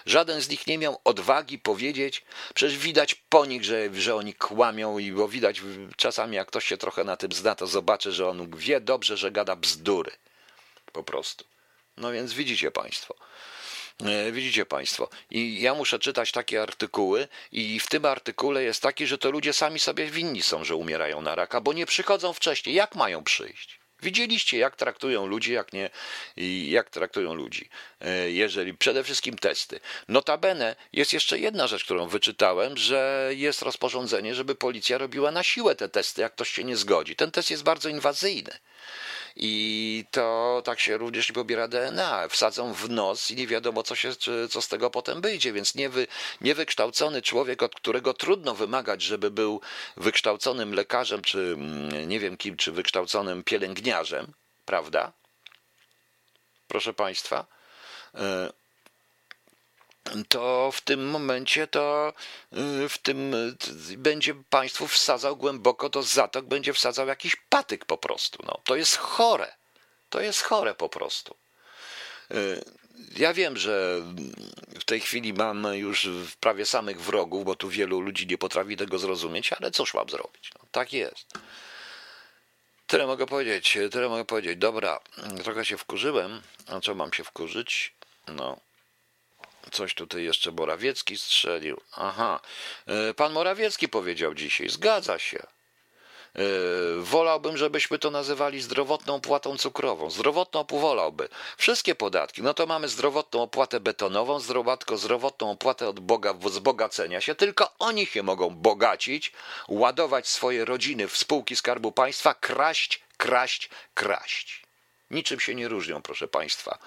Żaden 0.05 0.41
z 0.41 0.49
nich 0.49 0.67
nie 0.67 0.77
miał 0.77 1.01
odwagi 1.03 1.59
powiedzieć, 1.59 2.23
przecież 2.53 2.77
widać 2.77 3.15
po 3.15 3.45
nich, 3.45 3.63
że, 3.63 3.89
że 3.93 4.15
oni 4.15 4.33
kłamią, 4.33 4.97
i 4.97 5.11
bo 5.11 5.27
widać 5.27 5.61
czasami, 5.95 6.35
jak 6.35 6.47
ktoś 6.47 6.65
się 6.65 6.77
trochę 6.77 7.03
na 7.03 7.17
tym 7.17 7.31
zna, 7.31 7.55
to 7.55 7.67
zobaczy, 7.67 8.11
że 8.11 8.29
on 8.29 8.57
wie 8.57 8.81
dobrze, 8.81 9.17
że 9.17 9.31
gada 9.31 9.55
bzdury. 9.55 10.11
Po 10.91 11.03
prostu. 11.03 11.45
No 11.97 12.11
więc 12.11 12.33
widzicie 12.33 12.71
Państwo. 12.71 13.15
E, 14.05 14.31
widzicie 14.31 14.65
Państwo, 14.65 15.09
i 15.31 15.61
ja 15.61 15.73
muszę 15.73 15.99
czytać 15.99 16.31
takie 16.31 16.61
artykuły, 16.61 17.27
i 17.51 17.79
w 17.79 17.87
tym 17.87 18.05
artykule 18.05 18.63
jest 18.63 18.81
taki, 18.81 19.07
że 19.07 19.17
to 19.17 19.31
ludzie 19.31 19.53
sami 19.53 19.79
sobie 19.79 20.05
winni 20.05 20.41
są, 20.41 20.63
że 20.63 20.75
umierają 20.75 21.21
na 21.21 21.35
raka, 21.35 21.61
bo 21.61 21.73
nie 21.73 21.85
przychodzą 21.85 22.33
wcześniej. 22.33 22.75
Jak 22.75 22.95
mają 22.95 23.23
przyjść? 23.23 23.76
Widzieliście, 24.01 24.57
jak 24.57 24.75
traktują 24.75 25.25
ludzi, 25.25 25.53
jak 25.53 25.73
nie, 25.73 25.89
jak 26.67 26.89
traktują 26.89 27.33
ludzi, 27.33 27.69
e, 28.01 28.31
jeżeli 28.31 28.73
przede 28.73 29.03
wszystkim 29.03 29.37
testy. 29.37 29.79
Notabene 30.07 30.75
jest 30.93 31.13
jeszcze 31.13 31.39
jedna 31.39 31.67
rzecz, 31.67 31.83
którą 31.83 32.07
wyczytałem, 32.07 32.77
że 32.77 33.29
jest 33.35 33.61
rozporządzenie, 33.61 34.35
żeby 34.35 34.55
policja 34.55 34.97
robiła 34.97 35.31
na 35.31 35.43
siłę 35.43 35.75
te 35.75 35.89
testy, 35.89 36.21
jak 36.21 36.33
ktoś 36.33 36.49
się 36.49 36.63
nie 36.63 36.77
zgodzi. 36.77 37.15
Ten 37.15 37.31
test 37.31 37.51
jest 37.51 37.63
bardzo 37.63 37.89
inwazyjny. 37.89 38.51
I 39.39 40.05
to 40.11 40.61
tak 40.65 40.79
się 40.79 40.97
również 40.97 41.29
nie 41.29 41.35
pobiera 41.35 41.67
DNA. 41.67 42.27
Wsadzą 42.27 42.73
w 42.73 42.89
nos 42.89 43.31
i 43.31 43.35
nie 43.35 43.47
wiadomo, 43.47 43.83
co, 43.83 43.95
się, 43.95 44.09
co 44.49 44.61
z 44.61 44.67
tego 44.67 44.89
potem 44.89 45.21
wyjdzie. 45.21 45.53
Więc 45.53 45.75
niewy, 45.75 46.07
niewykształcony 46.41 47.21
człowiek, 47.21 47.63
od 47.63 47.75
którego 47.75 48.13
trudno 48.13 48.55
wymagać, 48.55 49.01
żeby 49.01 49.31
był 49.31 49.61
wykształconym 49.97 50.73
lekarzem, 50.73 51.21
czy 51.21 51.39
mm, 51.39 52.09
nie 52.09 52.19
wiem 52.19 52.37
kim, 52.37 52.57
czy 52.57 52.71
wykształconym 52.71 53.43
pielęgniarzem, 53.43 54.33
prawda? 54.65 55.11
Proszę 56.67 56.93
Państwa. 56.93 57.45
To 60.29 60.71
w 60.71 60.81
tym 60.81 61.09
momencie 61.09 61.67
to 61.67 62.13
y, 62.53 62.89
w 62.89 62.97
tym 62.97 63.33
y, 63.33 63.97
będzie 63.97 64.35
państwu 64.49 64.87
wsadzał 64.87 65.37
głęboko 65.37 65.89
do 65.89 66.03
zatok, 66.03 66.45
będzie 66.45 66.73
wsadzał 66.73 67.07
jakiś 67.07 67.35
patyk 67.35 67.85
po 67.85 67.97
prostu. 67.97 68.43
No, 68.45 68.61
to 68.63 68.75
jest 68.75 68.97
chore. 68.97 69.55
To 70.09 70.21
jest 70.21 70.41
chore 70.41 70.75
po 70.75 70.89
prostu. 70.89 71.35
Y, 72.31 72.63
ja 73.15 73.33
wiem, 73.33 73.57
że 73.57 74.01
w 74.79 74.85
tej 74.85 74.99
chwili 74.99 75.33
mam 75.33 75.67
już 75.73 76.09
prawie 76.39 76.65
samych 76.65 77.01
wrogów, 77.01 77.45
bo 77.45 77.55
tu 77.55 77.69
wielu 77.69 77.99
ludzi 77.99 78.27
nie 78.27 78.37
potrafi 78.37 78.77
tego 78.77 78.99
zrozumieć, 78.99 79.53
ale 79.53 79.71
cóż 79.71 79.93
mam 79.93 80.09
zrobić? 80.09 80.51
No, 80.55 80.67
tak 80.71 80.93
jest. 80.93 81.33
Tyle 82.87 83.07
mogę 83.07 83.25
powiedzieć, 83.25 83.77
tyle 83.91 84.09
mogę 84.09 84.25
powiedzieć. 84.25 84.57
Dobra, 84.57 84.99
trochę 85.43 85.65
się 85.65 85.77
wkurzyłem. 85.77 86.41
A 86.67 86.79
co 86.79 86.95
mam 86.95 87.13
się 87.13 87.23
wkurzyć? 87.23 87.93
No, 88.27 88.59
Coś 89.71 89.93
tutaj 89.93 90.23
jeszcze 90.23 90.51
Morawiecki 90.51 91.17
strzelił. 91.17 91.81
Aha. 91.91 92.39
E, 92.87 93.13
pan 93.13 93.33
Morawiecki 93.33 93.89
powiedział 93.89 94.33
dzisiaj. 94.33 94.69
Zgadza 94.69 95.19
się. 95.19 95.47
E, 96.37 96.41
wolałbym, 97.01 97.57
żebyśmy 97.57 97.99
to 97.99 98.11
nazywali 98.11 98.61
zdrowotną 98.61 99.15
opłatą 99.15 99.57
cukrową. 99.57 100.09
Zdrowotną 100.09 100.65
wolałby. 100.71 101.29
Wszystkie 101.57 101.95
podatki. 101.95 102.43
No 102.43 102.53
to 102.53 102.65
mamy 102.65 102.87
zdrowotną 102.87 103.41
opłatę 103.41 103.79
betonową, 103.79 104.39
zdrowotną 104.97 105.51
opłatę 105.51 105.89
od 105.89 105.99
Boga, 105.99 106.33
wzbogacenia 106.33 107.21
się. 107.21 107.35
Tylko 107.35 107.73
oni 107.79 108.05
się 108.05 108.23
mogą 108.23 108.49
bogacić, 108.49 109.31
ładować 109.67 110.27
swoje 110.27 110.65
rodziny 110.65 111.07
w 111.07 111.17
spółki 111.17 111.55
Skarbu 111.55 111.91
Państwa, 111.91 112.33
kraść, 112.33 113.01
kraść, 113.17 113.69
kraść. 113.93 114.67
Niczym 115.11 115.39
się 115.39 115.55
nie 115.55 115.67
różnią, 115.67 116.01
proszę 116.01 116.27
Państwa, 116.27 116.77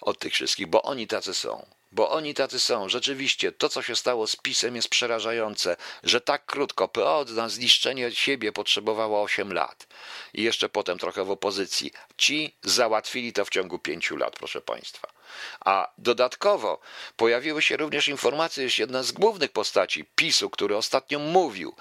od 0.00 0.18
tych 0.18 0.32
wszystkich, 0.32 0.66
bo 0.66 0.82
oni 0.82 1.06
tacy 1.06 1.34
są 1.34 1.66
bo 1.94 2.10
oni 2.10 2.34
tacy 2.34 2.60
są. 2.60 2.88
Rzeczywiście, 2.88 3.52
to 3.52 3.68
co 3.68 3.82
się 3.82 3.96
stało 3.96 4.26
z 4.26 4.36
PiSem 4.36 4.76
jest 4.76 4.88
przerażające, 4.88 5.76
że 6.02 6.20
tak 6.20 6.46
krótko 6.46 6.88
PO 6.88 7.24
na 7.28 7.48
zniszczenie 7.48 8.12
siebie 8.12 8.52
potrzebowało 8.52 9.22
8 9.22 9.52
lat 9.52 9.86
i 10.34 10.42
jeszcze 10.42 10.68
potem 10.68 10.98
trochę 10.98 11.24
w 11.24 11.30
opozycji. 11.30 11.90
Ci 12.16 12.56
załatwili 12.62 13.32
to 13.32 13.44
w 13.44 13.50
ciągu 13.50 13.78
5 13.78 14.10
lat, 14.10 14.36
proszę 14.36 14.60
Państwa. 14.60 15.13
A 15.60 15.88
dodatkowo 15.98 16.80
pojawiły 17.16 17.62
się 17.62 17.76
również 17.76 18.08
informacje, 18.08 18.70
że 18.70 18.82
jedna 18.82 19.02
z 19.02 19.12
głównych 19.12 19.52
postaci 19.52 20.04
PiSu, 20.04 20.50
który 20.50 20.76
ostatnio 20.76 21.18
mówił, 21.18 21.74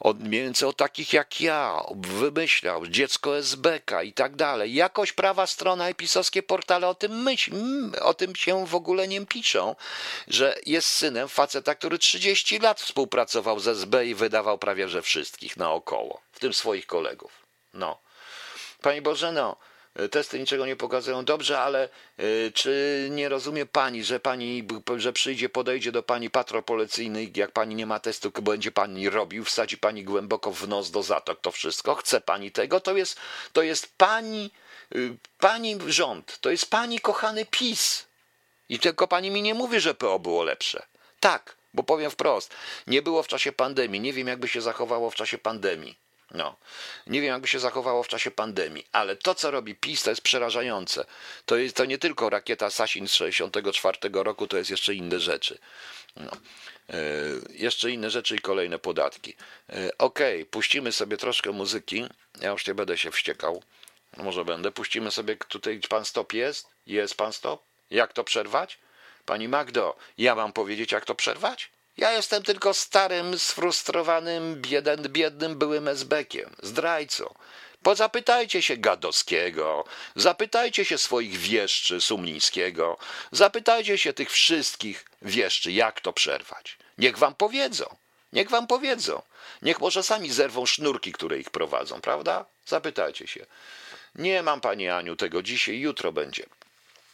o, 0.00 0.14
o 0.66 0.72
takich 0.72 1.12
jak 1.12 1.40
ja, 1.40 1.82
wymyślał, 1.96 2.86
dziecko 2.86 3.38
SBK 3.38 4.02
i 4.02 4.12
tak 4.12 4.36
dalej. 4.36 4.74
Jakoś 4.74 5.12
prawa 5.12 5.46
strona 5.46 5.90
i 5.90 5.94
pisowskie 5.94 6.42
portale 6.42 6.88
o 6.88 6.94
tym 6.94 7.22
myśl, 7.22 7.52
o 8.00 8.14
tym 8.14 8.36
się 8.36 8.66
w 8.66 8.74
ogóle 8.74 9.08
nie 9.08 9.26
piszą, 9.26 9.76
że 10.28 10.58
jest 10.66 10.88
synem 10.88 11.28
faceta, 11.28 11.74
który 11.74 11.98
30 11.98 12.58
lat 12.58 12.80
współpracował 12.80 13.60
z 13.60 13.68
SB 13.68 14.06
i 14.06 14.14
wydawał 14.14 14.58
prawie 14.58 14.88
że 14.88 15.02
wszystkich 15.02 15.56
naokoło, 15.56 16.20
w 16.32 16.38
tym 16.38 16.52
swoich 16.52 16.86
kolegów. 16.86 17.32
No. 17.74 17.98
Pani 18.82 19.02
Bożeno, 19.02 19.56
testy 20.10 20.38
niczego 20.38 20.66
nie 20.66 20.76
pokazują 20.76 21.24
dobrze, 21.24 21.60
ale 21.60 21.88
y, 22.20 22.52
czy 22.54 23.08
nie 23.10 23.28
rozumie 23.28 23.66
pani, 23.66 24.04
że 24.04 24.20
pani, 24.20 24.68
że 24.96 25.12
przyjdzie, 25.12 25.48
podejdzie 25.48 25.92
do 25.92 26.02
pani 26.02 26.30
patrol 26.30 26.62
policyjny, 26.62 27.30
jak 27.36 27.50
pani 27.50 27.74
nie 27.74 27.86
ma 27.86 28.00
testu, 28.00 28.30
będzie 28.42 28.72
pani 28.72 29.10
robił, 29.10 29.44
wsadzi 29.44 29.78
pani 29.78 30.04
głęboko 30.04 30.52
w 30.52 30.68
nos 30.68 30.90
do 30.90 31.02
zatok 31.02 31.40
to 31.40 31.50
wszystko, 31.50 31.94
chce 31.94 32.20
pani 32.20 32.50
tego, 32.50 32.80
to 32.80 32.96
jest, 32.96 33.20
to 33.52 33.62
jest 33.62 33.96
pani, 33.96 34.50
y, 34.96 35.16
pani 35.38 35.76
rząd, 35.86 36.38
to 36.40 36.50
jest 36.50 36.70
pani 36.70 37.00
kochany 37.00 37.46
PiS. 37.46 38.06
I 38.68 38.78
tylko 38.78 39.08
pani 39.08 39.30
mi 39.30 39.42
nie 39.42 39.54
mówi, 39.54 39.80
że 39.80 39.94
PO 39.94 40.18
było 40.18 40.42
lepsze. 40.42 40.86
Tak, 41.20 41.56
bo 41.74 41.82
powiem 41.82 42.10
wprost, 42.10 42.54
nie 42.86 43.02
było 43.02 43.22
w 43.22 43.28
czasie 43.28 43.52
pandemii, 43.52 44.00
nie 44.00 44.12
wiem 44.12 44.28
jakby 44.28 44.48
się 44.48 44.60
zachowało 44.60 45.10
w 45.10 45.14
czasie 45.14 45.38
pandemii. 45.38 46.07
No, 46.30 46.56
nie 47.06 47.20
wiem, 47.20 47.30
jakby 47.30 47.48
się 47.48 47.58
zachowało 47.58 48.02
w 48.02 48.08
czasie 48.08 48.30
pandemii, 48.30 48.86
ale 48.92 49.16
to, 49.16 49.34
co 49.34 49.50
robi 49.50 49.74
PiS, 49.74 50.02
to 50.02 50.10
jest 50.10 50.22
przerażające. 50.22 51.04
To, 51.46 51.56
jest, 51.56 51.76
to 51.76 51.84
nie 51.84 51.98
tylko 51.98 52.30
rakieta 52.30 52.70
Sasin 52.70 53.08
z 53.08 53.12
1964 53.12 54.24
roku, 54.24 54.46
to 54.46 54.56
jest 54.56 54.70
jeszcze 54.70 54.94
inne 54.94 55.20
rzeczy. 55.20 55.58
No. 56.16 56.30
E, 56.90 56.96
jeszcze 57.50 57.90
inne 57.90 58.10
rzeczy 58.10 58.36
i 58.36 58.38
kolejne 58.38 58.78
podatki. 58.78 59.34
E, 59.70 59.98
Okej, 59.98 60.42
okay, 60.42 60.46
puścimy 60.46 60.92
sobie 60.92 61.16
troszkę 61.16 61.52
muzyki. 61.52 62.06
Ja 62.40 62.50
już 62.50 62.66
nie 62.66 62.74
będę 62.74 62.98
się 62.98 63.10
wściekał. 63.10 63.62
Może 64.16 64.44
będę. 64.44 64.70
Puścimy 64.70 65.10
sobie 65.10 65.36
tutaj. 65.36 65.80
Pan 65.88 66.04
stop 66.04 66.32
jest? 66.32 66.68
Jest 66.86 67.14
pan 67.14 67.32
stop? 67.32 67.62
Jak 67.90 68.12
to 68.12 68.24
przerwać? 68.24 68.78
Pani 69.24 69.48
Magdo, 69.48 69.96
ja 70.18 70.34
mam 70.34 70.52
powiedzieć, 70.52 70.92
jak 70.92 71.04
to 71.04 71.14
przerwać? 71.14 71.70
Ja 71.98 72.12
jestem 72.12 72.42
tylko 72.42 72.74
starym, 72.74 73.38
sfrustrowanym, 73.38 74.62
biedem, 74.62 75.02
biednym 75.02 75.58
byłym 75.58 75.88
esbekiem, 75.88 76.50
zdrajcą. 76.62 77.34
Pozapytajcie 77.82 78.62
się 78.62 78.76
Gadowskiego, 78.76 79.84
zapytajcie 80.16 80.84
się 80.84 80.98
swoich 80.98 81.36
wieszczy 81.36 82.00
Sumlińskiego, 82.00 82.98
zapytajcie 83.32 83.98
się 83.98 84.12
tych 84.12 84.30
wszystkich 84.30 85.04
wieszczy, 85.22 85.72
jak 85.72 86.00
to 86.00 86.12
przerwać. 86.12 86.78
Niech 86.98 87.18
wam 87.18 87.34
powiedzą, 87.34 87.96
niech 88.32 88.50
wam 88.50 88.66
powiedzą. 88.66 89.22
Niech 89.62 89.80
może 89.80 90.02
sami 90.02 90.30
zerwą 90.30 90.66
sznurki, 90.66 91.12
które 91.12 91.38
ich 91.38 91.50
prowadzą, 91.50 92.00
prawda? 92.00 92.44
Zapytajcie 92.66 93.26
się. 93.26 93.46
Nie 94.14 94.42
mam, 94.42 94.60
pani 94.60 94.88
Aniu, 94.88 95.16
tego 95.16 95.42
dzisiaj, 95.42 95.78
jutro 95.80 96.12
będzie. 96.12 96.46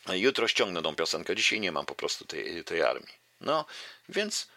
Jutro 0.09 0.49
ściągnę 0.49 0.83
tą 0.83 0.97
piosenkę, 0.97 1.37
dzisiaj 1.37 1.61
nie 1.61 1.73
mam 1.73 1.87
po 1.87 1.95
prostu 1.95 2.25
tej, 2.25 2.65
tej 2.65 2.83
armii. 2.83 3.15
No, 3.41 3.65
więc 4.09 4.49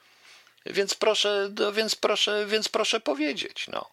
więc 0.69 0.93
proszę, 0.93 1.49
no, 1.59 1.71
więc 1.71 1.95
proszę, 1.95 2.45
więc 2.45 2.69
proszę 2.69 2.99
powiedzieć, 2.99 3.67
no. 3.67 3.89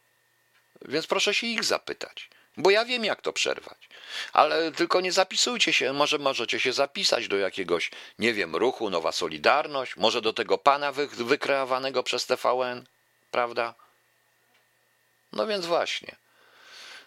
Więc 0.82 1.06
proszę 1.06 1.34
się 1.34 1.46
ich 1.46 1.64
zapytać. 1.64 2.28
Bo 2.56 2.70
ja 2.70 2.84
wiem, 2.84 3.04
jak 3.04 3.22
to 3.22 3.32
przerwać. 3.32 3.88
Ale 4.32 4.72
tylko 4.72 5.00
nie 5.00 5.12
zapisujcie 5.12 5.72
się. 5.72 5.92
Może 5.92 6.18
możecie 6.18 6.60
się 6.60 6.72
zapisać 6.72 7.28
do 7.28 7.36
jakiegoś, 7.36 7.90
nie 8.18 8.34
wiem, 8.34 8.56
ruchu 8.56 8.90
Nowa 8.90 9.12
Solidarność, 9.12 9.96
może 9.96 10.22
do 10.22 10.32
tego 10.32 10.58
pana 10.58 10.92
wy, 10.92 11.06
wykreowanego 11.06 12.02
przez 12.02 12.26
TVN, 12.26 12.86
prawda? 13.30 13.74
No 15.32 15.46
więc 15.46 15.66
właśnie. 15.66 16.16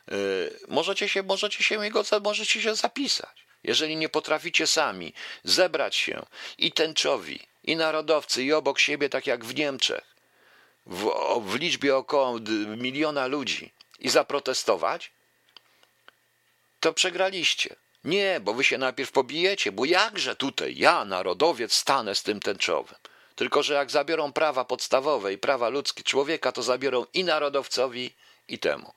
Yy, 0.07 0.59
możecie 0.67 1.09
się, 1.09 1.23
możecie 1.23 1.63
się 1.63 1.83
jego, 1.85 2.03
możecie 2.23 2.61
się 2.61 2.75
zapisać. 2.75 3.47
Jeżeli 3.63 3.97
nie 3.97 4.09
potraficie 4.09 4.67
sami 4.67 5.13
zebrać 5.43 5.95
się 5.95 6.25
i 6.57 6.71
tęczowi, 6.71 7.47
i 7.67 7.75
narodowcy, 7.75 8.43
i 8.43 8.53
obok 8.53 8.79
siebie, 8.79 9.09
tak 9.09 9.27
jak 9.27 9.45
w 9.45 9.55
Niemczech, 9.55 10.15
w, 10.85 11.09
w 11.41 11.55
liczbie 11.55 11.95
około 11.95 12.39
miliona 12.77 13.27
ludzi 13.27 13.73
i 13.99 14.09
zaprotestować, 14.09 15.11
to 16.79 16.93
przegraliście. 16.93 17.75
Nie, 18.03 18.39
bo 18.39 18.53
wy 18.53 18.63
się 18.63 18.77
najpierw 18.77 19.11
pobijecie, 19.11 19.71
bo 19.71 19.85
jakże 19.85 20.35
tutaj 20.35 20.77
ja, 20.77 21.05
narodowiec, 21.05 21.73
stanę 21.73 22.15
z 22.15 22.23
tym 22.23 22.39
tęczowym. 22.39 22.95
Tylko, 23.35 23.63
że 23.63 23.73
jak 23.73 23.91
zabiorą 23.91 24.33
prawa 24.33 24.65
podstawowe 24.65 25.33
i 25.33 25.37
prawa 25.37 25.69
ludzkie 25.69 26.03
człowieka, 26.03 26.51
to 26.51 26.63
zabiorą 26.63 27.05
i 27.13 27.23
narodowcowi, 27.23 28.13
i 28.47 28.59
temu 28.59 28.93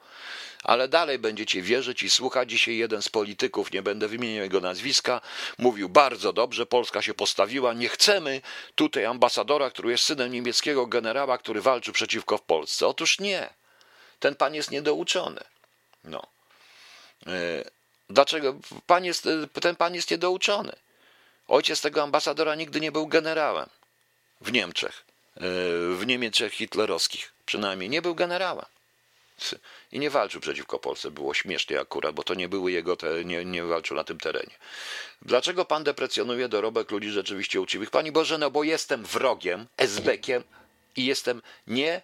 ale 0.65 0.89
dalej 0.89 1.19
będziecie 1.19 1.63
wierzyć 1.63 2.03
i 2.03 2.11
słuchać. 2.11 2.51
Dzisiaj 2.51 2.77
jeden 2.77 3.03
z 3.03 3.09
polityków, 3.09 3.73
nie 3.73 3.83
będę 3.83 4.09
wymieniał 4.09 4.43
jego 4.43 4.61
nazwiska, 4.61 5.21
mówił 5.59 5.89
bardzo 5.89 6.33
dobrze, 6.33 6.67
Polska 6.67 7.03
się 7.03 7.15
postawiła, 7.15 7.73
nie 7.73 7.89
chcemy 7.89 8.41
tutaj 8.75 9.05
ambasadora, 9.05 9.71
który 9.71 9.91
jest 9.91 10.05
synem 10.05 10.33
niemieckiego 10.33 10.87
generała, 10.87 11.39
który 11.39 11.61
walczy 11.61 11.93
przeciwko 11.93 12.39
w 12.39 12.43
Polsce. 12.43 12.87
Otóż 12.87 13.19
nie. 13.19 13.49
Ten 14.21 14.35
pan 14.35 14.55
jest 14.55 14.71
niedouczony. 14.71 15.41
No. 16.05 16.27
E, 17.27 17.65
dlaczego? 18.11 18.55
Pan 18.87 19.05
jest, 19.05 19.27
e, 19.27 19.61
ten 19.61 19.77
pan 19.77 19.95
jest 19.95 20.11
niedouczony. 20.11 20.73
Ojciec 21.49 21.81
tego 21.81 22.03
ambasadora 22.03 22.55
nigdy 22.55 22.81
nie 22.81 22.93
był 22.93 23.07
generałem 23.07 23.69
w 24.41 24.53
Niemczech, 24.53 25.05
e, 25.37 25.41
w 25.95 26.03
Niemczech 26.07 26.53
hitlerowskich 26.53 27.33
przynajmniej. 27.47 27.91
Nie 27.91 28.03
był 28.03 28.15
generałem 28.15 28.67
i 29.93 29.99
nie 29.99 30.11
walczył 30.11 30.41
przeciwko 30.41 30.79
Polsce. 30.79 31.11
Było 31.11 31.35
śmiesznie 31.35 31.81
akurat, 31.81 32.15
bo 32.15 32.23
to 32.23 32.35
nie 32.35 32.49
były 32.49 32.73
jego, 32.73 32.97
te, 32.97 33.25
nie, 33.25 33.45
nie 33.45 33.65
walczył 33.65 33.97
na 33.97 34.05
tym 34.05 34.19
terenie. 34.19 34.55
Dlaczego 35.23 35.65
pan 35.65 35.85
deprecjonuje 35.85 36.49
dorobek 36.49 36.91
ludzi 36.91 37.11
rzeczywiście 37.11 37.61
uczciwych? 37.61 37.91
Pani 37.91 38.13
Boże, 38.13 38.39
no 38.39 38.51
bo 38.51 38.65
jestem 38.65 39.05
wrogiem, 39.05 39.67
esbekiem 39.77 40.45
i 40.97 41.07
jestem 41.07 41.43
nie, 41.67 42.03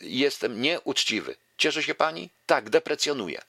jestem 0.00 0.60
nieuczciwy. 0.60 1.36
Cieszy 1.58 1.82
się 1.82 1.94
pani? 1.94 2.30
Tak, 2.46 2.70
deprecjonuję. 2.70 3.42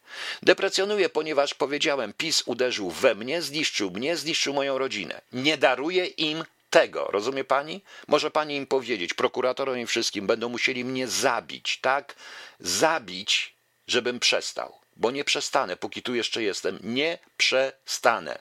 Deprecjonuję, 0.43 1.09
ponieważ 1.09 1.53
powiedziałem, 1.53 2.13
PiS 2.13 2.43
uderzył 2.45 2.91
we 2.91 3.15
mnie, 3.15 3.41
zniszczył 3.41 3.91
mnie, 3.91 4.17
zniszczył 4.17 4.53
moją 4.53 4.77
rodzinę. 4.77 5.21
Nie 5.33 5.57
daruję 5.57 6.05
im 6.05 6.43
tego, 6.69 7.05
rozumie 7.05 7.43
pani? 7.43 7.81
Może 8.07 8.31
pani 8.31 8.55
im 8.55 8.67
powiedzieć, 8.67 9.13
prokuratorom 9.13 9.79
i 9.79 9.85
wszystkim, 9.85 10.27
będą 10.27 10.49
musieli 10.49 10.85
mnie 10.85 11.07
zabić, 11.07 11.79
tak? 11.81 12.15
Zabić, 12.59 13.53
żebym 13.87 14.19
przestał. 14.19 14.79
Bo 14.95 15.11
nie 15.11 15.23
przestanę, 15.23 15.77
póki 15.77 16.01
tu 16.01 16.15
jeszcze 16.15 16.43
jestem. 16.43 16.79
Nie 16.83 17.19
przestanę. 17.37 18.39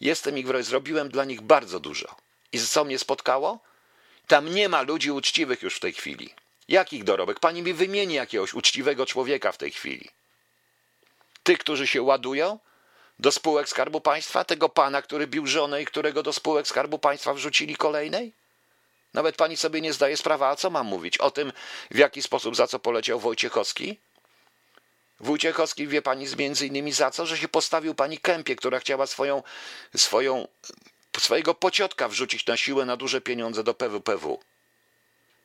Jestem 0.00 0.38
ich 0.38 0.46
wroś, 0.46 0.64
zrobiłem 0.64 1.08
dla 1.08 1.24
nich 1.24 1.40
bardzo 1.40 1.80
dużo. 1.80 2.16
I 2.52 2.58
co 2.58 2.84
mnie 2.84 2.98
spotkało? 2.98 3.60
Tam 4.26 4.54
nie 4.54 4.68
ma 4.68 4.82
ludzi 4.82 5.10
uczciwych 5.10 5.62
już 5.62 5.76
w 5.76 5.80
tej 5.80 5.92
chwili. 5.92 6.34
Jakich 6.68 7.04
dorobek? 7.04 7.40
Pani 7.40 7.62
mi 7.62 7.72
wymieni 7.72 8.14
jakiegoś 8.14 8.54
uczciwego 8.54 9.06
człowieka 9.06 9.52
w 9.52 9.56
tej 9.56 9.70
chwili. 9.70 10.08
Tych, 11.42 11.58
którzy 11.58 11.86
się 11.86 12.02
ładują 12.02 12.58
do 13.20 13.32
spółek 13.32 13.68
Skarbu 13.68 14.00
Państwa? 14.00 14.44
Tego 14.44 14.68
pana, 14.68 15.02
który 15.02 15.26
bił 15.26 15.46
żonę 15.46 15.82
i 15.82 15.84
którego 15.84 16.22
do 16.22 16.32
spółek 16.32 16.66
Skarbu 16.66 16.98
Państwa 16.98 17.34
wrzucili 17.34 17.76
kolejnej? 17.76 18.32
Nawet 19.14 19.36
pani 19.36 19.56
sobie 19.56 19.80
nie 19.80 19.92
zdaje 19.92 20.16
sprawy, 20.16 20.44
a 20.44 20.56
co 20.56 20.70
mam 20.70 20.86
mówić? 20.86 21.18
O 21.18 21.30
tym, 21.30 21.52
w 21.90 21.98
jaki 21.98 22.22
sposób, 22.22 22.56
za 22.56 22.66
co 22.66 22.78
poleciał 22.78 23.20
Wojciechowski? 23.20 23.98
Wojciechowski 25.20 25.88
wie 25.88 26.02
pani 26.02 26.26
między 26.38 26.66
innymi 26.66 26.92
za 26.92 27.10
co, 27.10 27.26
że 27.26 27.38
się 27.38 27.48
postawił 27.48 27.94
pani 27.94 28.18
Kępie, 28.18 28.56
która 28.56 28.80
chciała 28.80 29.06
swoją, 29.06 29.42
swoją, 29.96 30.48
swojego 31.18 31.54
pociotka 31.54 32.08
wrzucić 32.08 32.46
na 32.46 32.56
siłę 32.56 32.84
na 32.84 32.96
duże 32.96 33.20
pieniądze 33.20 33.64
do 33.64 33.74
PWPW. 33.74 34.40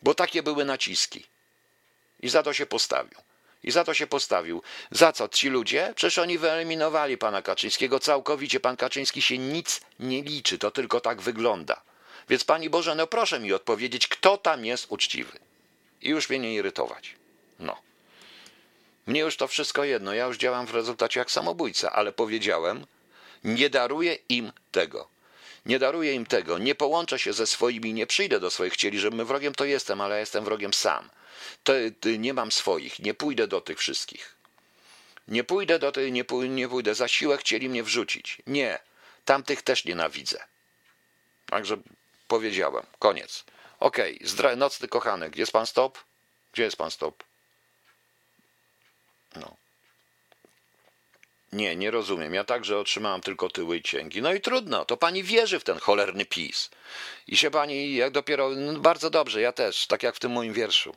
Bo 0.01 0.13
takie 0.13 0.43
były 0.43 0.65
naciski. 0.65 1.25
I 2.19 2.29
za 2.29 2.43
to 2.43 2.53
się 2.53 2.65
postawił. 2.65 3.19
I 3.65 3.71
za 3.71 3.83
to 3.83 3.93
się 3.93 4.07
postawił. 4.07 4.61
Za 4.91 5.11
co 5.11 5.27
ci 5.27 5.49
ludzie? 5.49 5.93
Przecież 5.95 6.17
oni 6.17 6.37
wyeliminowali 6.37 7.17
pana 7.17 7.41
Kaczyńskiego 7.41 7.99
całkowicie. 7.99 8.59
Pan 8.59 8.77
Kaczyński 8.77 9.21
się 9.21 9.37
nic 9.37 9.81
nie 9.99 10.21
liczy, 10.21 10.57
to 10.57 10.71
tylko 10.71 10.99
tak 10.99 11.21
wygląda. 11.21 11.81
Więc 12.29 12.43
Pani 12.43 12.69
Boże, 12.69 12.95
no 12.95 13.07
proszę 13.07 13.39
mi 13.39 13.53
odpowiedzieć, 13.53 14.07
kto 14.07 14.37
tam 14.37 14.65
jest 14.65 14.85
uczciwy. 14.89 15.39
I 16.01 16.09
już 16.09 16.29
mnie 16.29 16.39
nie 16.39 16.53
irytować. 16.53 17.15
No. 17.59 17.77
Mnie 19.07 19.19
już 19.19 19.37
to 19.37 19.47
wszystko 19.47 19.83
jedno. 19.83 20.13
Ja 20.13 20.25
już 20.25 20.37
działam 20.37 20.65
w 20.65 20.73
rezultacie 20.73 21.19
jak 21.19 21.31
samobójca, 21.31 21.91
ale 21.91 22.11
powiedziałem, 22.11 22.85
nie 23.43 23.69
daruję 23.69 24.17
im 24.29 24.51
tego. 24.71 25.07
Nie 25.65 25.79
daruję 25.79 26.13
im 26.13 26.25
tego. 26.25 26.57
Nie 26.57 26.75
połączę 26.75 27.19
się 27.19 27.33
ze 27.33 27.47
swoimi, 27.47 27.93
nie 27.93 28.07
przyjdę 28.07 28.39
do 28.39 28.49
swoich. 28.49 28.73
Chcieli, 28.73 28.99
żebym 28.99 29.25
wrogiem, 29.25 29.55
to 29.55 29.65
jestem, 29.65 30.01
ale 30.01 30.15
ja 30.15 30.19
jestem 30.19 30.45
wrogiem 30.45 30.73
sam. 30.73 31.09
To, 31.63 31.73
nie 32.17 32.33
mam 32.33 32.51
swoich. 32.51 32.99
Nie 32.99 33.13
pójdę 33.13 33.47
do 33.47 33.61
tych 33.61 33.79
wszystkich. 33.79 34.35
Nie 35.27 35.43
pójdę 35.43 35.79
do 35.79 35.91
tych, 35.91 36.11
nie, 36.11 36.25
pójdę, 36.25 36.53
nie 36.53 36.69
pójdę. 36.69 36.95
Za 36.95 37.07
siłę 37.07 37.37
chcieli 37.37 37.69
mnie 37.69 37.83
wrzucić. 37.83 38.41
Nie. 38.47 38.79
Tamtych 39.25 39.61
też 39.61 39.85
nienawidzę. 39.85 40.43
Także 41.45 41.77
Powiedziałem. 42.27 42.85
Koniec. 42.99 43.43
Okej, 43.79 44.19
okay. 44.39 44.55
nocny 44.55 44.87
kochanek. 44.87 45.31
Gdzie 45.31 45.41
jest 45.41 45.51
pan 45.51 45.65
stop? 45.65 46.03
Gdzie 46.53 46.63
jest 46.63 46.77
pan 46.77 46.91
stop? 46.91 47.23
No. 49.35 49.55
Nie, 51.53 51.75
nie 51.75 51.91
rozumiem. 51.91 52.33
Ja 52.33 52.43
także 52.43 52.79
otrzymałam 52.79 53.21
tylko 53.21 53.49
tyły 53.49 53.77
i 53.77 53.83
cięgi. 53.83 54.21
No 54.21 54.33
i 54.33 54.41
trudno, 54.41 54.85
to 54.85 54.97
pani 54.97 55.23
wierzy 55.23 55.59
w 55.59 55.63
ten 55.63 55.79
cholerny 55.79 56.25
PiS. 56.25 56.69
I 57.27 57.37
się 57.37 57.51
pani, 57.51 57.95
jak 57.95 58.11
dopiero, 58.11 58.49
no 58.49 58.79
bardzo 58.79 59.09
dobrze, 59.09 59.41
ja 59.41 59.51
też, 59.51 59.87
tak 59.87 60.03
jak 60.03 60.15
w 60.15 60.19
tym 60.19 60.31
moim 60.31 60.53
wierszu. 60.53 60.95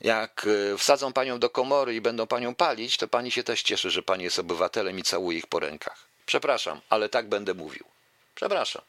Jak 0.00 0.46
e, 0.74 0.78
wsadzą 0.78 1.12
panią 1.12 1.38
do 1.38 1.50
komory 1.50 1.94
i 1.94 2.00
będą 2.00 2.26
panią 2.26 2.54
palić, 2.54 2.96
to 2.96 3.08
pani 3.08 3.30
się 3.30 3.42
też 3.42 3.62
cieszy, 3.62 3.90
że 3.90 4.02
pani 4.02 4.24
jest 4.24 4.38
obywatelem 4.38 4.98
i 4.98 5.02
całuje 5.02 5.38
ich 5.38 5.46
po 5.46 5.60
rękach. 5.60 6.06
Przepraszam, 6.26 6.80
ale 6.88 7.08
tak 7.08 7.28
będę 7.28 7.54
mówił. 7.54 7.84
Przepraszam. 8.34 8.82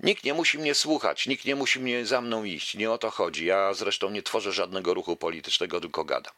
Nikt 0.00 0.24
nie 0.24 0.34
musi 0.34 0.58
mnie 0.58 0.74
słuchać, 0.74 1.26
nikt 1.26 1.44
nie 1.44 1.56
musi 1.56 1.80
mnie 1.80 2.06
za 2.06 2.20
mną 2.20 2.44
iść. 2.44 2.74
Nie 2.74 2.90
o 2.90 2.98
to 2.98 3.10
chodzi. 3.10 3.46
Ja 3.46 3.74
zresztą 3.74 4.10
nie 4.10 4.22
tworzę 4.22 4.52
żadnego 4.52 4.94
ruchu 4.94 5.16
politycznego, 5.16 5.80
tylko 5.80 6.04
gadam. 6.04 6.34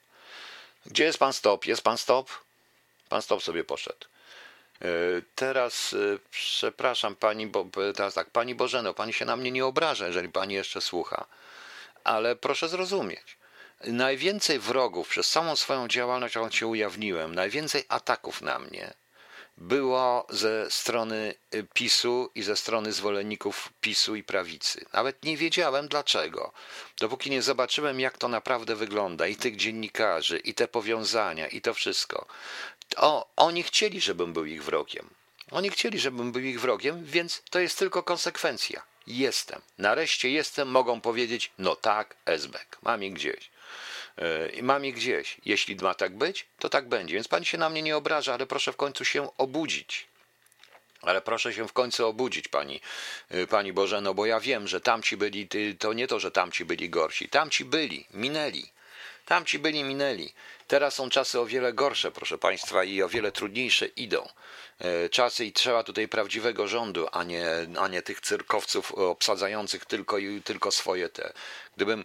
Gdzie 0.87 1.05
jest 1.05 1.19
pan 1.19 1.33
stop? 1.33 1.67
Jest 1.67 1.83
pan 1.83 1.99
stop? 1.99 2.31
Pan 3.09 3.23
stop 3.23 3.43
sobie 3.43 3.65
poszedł. 3.65 4.07
E, 4.83 4.87
teraz 5.35 5.93
e, 5.93 6.19
przepraszam 6.31 7.17
pani, 7.17 7.47
bo 7.47 7.67
teraz 7.97 8.15
tak, 8.15 8.31
pani 8.31 8.55
Bożeno, 8.55 8.95
pani 8.95 9.13
się 9.13 9.25
na 9.25 9.37
mnie 9.37 9.51
nie 9.51 9.67
obraża, 9.67 10.07
jeżeli 10.07 10.29
pani 10.29 10.55
jeszcze 10.55 10.81
słucha. 10.81 11.27
Ale 12.05 12.37
proszę 12.37 12.69
zrozumieć. 12.69 13.36
Najwięcej 13.85 14.59
wrogów 14.59 15.09
przez 15.09 15.31
całą 15.31 15.57
swoją 15.57 15.89
działalność, 15.89 16.35
jaką 16.35 16.51
się 16.51 16.67
ujawniłem, 16.67 17.35
najwięcej 17.35 17.85
ataków 17.89 18.43
na 18.43 18.59
mnie 18.59 18.95
było 19.57 20.27
ze 20.31 20.71
strony 20.71 21.35
y, 21.55 21.67
PiSu 21.75 22.31
i 22.35 22.43
ze 22.43 22.57
strony 22.57 22.93
zwolenników 22.93 23.73
PiSu 23.81 24.17
i 24.17 24.23
prawicy. 24.23 24.85
Nawet 24.93 25.25
nie 25.25 25.37
wiedziałem 25.37 25.89
dlaczego. 25.89 26.53
Dopóki 27.01 27.31
nie 27.31 27.43
zobaczyłem, 27.43 28.01
jak 28.01 28.19
to 28.19 28.29
naprawdę 28.29 28.77
wygląda, 28.77 29.27
i 29.27 29.37
tych 29.37 29.57
dziennikarzy, 29.57 30.39
i 30.39 30.55
te 30.55 30.69
powiązania, 30.69 31.49
i 31.49 31.61
to 31.61 31.75
wszystko. 31.75 32.27
O, 32.97 33.29
oni 33.37 33.63
chcieli, 33.63 34.01
żebym 34.01 34.33
był 34.33 34.45
ich 34.45 34.65
wrogiem. 34.65 35.11
Oni 35.51 35.71
chcieli, 35.71 35.99
żebym 35.99 36.33
był 36.33 36.43
ich 36.43 36.61
wrogiem, 36.61 37.05
więc 37.05 37.43
to 37.51 37.59
jest 37.59 37.79
tylko 37.79 38.03
konsekwencja. 38.03 38.83
Jestem. 39.07 39.61
Nareszcie 39.79 40.31
jestem, 40.31 40.69
mogą 40.69 41.01
powiedzieć, 41.01 41.51
no 41.59 41.77
tak, 41.77 42.17
Esbek, 42.25 42.79
mam 42.83 43.05
ich 43.05 43.13
gdzieś. 43.13 43.51
I 44.53 44.63
mam 44.63 44.85
je 44.85 44.93
gdzieś. 44.93 45.37
Jeśli 45.45 45.77
ma 45.77 45.95
tak 45.95 46.17
być, 46.17 46.47
to 46.59 46.69
tak 46.69 46.89
będzie. 46.89 47.15
Więc 47.15 47.29
pani 47.29 47.47
się 47.47 47.59
na 47.59 47.71
mnie 47.71 47.83
nie 47.83 47.97
obraża, 47.97 48.35
ale 48.35 48.47
proszę 48.47 48.73
w 48.73 48.77
końcu 48.77 49.05
się 49.05 49.29
obudzić. 49.39 50.07
Ale 51.03 51.21
proszę 51.21 51.55
się 51.55 51.69
w 51.69 51.73
końcu 51.73 52.07
obudzić, 52.07 52.49
pani, 52.49 52.81
y, 53.35 53.47
pani 53.47 53.73
Bożeno, 53.73 54.15
bo 54.15 54.27
ja 54.27 54.41
wiem, 54.41 54.69
że 54.69 54.81
tamci 54.81 55.17
byli, 55.17 55.49
to 55.79 55.93
nie 55.93 56.07
to, 56.07 56.21
że 56.21 56.31
tamci 56.31 56.65
byli 56.65 56.91
gorsi. 56.91 57.29
Tamci 57.29 57.65
byli, 57.65 58.07
minęli. 58.15 58.71
Tamci 59.27 59.59
byli, 59.59 59.85
minęli. 59.85 60.33
Teraz 60.67 60.95
są 60.95 61.11
czasy 61.11 61.41
o 61.41 61.47
wiele 61.47 61.73
gorsze, 61.73 62.13
proszę 62.13 62.39
państwa, 62.39 62.85
i 62.85 63.03
o 63.03 63.09
wiele 63.09 63.33
trudniejsze 63.33 63.87
idą. 63.87 64.29
E, 64.79 65.09
czasy 65.09 65.45
i 65.45 65.53
trzeba 65.53 65.83
tutaj 65.83 66.09
prawdziwego 66.09 66.69
rządu, 66.69 67.09
a 67.13 67.25
nie, 67.25 67.47
a 67.79 67.89
nie 67.89 68.03
tych 68.03 68.21
cyrkowców 68.21 68.93
obsadzających 68.93 69.85
tylko, 69.85 70.17
tylko 70.45 70.73
swoje 70.73 71.09
te. 71.09 71.33
Gdybym 71.77 72.05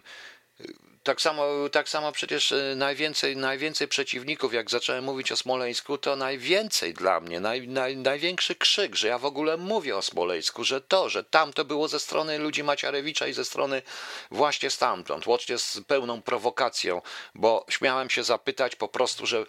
tak 1.02 1.20
samo, 1.20 1.68
tak 1.68 1.88
samo 1.88 2.12
przecież 2.12 2.52
e, 2.52 2.74
najwięcej, 2.76 3.36
najwięcej 3.36 3.88
przeciwników, 3.88 4.54
jak 4.54 4.70
zacząłem 4.70 5.04
mówić 5.04 5.32
o 5.32 5.36
Smoleńsku, 5.36 5.98
to 5.98 6.16
najwięcej 6.16 6.94
dla 6.94 7.20
mnie, 7.20 7.40
naj, 7.40 7.68
naj, 7.68 7.96
największy 7.96 8.54
krzyk, 8.54 8.94
że 8.94 9.08
ja 9.08 9.18
w 9.18 9.24
ogóle 9.24 9.56
mówię 9.56 9.96
o 9.96 10.02
Smoleńsku, 10.02 10.64
że 10.64 10.80
to, 10.80 11.08
że 11.08 11.24
tam 11.24 11.52
to 11.52 11.64
było 11.64 11.88
ze 11.88 12.00
strony 12.00 12.38
ludzi 12.38 12.64
Maciarewicza 12.64 13.26
i 13.26 13.32
ze 13.32 13.44
strony 13.44 13.82
właśnie 14.30 14.70
stamtąd, 14.70 15.26
łącznie 15.26 15.58
z 15.58 15.80
pełną 15.86 16.22
prowokacją, 16.22 17.02
bo 17.34 17.66
śmiałem 17.68 18.10
się 18.10 18.24
zapytać 18.24 18.76
po 18.76 18.88
prostu, 18.88 19.26
że, 19.26 19.44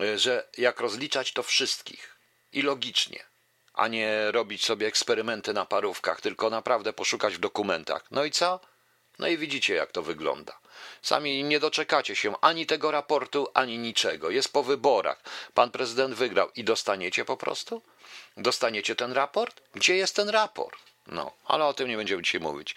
e, 0.00 0.18
że 0.18 0.48
jak 0.58 0.80
rozliczać 0.80 1.32
to 1.32 1.42
wszystkich 1.42 2.16
i 2.52 2.62
logicznie 2.62 3.24
a 3.74 3.88
nie 3.88 4.30
robić 4.30 4.64
sobie 4.64 4.86
eksperymenty 4.86 5.52
na 5.52 5.66
parówkach, 5.66 6.20
tylko 6.20 6.50
naprawdę 6.50 6.92
poszukać 6.92 7.34
w 7.34 7.38
dokumentach. 7.38 8.04
No 8.10 8.24
i 8.24 8.30
co? 8.30 8.60
No 9.18 9.28
i 9.28 9.38
widzicie, 9.38 9.74
jak 9.74 9.92
to 9.92 10.02
wygląda. 10.02 10.58
Sami 11.04 11.44
nie 11.44 11.60
doczekacie 11.60 12.16
się 12.16 12.40
ani 12.40 12.66
tego 12.66 12.90
raportu, 12.90 13.48
ani 13.54 13.78
niczego. 13.78 14.30
Jest 14.30 14.52
po 14.52 14.62
wyborach. 14.62 15.22
Pan 15.54 15.70
prezydent 15.70 16.14
wygrał 16.14 16.50
i 16.56 16.64
dostaniecie 16.64 17.24
po 17.24 17.36
prostu? 17.36 17.82
Dostaniecie 18.36 18.96
ten 18.96 19.12
raport? 19.12 19.60
Gdzie 19.74 19.96
jest 19.96 20.16
ten 20.16 20.28
raport? 20.28 20.78
No, 21.06 21.32
ale 21.44 21.64
o 21.64 21.74
tym 21.74 21.88
nie 21.88 21.96
będziemy 21.96 22.22
dzisiaj 22.22 22.40
mówić. 22.40 22.74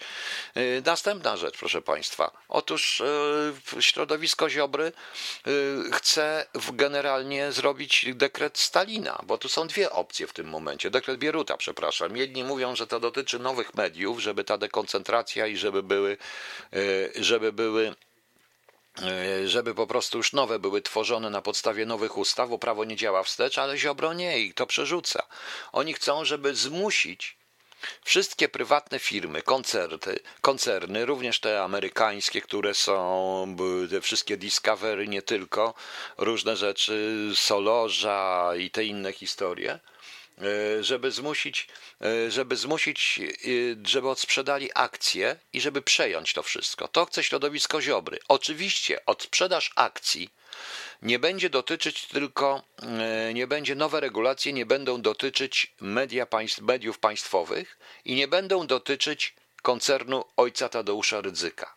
Y, 0.56 0.82
następna 0.86 1.36
rzecz, 1.36 1.58
proszę 1.58 1.82
Państwa. 1.82 2.30
Otóż 2.48 3.00
y, 3.00 3.82
środowisko 3.82 4.50
Ziobry 4.50 4.92
y, 5.46 5.90
chce 5.92 6.46
generalnie 6.72 7.52
zrobić 7.52 8.06
dekret 8.14 8.58
Stalina, 8.58 9.18
bo 9.22 9.38
tu 9.38 9.48
są 9.48 9.66
dwie 9.66 9.90
opcje 9.90 10.26
w 10.26 10.32
tym 10.32 10.48
momencie. 10.48 10.90
Dekret 10.90 11.18
Bieruta, 11.18 11.56
przepraszam. 11.56 12.16
Jedni 12.16 12.44
mówią, 12.44 12.76
że 12.76 12.86
to 12.86 13.00
dotyczy 13.00 13.38
nowych 13.38 13.74
mediów, 13.74 14.20
żeby 14.20 14.44
ta 14.44 14.58
dekoncentracja 14.58 15.46
i 15.46 15.56
żeby 15.56 15.82
były, 15.82 16.16
żeby 17.16 17.52
były 17.52 17.94
żeby 19.46 19.74
po 19.74 19.86
prostu 19.86 20.18
już 20.18 20.32
nowe 20.32 20.58
były 20.58 20.82
tworzone 20.82 21.30
na 21.30 21.42
podstawie 21.42 21.86
nowych 21.86 22.18
ustaw, 22.18 22.48
bo 22.48 22.58
prawo 22.58 22.84
nie 22.84 22.96
działa 22.96 23.22
wstecz, 23.22 23.58
ale 23.58 23.78
Ziobro 23.78 24.12
nie 24.12 24.40
i 24.40 24.54
to 24.54 24.66
przerzuca. 24.66 25.26
Oni 25.72 25.94
chcą, 25.94 26.24
żeby 26.24 26.54
zmusić 26.54 27.38
Wszystkie 28.04 28.48
prywatne 28.48 28.98
firmy, 28.98 29.42
koncerty, 29.42 30.20
koncerny, 30.40 31.06
również 31.06 31.40
te 31.40 31.62
amerykańskie, 31.62 32.40
które 32.40 32.74
są, 32.74 33.56
te 33.90 34.00
wszystkie 34.00 34.36
Discovery, 34.36 35.08
nie 35.08 35.22
tylko, 35.22 35.74
różne 36.18 36.56
rzeczy, 36.56 37.30
Solorza 37.34 38.50
i 38.58 38.70
te 38.70 38.84
inne 38.84 39.12
historie, 39.12 39.72
e, 39.72 39.80
żeby 40.80 41.10
zmusić, 41.10 41.68
e, 42.00 42.30
żeby 42.30 42.56
zmusić, 42.56 43.20
e, 43.20 43.28
żeby 43.88 44.08
odsprzedali 44.08 44.70
akcje 44.74 45.36
i 45.52 45.60
żeby 45.60 45.82
przejąć 45.82 46.32
to 46.32 46.42
wszystko. 46.42 46.88
To 46.88 47.06
chce 47.06 47.22
środowisko 47.22 47.82
Ziobry. 47.82 48.18
Oczywiście 48.28 49.06
odsprzedaż 49.06 49.72
akcji 49.76 50.30
nie 51.02 51.18
będzie 51.18 51.50
dotyczyć 51.50 52.06
tylko, 52.06 52.62
e, 52.82 53.34
nie 53.34 53.46
będzie, 53.46 53.74
nowe 53.74 54.00
regulacje 54.00 54.52
nie 54.52 54.66
będą 54.66 55.02
dotyczyć 55.02 55.74
media 55.80 56.26
państw, 56.26 56.60
mediów 56.60 56.98
państwowych 56.98 57.78
i 58.04 58.14
nie 58.14 58.28
będą 58.28 58.66
dotyczyć 58.66 59.34
koncernu 59.62 60.24
ojca 60.36 60.68
Tadeusza 60.68 61.20
Rydzyka. 61.20 61.74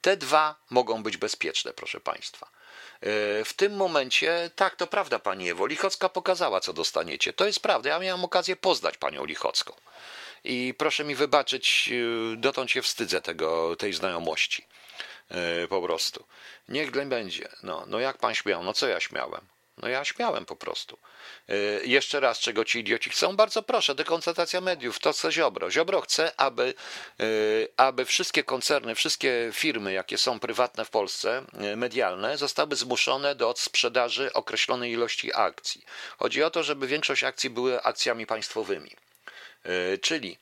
Te 0.00 0.16
dwa 0.16 0.54
mogą 0.70 1.02
być 1.02 1.16
bezpieczne, 1.16 1.72
proszę 1.72 2.00
Państwa. 2.00 2.57
E, 3.00 3.44
w 3.44 3.52
tym 3.52 3.76
momencie, 3.76 4.50
tak, 4.56 4.76
to 4.76 4.86
prawda, 4.86 5.18
Pani 5.18 5.50
Ewo, 5.50 5.66
Lichocka 5.66 6.08
pokazała, 6.08 6.60
co 6.60 6.72
dostaniecie. 6.72 7.32
To 7.32 7.46
jest 7.46 7.60
prawda, 7.60 7.90
ja 7.90 7.98
miałem 7.98 8.24
okazję 8.24 8.56
poznać 8.56 8.96
Panią 8.96 9.24
Lichocką. 9.24 9.72
I 10.44 10.74
proszę 10.78 11.04
mi 11.04 11.14
wybaczyć, 11.14 11.88
y, 11.92 12.36
dotąd 12.36 12.70
się 12.70 12.82
wstydzę 12.82 13.20
tego, 13.20 13.76
tej 13.76 13.92
znajomości. 13.92 14.66
Y, 15.64 15.68
po 15.68 15.82
prostu. 15.82 16.24
Niech 16.68 16.90
będzie. 17.08 17.48
No, 17.62 17.84
no 17.86 18.00
jak 18.00 18.18
pan 18.18 18.34
śmiał? 18.34 18.62
No 18.64 18.72
co 18.72 18.88
ja 18.88 19.00
śmiałem? 19.00 19.40
No 19.82 19.88
ja 19.88 20.04
śmiałem 20.04 20.44
po 20.44 20.56
prostu. 20.56 20.98
Yy, 21.48 21.82
jeszcze 21.84 22.20
raz, 22.20 22.38
czego 22.38 22.64
ci 22.64 22.78
idioci 22.78 23.10
chcą? 23.10 23.36
Bardzo 23.36 23.62
proszę, 23.62 23.94
dekoncentracja 23.94 24.60
mediów, 24.60 24.98
to 24.98 25.12
co 25.12 25.32
Ziobro. 25.32 25.70
Ziobro 25.70 26.00
chce, 26.00 26.40
aby, 26.40 26.74
yy, 27.18 27.68
aby 27.76 28.04
wszystkie 28.04 28.44
koncerny, 28.44 28.94
wszystkie 28.94 29.50
firmy, 29.52 29.92
jakie 29.92 30.18
są 30.18 30.40
prywatne 30.40 30.84
w 30.84 30.90
Polsce, 30.90 31.44
yy, 31.60 31.76
medialne, 31.76 32.38
zostały 32.38 32.76
zmuszone 32.76 33.34
do 33.34 33.48
odsprzedaży 33.48 34.32
określonej 34.32 34.92
ilości 34.92 35.30
akcji. 35.34 35.84
Chodzi 36.18 36.42
o 36.42 36.50
to, 36.50 36.62
żeby 36.62 36.86
większość 36.86 37.24
akcji 37.24 37.50
były 37.50 37.82
akcjami 37.82 38.26
państwowymi. 38.26 39.07
Czyli 40.02 40.38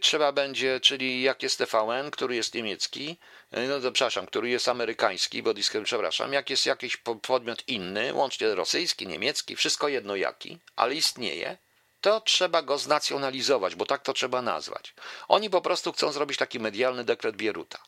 trzeba 0.00 0.32
będzie, 0.32 0.80
czyli 0.80 1.22
jak 1.22 1.42
jest 1.42 1.58
TVN, 1.58 2.10
który 2.10 2.36
jest 2.36 2.54
niemiecki, 2.54 3.18
no 3.52 3.80
to, 3.80 3.92
przepraszam, 3.92 4.26
który 4.26 4.48
jest 4.48 4.68
amerykański, 4.68 5.42
bo 5.42 5.54
przepraszam, 5.84 6.32
jak 6.32 6.50
jest 6.50 6.66
jakiś 6.66 6.96
podmiot 7.22 7.68
inny, 7.68 8.14
łącznie 8.14 8.54
rosyjski, 8.54 9.06
niemiecki, 9.06 9.56
wszystko 9.56 9.88
jedno 9.88 10.16
jaki, 10.16 10.58
ale 10.76 10.94
istnieje, 10.94 11.58
to 12.00 12.20
trzeba 12.20 12.62
go 12.62 12.78
znacjonalizować, 12.78 13.74
bo 13.74 13.86
tak 13.86 14.02
to 14.02 14.12
trzeba 14.12 14.42
nazwać. 14.42 14.94
Oni 15.28 15.50
po 15.50 15.60
prostu 15.60 15.92
chcą 15.92 16.12
zrobić 16.12 16.38
taki 16.38 16.60
medialny 16.60 17.04
dekret 17.04 17.36
Bieruta. 17.36 17.78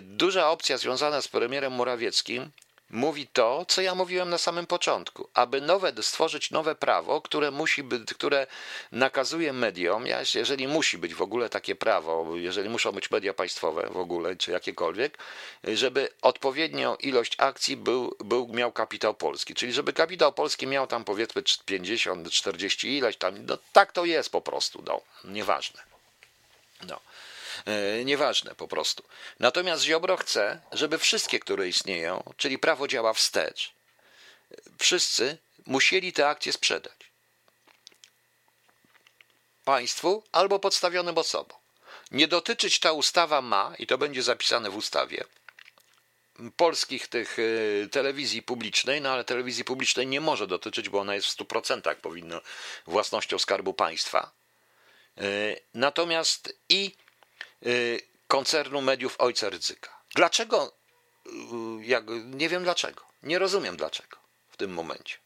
Duża 0.00 0.50
opcja 0.50 0.78
związana 0.78 1.22
z 1.22 1.28
premierem 1.28 1.72
Morawieckim 1.72 2.50
mówi 2.90 3.26
to, 3.26 3.64
co 3.68 3.82
ja 3.82 3.94
mówiłem 3.94 4.30
na 4.30 4.38
samym 4.38 4.66
początku, 4.66 5.28
aby 5.34 5.60
nowe, 5.60 5.92
stworzyć 6.02 6.50
nowe 6.50 6.74
prawo, 6.74 7.20
które 7.20 7.50
musi 7.50 7.82
być, 7.82 8.14
które 8.14 8.46
nakazuje 8.92 9.52
mediom, 9.52 10.04
jeżeli 10.34 10.68
musi 10.68 10.98
być 10.98 11.14
w 11.14 11.22
ogóle 11.22 11.48
takie 11.48 11.74
prawo, 11.74 12.36
jeżeli 12.36 12.68
muszą 12.68 12.92
być 12.92 13.10
media 13.10 13.34
państwowe 13.34 13.88
w 13.90 13.96
ogóle, 13.96 14.36
czy 14.36 14.50
jakiekolwiek, 14.50 15.18
żeby 15.64 16.08
odpowiednią 16.22 16.96
ilość 16.96 17.34
akcji 17.38 17.76
był, 17.76 18.16
był, 18.24 18.48
miał 18.48 18.72
kapitał 18.72 19.14
polski. 19.14 19.54
Czyli 19.54 19.72
żeby 19.72 19.92
kapitał 19.92 20.32
polski 20.32 20.66
miał 20.66 20.86
tam 20.86 21.04
powiedzmy 21.04 21.42
50, 21.64 22.30
40 22.30 22.96
ileś 22.96 23.16
tam, 23.16 23.46
no 23.46 23.58
tak 23.72 23.92
to 23.92 24.04
jest 24.04 24.30
po 24.30 24.40
prostu, 24.40 24.82
no, 24.86 25.00
nieważne. 25.24 25.82
No. 26.88 27.00
E, 27.66 28.04
nieważne 28.04 28.54
po 28.54 28.68
prostu. 28.68 29.02
Natomiast 29.40 29.82
Ziobro 29.82 30.16
chce, 30.16 30.60
żeby 30.72 30.98
wszystkie, 30.98 31.40
które 31.40 31.68
istnieją, 31.68 32.34
czyli 32.36 32.58
prawo 32.58 32.88
działa 32.88 33.12
wstecz, 33.12 33.72
wszyscy 34.78 35.38
musieli 35.66 36.12
te 36.12 36.28
akcje 36.28 36.52
sprzedać. 36.52 36.96
Państwu 39.64 40.22
albo 40.32 40.58
podstawionym 40.58 41.18
osobom. 41.18 41.58
Nie 42.10 42.28
dotyczyć 42.28 42.78
ta 42.78 42.92
ustawa 42.92 43.42
ma, 43.42 43.74
i 43.78 43.86
to 43.86 43.98
będzie 43.98 44.22
zapisane 44.22 44.70
w 44.70 44.76
ustawie, 44.76 45.24
polskich 46.56 47.08
tych 47.08 47.36
e, 47.38 47.88
telewizji 47.88 48.42
publicznej, 48.42 49.00
no 49.00 49.10
ale 49.12 49.24
telewizji 49.24 49.64
publicznej 49.64 50.06
nie 50.06 50.20
może 50.20 50.46
dotyczyć, 50.46 50.88
bo 50.88 51.00
ona 51.00 51.14
jest 51.14 51.26
w 51.26 51.36
100% 51.36 51.94
powinno 51.94 52.40
własnością 52.86 53.38
Skarbu 53.38 53.74
Państwa. 53.74 54.30
E, 55.18 55.22
natomiast 55.74 56.58
i 56.68 56.94
koncernu 58.28 58.80
mediów 58.80 59.16
ojca 59.18 59.50
Rydzyka. 59.50 60.02
Dlaczego? 60.14 60.72
Y, 61.26 61.30
jak, 61.86 62.04
nie 62.24 62.48
wiem 62.48 62.64
dlaczego. 62.64 63.02
Nie 63.22 63.38
rozumiem 63.38 63.76
dlaczego 63.76 64.16
w 64.48 64.56
tym 64.56 64.72
momencie. 64.72 65.16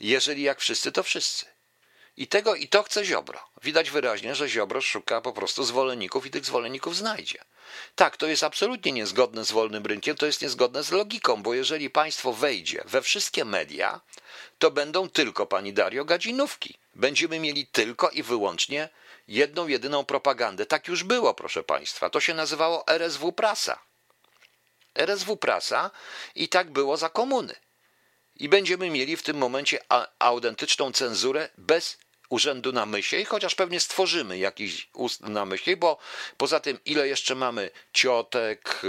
Jeżeli 0.00 0.42
jak 0.42 0.60
wszyscy, 0.60 0.92
to 0.92 1.02
wszyscy. 1.02 1.46
I 2.16 2.26
tego 2.26 2.54
i 2.54 2.68
to 2.68 2.82
chce 2.82 3.04
Ziobro. 3.04 3.40
Widać 3.62 3.90
wyraźnie, 3.90 4.34
że 4.34 4.48
Ziobro 4.48 4.80
szuka 4.80 5.20
po 5.20 5.32
prostu 5.32 5.64
zwolenników 5.64 6.26
i 6.26 6.30
tych 6.30 6.44
zwolenników 6.44 6.96
znajdzie. 6.96 7.38
Tak, 7.94 8.16
to 8.16 8.26
jest 8.26 8.42
absolutnie 8.42 8.92
niezgodne 8.92 9.44
z 9.44 9.52
wolnym 9.52 9.86
rynkiem, 9.86 10.16
to 10.16 10.26
jest 10.26 10.42
niezgodne 10.42 10.82
z 10.82 10.90
logiką, 10.90 11.42
bo 11.42 11.54
jeżeli 11.54 11.90
państwo 11.90 12.32
wejdzie 12.32 12.82
we 12.84 13.02
wszystkie 13.02 13.44
media, 13.44 14.00
to 14.58 14.70
będą 14.70 15.08
tylko 15.08 15.46
pani 15.46 15.72
Dario 15.72 16.04
gadzinówki. 16.04 16.78
Będziemy 16.94 17.40
mieli 17.40 17.66
tylko 17.66 18.10
i 18.10 18.22
wyłącznie 18.22 18.88
jedną, 19.30 19.68
jedyną 19.68 20.04
propagandę. 20.04 20.66
Tak 20.66 20.88
już 20.88 21.04
było, 21.04 21.34
proszę 21.34 21.62
Państwa. 21.62 22.10
To 22.10 22.20
się 22.20 22.34
nazywało 22.34 22.86
RSW 22.86 23.32
Prasa. 23.32 23.78
RSW 24.94 25.36
Prasa 25.36 25.90
i 26.34 26.48
tak 26.48 26.70
było 26.70 26.96
za 26.96 27.08
komuny. 27.08 27.54
I 28.36 28.48
będziemy 28.48 28.90
mieli 28.90 29.16
w 29.16 29.22
tym 29.22 29.36
momencie 29.36 29.78
autentyczną 30.18 30.92
cenzurę 30.92 31.48
bez 31.58 31.98
urzędu 32.28 32.72
na 32.72 32.86
myśli, 32.86 33.24
chociaż 33.24 33.54
pewnie 33.54 33.80
stworzymy 33.80 34.38
jakiś 34.38 34.88
ust 34.92 35.20
na 35.20 35.44
myśli, 35.44 35.76
bo 35.76 35.98
poza 36.36 36.60
tym, 36.60 36.78
ile 36.84 37.08
jeszcze 37.08 37.34
mamy 37.34 37.70
ciotek, 37.92 38.80
e, 38.84 38.86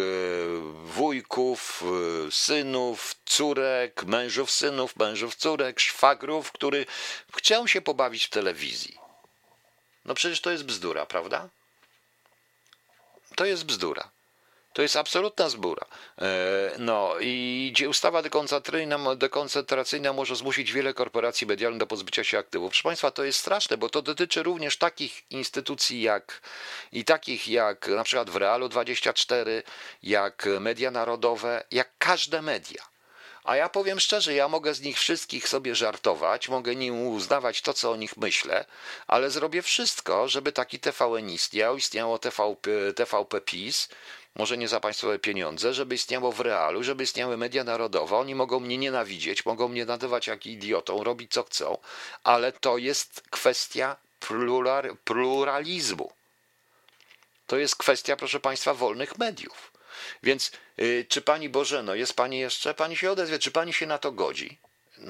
wujków, 0.86 1.84
e, 2.28 2.32
synów, 2.32 3.16
córek, 3.26 4.04
mężów 4.04 4.52
synów, 4.52 4.96
mężów 4.96 5.36
córek, 5.36 5.80
szwagrów, 5.80 6.52
który 6.52 6.86
chcą 7.34 7.68
się 7.68 7.82
pobawić 7.82 8.26
w 8.26 8.30
telewizji. 8.30 9.11
No 10.06 10.14
przecież 10.14 10.42
to 10.42 10.52
jest 10.52 10.64
bzdura, 10.64 11.06
prawda? 11.06 11.50
To 13.36 13.46
jest 13.46 13.66
bzdura. 13.66 14.12
To 14.74 14.82
jest 14.82 14.96
absolutna 14.96 15.50
zbura. 15.50 15.86
E, 16.22 16.72
no 16.80 17.16
i 17.20 17.74
ustawa 17.90 18.22
dekoncentracyjna, 18.22 19.16
dekoncentracyjna 19.16 20.14
może 20.14 20.36
zmusić 20.36 20.72
wiele 20.72 20.94
korporacji 20.94 21.48
medialnych 21.48 21.80
do 21.80 21.88
pozbycia 21.88 22.24
się 22.24 22.38
aktywów. 22.38 22.70
Proszę 22.70 22.84
Państwa, 22.84 23.12
to 23.12 23.24
jest 23.24 23.40
straszne, 23.40 23.78
bo 23.78 23.90
to 23.90 24.02
dotyczy 24.02 24.44
również 24.44 24.78
takich 24.78 25.32
instytucji 25.32 26.02
jak 26.02 26.42
i 26.92 27.06
takich 27.06 27.48
jak 27.48 27.88
na 27.88 28.04
przykład 28.04 28.30
w 28.30 28.36
Realu 28.36 28.70
24, 28.70 29.64
jak 30.04 30.48
media 30.60 30.92
narodowe, 30.92 31.64
jak 31.72 31.90
każde 31.98 32.42
media. 32.42 32.91
A 33.44 33.56
ja 33.56 33.70
powiem 33.70 34.00
szczerze, 34.00 34.34
ja 34.34 34.48
mogę 34.48 34.74
z 34.74 34.82
nich 34.82 35.00
wszystkich 35.00 35.48
sobie 35.48 35.76
żartować, 35.76 36.50
mogę 36.50 36.76
nim 36.76 37.08
uznawać 37.08 37.62
to, 37.62 37.74
co 37.74 37.92
o 37.92 37.96
nich 37.96 38.18
myślę, 38.18 38.66
ale 39.08 39.32
zrobię 39.32 39.62
wszystko, 39.62 40.28
żeby 40.28 40.52
taki 40.52 40.80
TVN 40.80 41.30
istniał, 41.30 41.78
istniało 41.78 42.20
TVP, 42.20 42.94
TVP 42.96 43.42
PiS, 43.42 43.90
może 44.36 44.58
nie 44.58 44.68
za 44.68 44.80
państwowe 44.80 45.20
pieniądze, 45.20 45.74
żeby 45.74 45.96
istniało 45.96 46.32
w 46.32 46.40
realu, 46.40 46.84
żeby 46.84 47.04
istniały 47.04 47.38
media 47.38 47.64
narodowe. 47.64 48.18
Oni 48.18 48.36
mogą 48.36 48.60
mnie 48.60 48.78
nienawidzieć, 48.78 49.46
mogą 49.46 49.68
mnie 49.68 49.86
nazywać 49.86 50.28
jak 50.28 50.46
idiotą, 50.46 51.04
robić 51.04 51.32
co 51.32 51.44
chcą, 51.44 51.78
ale 52.24 52.52
to 52.52 52.78
jest 52.78 53.24
kwestia 53.30 53.96
pluralizmu. 55.04 56.12
To 57.48 57.58
jest 57.58 57.76
kwestia, 57.76 58.16
proszę 58.16 58.40
państwa, 58.40 58.74
wolnych 58.74 59.18
mediów. 59.18 59.71
Więc 60.24 60.52
yy, 60.78 61.06
czy 61.10 61.22
pani 61.22 61.50
Bożeno, 61.50 61.96
jest 61.96 62.14
pani 62.14 62.40
jeszcze? 62.40 62.74
Pani 62.74 62.98
się 62.98 63.12
odezwie, 63.12 63.40
czy 63.40 63.52
pani 63.52 63.74
się 63.74 63.86
na 63.86 63.98
to 63.98 64.12
godzi? 64.12 64.58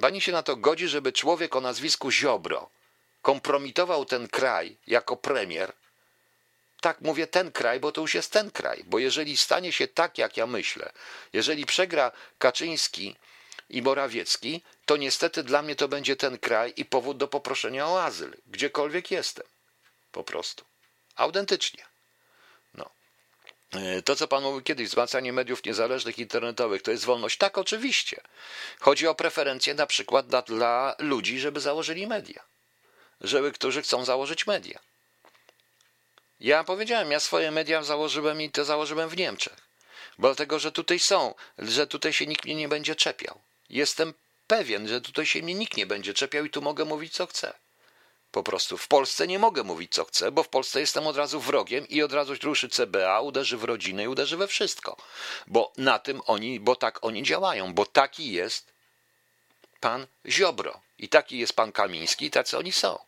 Pani 0.02 0.22
się 0.22 0.32
na 0.32 0.44
to 0.44 0.56
godzi, 0.56 0.88
żeby 0.88 1.14
człowiek 1.14 1.56
o 1.56 1.62
nazwisku 1.62 2.12
Ziobro 2.12 2.70
kompromitował 3.22 4.06
ten 4.06 4.28
kraj 4.28 4.78
jako 4.88 5.18
premier? 5.18 5.74
Tak, 6.82 7.02
mówię 7.02 7.28
ten 7.28 7.52
kraj, 7.52 7.80
bo 7.80 7.92
to 7.92 8.02
już 8.02 8.14
jest 8.14 8.32
ten 8.32 8.52
kraj. 8.52 8.84
Bo 8.88 9.00
jeżeli 9.00 9.38
stanie 9.38 9.72
się 9.72 9.88
tak, 9.88 10.18
jak 10.18 10.38
ja 10.38 10.48
myślę, 10.48 10.92
jeżeli 11.34 11.66
przegra 11.66 12.12
Kaczyński 12.38 13.16
i 13.70 13.82
Morawiecki, 13.82 14.64
to 14.86 14.98
niestety 14.98 15.44
dla 15.44 15.62
mnie 15.62 15.76
to 15.76 15.88
będzie 15.88 16.16
ten 16.16 16.38
kraj 16.38 16.74
i 16.78 16.86
powód 16.86 17.18
do 17.18 17.28
poproszenia 17.28 17.88
o 17.88 18.04
azyl, 18.04 18.38
gdziekolwiek 18.48 19.12
jestem. 19.12 19.48
Po 20.12 20.24
prostu. 20.24 20.66
Autentycznie. 21.16 21.91
E, 23.72 24.02
to, 24.02 24.16
co 24.16 24.28
Pan 24.28 24.44
mówił 24.44 24.62
kiedyś, 24.62 24.90
wzmacnianie 24.90 25.34
mediów 25.34 25.64
niezależnych, 25.64 26.20
internetowych, 26.20 26.82
to 26.82 26.92
jest 26.92 27.06
wolność? 27.06 27.38
Tak, 27.38 27.58
oczywiście. 27.58 28.22
Chodzi 28.80 29.08
o 29.08 29.16
preferencje 29.16 29.74
na 29.74 29.88
przykład 29.88 30.28
dla, 30.28 30.42
dla 30.42 30.96
ludzi, 31.00 31.40
żeby 31.40 31.60
założyli 31.60 32.08
media. 32.08 32.44
Żeby, 33.22 33.52
którzy 33.52 33.82
chcą 33.82 34.06
założyć 34.06 34.48
media. 34.48 34.80
Ja 36.40 36.64
powiedziałem, 36.64 37.12
ja 37.12 37.20
swoje 37.20 37.52
media 37.52 37.84
założyłem 37.84 38.42
i 38.42 38.50
to 38.50 38.66
założyłem 38.66 39.10
w 39.10 39.18
Niemczech. 39.18 39.56
Bo 40.18 40.28
dlatego, 40.28 40.60
że 40.60 40.72
tutaj 40.72 41.00
są, 41.00 41.36
że 41.58 41.88
tutaj 41.88 42.14
się 42.14 42.26
nikt 42.26 42.46
mnie 42.46 42.56
nie 42.56 42.68
będzie 42.68 42.96
czepiał. 42.96 43.42
Jestem 43.70 44.14
pewien, 44.48 44.88
że 44.88 45.02
tutaj 45.02 45.26
się 45.26 45.42
mnie 45.42 45.54
nikt 45.54 45.78
nie 45.78 45.86
będzie 45.86 46.14
czepiał 46.14 46.46
i 46.46 46.50
tu 46.50 46.62
mogę 46.62 46.86
mówić 46.86 47.14
co 47.14 47.28
chcę. 47.28 47.54
Po 48.32 48.44
prostu 48.44 48.78
w 48.78 48.88
Polsce 48.88 49.28
nie 49.28 49.40
mogę 49.40 49.64
mówić 49.64 49.94
co 49.94 50.06
chcę, 50.06 50.32
bo 50.32 50.44
w 50.44 50.50
Polsce 50.50 50.80
jestem 50.80 51.08
od 51.08 51.18
razu 51.18 51.40
wrogiem 51.40 51.88
i 51.88 52.02
od 52.02 52.14
razu 52.14 52.34
ruszy 52.44 52.70
CBA, 52.70 53.22
uderzy 53.22 53.58
w 53.58 53.64
rodzinę 53.64 54.04
i 54.04 54.08
uderzy 54.08 54.38
we 54.38 54.48
wszystko. 54.48 54.98
Bo 55.48 55.74
na 55.78 56.00
tym 56.00 56.22
oni, 56.26 56.60
bo 56.60 56.76
tak 56.76 57.06
oni 57.06 57.24
działają, 57.24 57.74
bo 57.74 57.86
taki 57.86 58.32
jest 58.32 58.74
pan 59.80 60.08
Ziobro 60.28 60.82
i 61.00 61.10
taki 61.10 61.40
jest 61.40 61.54
pan 61.54 61.72
Kamiński 61.72 62.26
i 62.26 62.32
tacy 62.32 62.58
oni 62.58 62.72
są. 62.72 63.00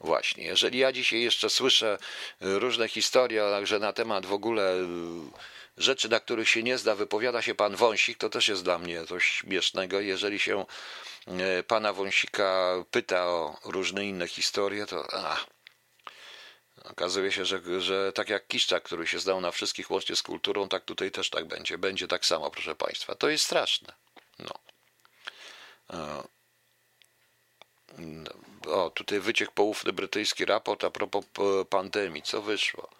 Właśnie, 0.00 0.44
jeżeli 0.44 0.78
ja 0.78 0.92
dzisiaj 0.92 1.20
jeszcze 1.20 1.50
słyszę 1.50 1.98
różne 2.40 2.88
historie, 2.88 3.42
także 3.50 3.78
na 3.78 3.92
temat 3.92 4.26
w 4.26 4.32
ogóle 4.32 4.74
rzeczy, 5.80 6.08
na 6.08 6.20
których 6.20 6.48
się 6.48 6.62
nie 6.62 6.78
zda, 6.78 6.94
wypowiada 6.94 7.42
się 7.42 7.54
pan 7.54 7.76
Wąsik, 7.76 8.18
to 8.18 8.30
też 8.30 8.48
jest 8.48 8.64
dla 8.64 8.78
mnie 8.78 9.06
coś 9.06 9.24
śmiesznego. 9.24 10.00
Jeżeli 10.00 10.38
się 10.38 10.66
e, 11.26 11.62
pana 11.62 11.92
Wąsika 11.92 12.74
pyta 12.90 13.26
o 13.26 13.58
różne 13.64 14.06
inne 14.06 14.28
historie, 14.28 14.86
to 14.86 15.06
Okazuje 16.84 17.32
się, 17.32 17.44
że, 17.44 17.80
że 17.80 18.12
tak 18.12 18.28
jak 18.28 18.46
Kiszczak, 18.46 18.82
który 18.82 19.06
się 19.06 19.18
zdał 19.18 19.40
na 19.40 19.50
wszystkich 19.50 19.90
łącznie 19.90 20.16
z 20.16 20.22
kulturą, 20.22 20.68
tak 20.68 20.84
tutaj 20.84 21.10
też 21.10 21.30
tak 21.30 21.44
będzie. 21.44 21.78
Będzie 21.78 22.08
tak 22.08 22.26
samo, 22.26 22.50
proszę 22.50 22.74
Państwa. 22.74 23.14
To 23.14 23.28
jest 23.28 23.44
straszne. 23.44 23.92
No. 24.38 24.54
O, 28.66 28.90
tutaj 28.90 29.20
wyciek 29.20 29.50
poufny 29.50 29.92
brytyjski 29.92 30.44
raport 30.44 30.84
a 30.84 30.90
propos 30.90 31.24
pandemii. 31.70 32.22
Co 32.22 32.42
wyszło? 32.42 32.90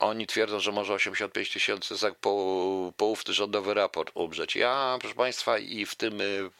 Oni 0.00 0.26
twierdzą, 0.26 0.60
że 0.60 0.72
może 0.72 0.94
85 0.94 1.52
tysięcy 1.52 1.96
za 1.96 2.10
poufny 2.96 3.34
rządowy 3.34 3.74
raport 3.74 4.10
umrzeć. 4.14 4.56
Ja, 4.56 4.96
proszę 5.00 5.14
Państwa, 5.14 5.58
i 5.58 5.86
w 5.86 5.94
tym 5.94 6.20
y, 6.20 6.50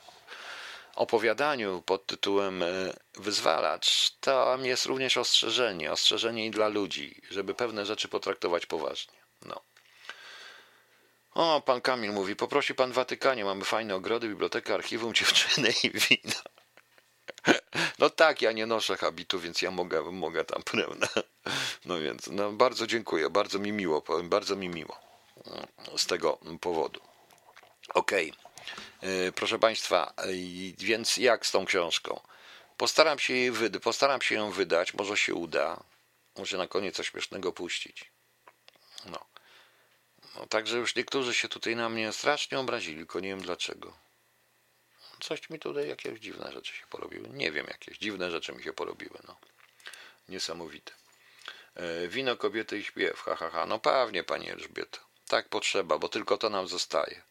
opowiadaniu 0.95 1.83
pod 1.83 2.07
tytułem 2.07 2.63
y, 2.63 2.93
Wyzwalacz, 3.15 4.11
tam 4.21 4.65
jest 4.65 4.87
również 4.87 5.17
ostrzeżenie, 5.17 5.93
ostrzeżenie 5.93 6.47
i 6.47 6.51
dla 6.51 6.69
ludzi, 6.69 7.23
żeby 7.31 7.55
pewne 7.55 7.87
rzeczy 7.87 8.09
potraktować 8.09 8.67
poważnie. 8.67 9.19
No. 9.43 9.61
O, 11.35 11.61
pan 11.61 11.81
Kamil 11.81 12.13
mówi, 12.13 12.37
poprosi 12.37 12.75
pan 12.75 12.93
Watykanie, 12.93 13.45
mamy 13.45 13.65
fajne 13.65 13.95
ogrody, 13.95 14.29
bibliotekę, 14.29 14.75
archiwum, 14.75 15.15
dziewczyny 15.15 15.69
i 15.83 15.91
wino. 15.91 16.60
No 17.99 18.11
tak, 18.11 18.43
ja 18.43 18.53
nie 18.53 18.67
noszę 18.67 18.97
habitu, 18.97 19.41
więc 19.41 19.63
ja 19.63 19.71
mogę, 19.71 20.03
mogę 20.03 20.45
tam, 20.45 20.63
prawda? 20.63 21.09
No 21.85 21.99
więc, 21.99 22.27
no 22.27 22.53
bardzo 22.53 22.87
dziękuję, 22.87 23.31
bardzo 23.31 23.59
mi 23.59 23.73
miło, 23.73 24.03
powiem, 24.03 24.29
bardzo 24.29 24.57
mi 24.57 24.69
miło 24.69 24.99
z 25.97 26.07
tego 26.07 26.39
powodu. 26.61 27.01
Okej, 27.95 28.33
okay. 28.99 29.33
proszę 29.33 29.59
Państwa, 29.59 30.15
więc 30.79 31.17
jak 31.17 31.47
z 31.47 31.51
tą 31.51 31.65
książką? 31.65 32.21
Postaram 32.77 33.19
się, 33.19 33.35
jej 33.35 33.53
wyda- 33.53 33.81
postaram 33.81 34.23
się 34.23 34.35
ją 34.35 34.51
wydać, 34.51 34.95
może 34.95 35.17
się 35.17 35.35
uda, 35.35 35.85
może 36.37 36.59
na 36.59 36.67
koniec 36.67 36.97
coś 36.97 37.09
śmiesznego 37.09 37.53
puścić. 37.53 38.11
No. 39.07 39.27
no. 40.35 40.47
Także 40.47 40.79
już 40.79 40.97
niektórzy 40.97 41.35
się 41.35 41.49
tutaj 41.49 41.77
na 41.77 41.89
mnie 41.89 42.13
strasznie 42.13 42.59
obrazili, 42.59 42.97
tylko 42.97 43.21
nie 43.21 43.29
wiem 43.29 43.43
dlaczego. 43.43 43.93
Coś 45.21 45.51
mi 45.51 45.59
tutaj, 45.59 45.89
jakieś 45.89 46.21
dziwne 46.21 46.53
rzeczy 46.53 46.73
się 46.75 46.87
porobiły. 46.87 47.29
Nie 47.29 47.53
wiem, 47.53 47.67
jakieś 47.67 47.99
dziwne 47.99 48.31
rzeczy 48.31 48.53
mi 48.53 48.63
się 48.63 48.73
porobiły, 48.73 49.19
no. 49.29 49.37
Niesamowite. 50.29 50.93
E, 51.75 52.09
wino, 52.09 52.37
kobiety 52.37 52.79
i 52.79 52.85
śpiew, 52.85 53.23
ha, 53.23 53.37
ha, 53.37 53.51
ha. 53.51 53.67
No 53.67 53.79
pewnie, 53.79 54.25
Pani 54.25 54.51
Elżbieto. 54.51 54.99
Tak 55.29 55.49
potrzeba, 55.49 55.99
bo 55.99 56.09
tylko 56.09 56.39
to 56.39 56.51
nam 56.51 56.69
zostaje. 56.69 57.23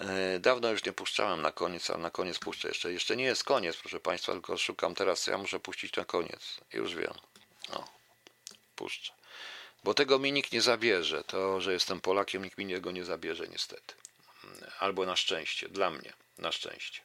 E, 0.00 0.38
dawno 0.38 0.70
już 0.70 0.84
nie 0.84 0.92
puszczałem 0.92 1.42
na 1.42 1.52
koniec, 1.52 1.90
ale 1.90 1.98
na 1.98 2.10
koniec 2.10 2.38
puszczę 2.38 2.68
jeszcze. 2.68 2.92
Jeszcze 2.92 3.16
nie 3.16 3.24
jest 3.24 3.44
koniec, 3.44 3.76
proszę 3.76 4.00
Państwa, 4.00 4.32
tylko 4.32 4.58
szukam 4.58 4.94
teraz, 4.94 5.26
ja 5.26 5.38
muszę 5.38 5.60
puścić 5.60 5.96
na 5.96 6.04
koniec. 6.04 6.60
Już 6.72 6.94
wiem. 6.94 7.14
O, 7.72 7.84
puszczę. 8.76 9.12
Bo 9.84 9.94
tego 9.94 10.18
mi 10.18 10.32
nikt 10.32 10.52
nie 10.52 10.62
zabierze. 10.62 11.24
To, 11.24 11.60
że 11.60 11.72
jestem 11.72 12.00
Polakiem, 12.00 12.44
nikt 12.44 12.58
mi 12.58 12.74
tego 12.74 12.90
nie 12.90 13.04
zabierze, 13.04 13.48
niestety. 13.48 13.94
Albo 14.78 15.06
na 15.06 15.16
szczęście, 15.16 15.68
dla 15.68 15.90
mnie, 15.90 16.12
na 16.38 16.52
szczęście. 16.52 17.00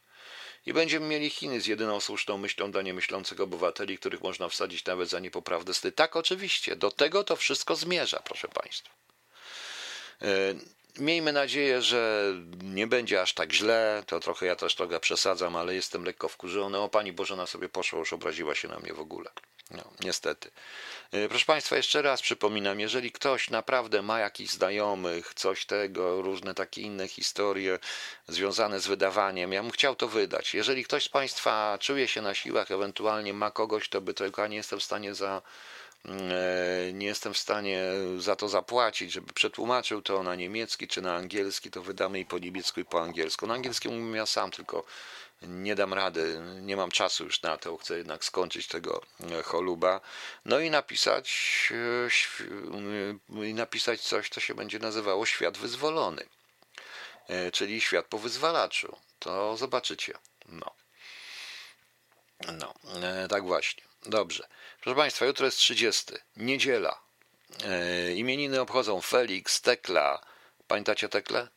I 0.65 0.73
będziemy 0.73 1.07
mieli 1.07 1.29
Chiny 1.29 1.61
z 1.61 1.65
jedyną 1.65 1.99
słuszną 1.99 2.37
myślą 2.37 2.71
dla 2.71 2.81
niemyślących 2.81 3.41
obywateli, 3.41 3.97
których 3.97 4.21
można 4.21 4.49
wsadzić 4.49 4.85
nawet 4.85 5.09
za 5.09 5.19
niepoprawne 5.19 5.73
sty. 5.73 5.91
Tak, 5.91 6.15
oczywiście, 6.15 6.75
do 6.75 6.91
tego 6.91 7.23
to 7.23 7.35
wszystko 7.35 7.75
zmierza, 7.75 8.19
proszę 8.19 8.47
Państwa. 8.47 8.89
Miejmy 10.99 11.33
nadzieję, 11.33 11.81
że 11.81 12.33
nie 12.63 12.87
będzie 12.87 13.21
aż 13.21 13.33
tak 13.33 13.53
źle. 13.53 14.03
To 14.07 14.19
trochę 14.19 14.45
ja 14.45 14.55
też 14.55 14.75
trochę 14.75 14.99
przesadzam, 14.99 15.55
ale 15.55 15.75
jestem 15.75 16.03
lekko 16.03 16.29
wkurzony. 16.29 16.77
O 16.77 16.89
Pani 16.89 17.13
Bożena 17.13 17.47
sobie 17.47 17.69
poszła, 17.69 17.99
już 17.99 18.13
obraziła 18.13 18.55
się 18.55 18.67
na 18.67 18.79
mnie 18.79 18.93
w 18.93 18.99
ogóle. 18.99 19.29
No, 19.71 19.83
niestety. 19.99 20.51
E, 21.11 21.29
proszę 21.29 21.45
Państwa, 21.45 21.77
jeszcze 21.77 22.01
raz 22.01 22.21
przypominam, 22.21 22.79
jeżeli 22.79 23.11
ktoś 23.11 23.49
naprawdę 23.49 24.01
ma 24.01 24.19
jakichś 24.19 24.53
znajomych, 24.53 25.33
coś 25.33 25.65
tego, 25.65 26.21
różne 26.21 26.53
takie 26.53 26.81
inne 26.81 27.07
historie 27.07 27.79
związane 28.27 28.79
z 28.79 28.87
wydawaniem, 28.87 29.53
ja 29.53 29.61
bym 29.61 29.71
chciał 29.71 29.95
to 29.95 30.07
wydać. 30.07 30.53
Jeżeli 30.53 30.83
ktoś 30.83 31.03
z 31.03 31.09
Państwa 31.09 31.77
czuje 31.81 32.07
się 32.07 32.21
na 32.21 32.33
siłach, 32.33 32.71
ewentualnie 32.71 33.33
ma 33.33 33.51
kogoś, 33.51 33.89
to 33.89 34.01
by 34.01 34.13
tylko 34.13 34.47
nie 34.47 34.57
jestem 34.57 34.79
w 34.79 34.83
stanie 34.83 35.15
za 35.15 35.41
nie 36.93 37.07
jestem 37.07 37.33
w 37.33 37.37
stanie 37.37 37.83
za 38.17 38.35
to 38.35 38.49
zapłacić, 38.49 39.11
żeby 39.11 39.33
przetłumaczył 39.33 40.01
to 40.01 40.23
na 40.23 40.35
niemiecki 40.35 40.87
czy 40.87 41.01
na 41.01 41.15
angielski, 41.15 41.71
to 41.71 41.81
wydamy 41.81 42.19
i 42.19 42.25
po 42.25 42.39
niemiecku 42.39 42.79
i 42.79 42.85
po 42.85 43.01
angielsku. 43.01 43.47
Na 43.47 43.53
angielskim 43.53 44.05
mówię 44.05 44.17
ja 44.17 44.25
sam, 44.25 44.51
tylko 44.51 44.85
nie 45.41 45.75
dam 45.75 45.93
rady, 45.93 46.39
nie 46.61 46.77
mam 46.77 46.91
czasu 46.91 47.23
już 47.23 47.41
na 47.41 47.57
to, 47.57 47.77
chcę 47.77 47.97
jednak 47.97 48.25
skończyć 48.25 48.67
tego 48.67 49.01
e, 49.31 49.43
choluba. 49.43 50.01
No 50.45 50.59
i 50.59 50.69
napisać, 50.69 51.69
e, 53.39 53.47
i 53.47 53.53
napisać 53.53 54.01
coś, 54.01 54.29
co 54.29 54.39
się 54.39 54.55
będzie 54.55 54.79
nazywało 54.79 55.25
świat 55.25 55.57
wyzwolony, 55.57 56.25
e, 57.27 57.51
czyli 57.51 57.81
świat 57.81 58.05
po 58.05 58.17
wyzwalaczu. 58.17 58.97
To 59.19 59.57
zobaczycie. 59.57 60.13
No. 60.49 60.73
No, 62.53 62.73
tak 63.29 63.43
właśnie. 63.43 63.83
Dobrze. 64.07 64.47
Proszę 64.81 64.95
Państwa, 64.95 65.25
jutro 65.25 65.45
jest 65.45 65.57
30. 65.57 66.03
Niedziela. 66.35 66.99
Imieniny 68.15 68.61
obchodzą 68.61 69.01
Felix, 69.01 69.61
Tekla. 69.61 70.21
Pamiętacie 70.67 71.09
Teklę? 71.09 71.47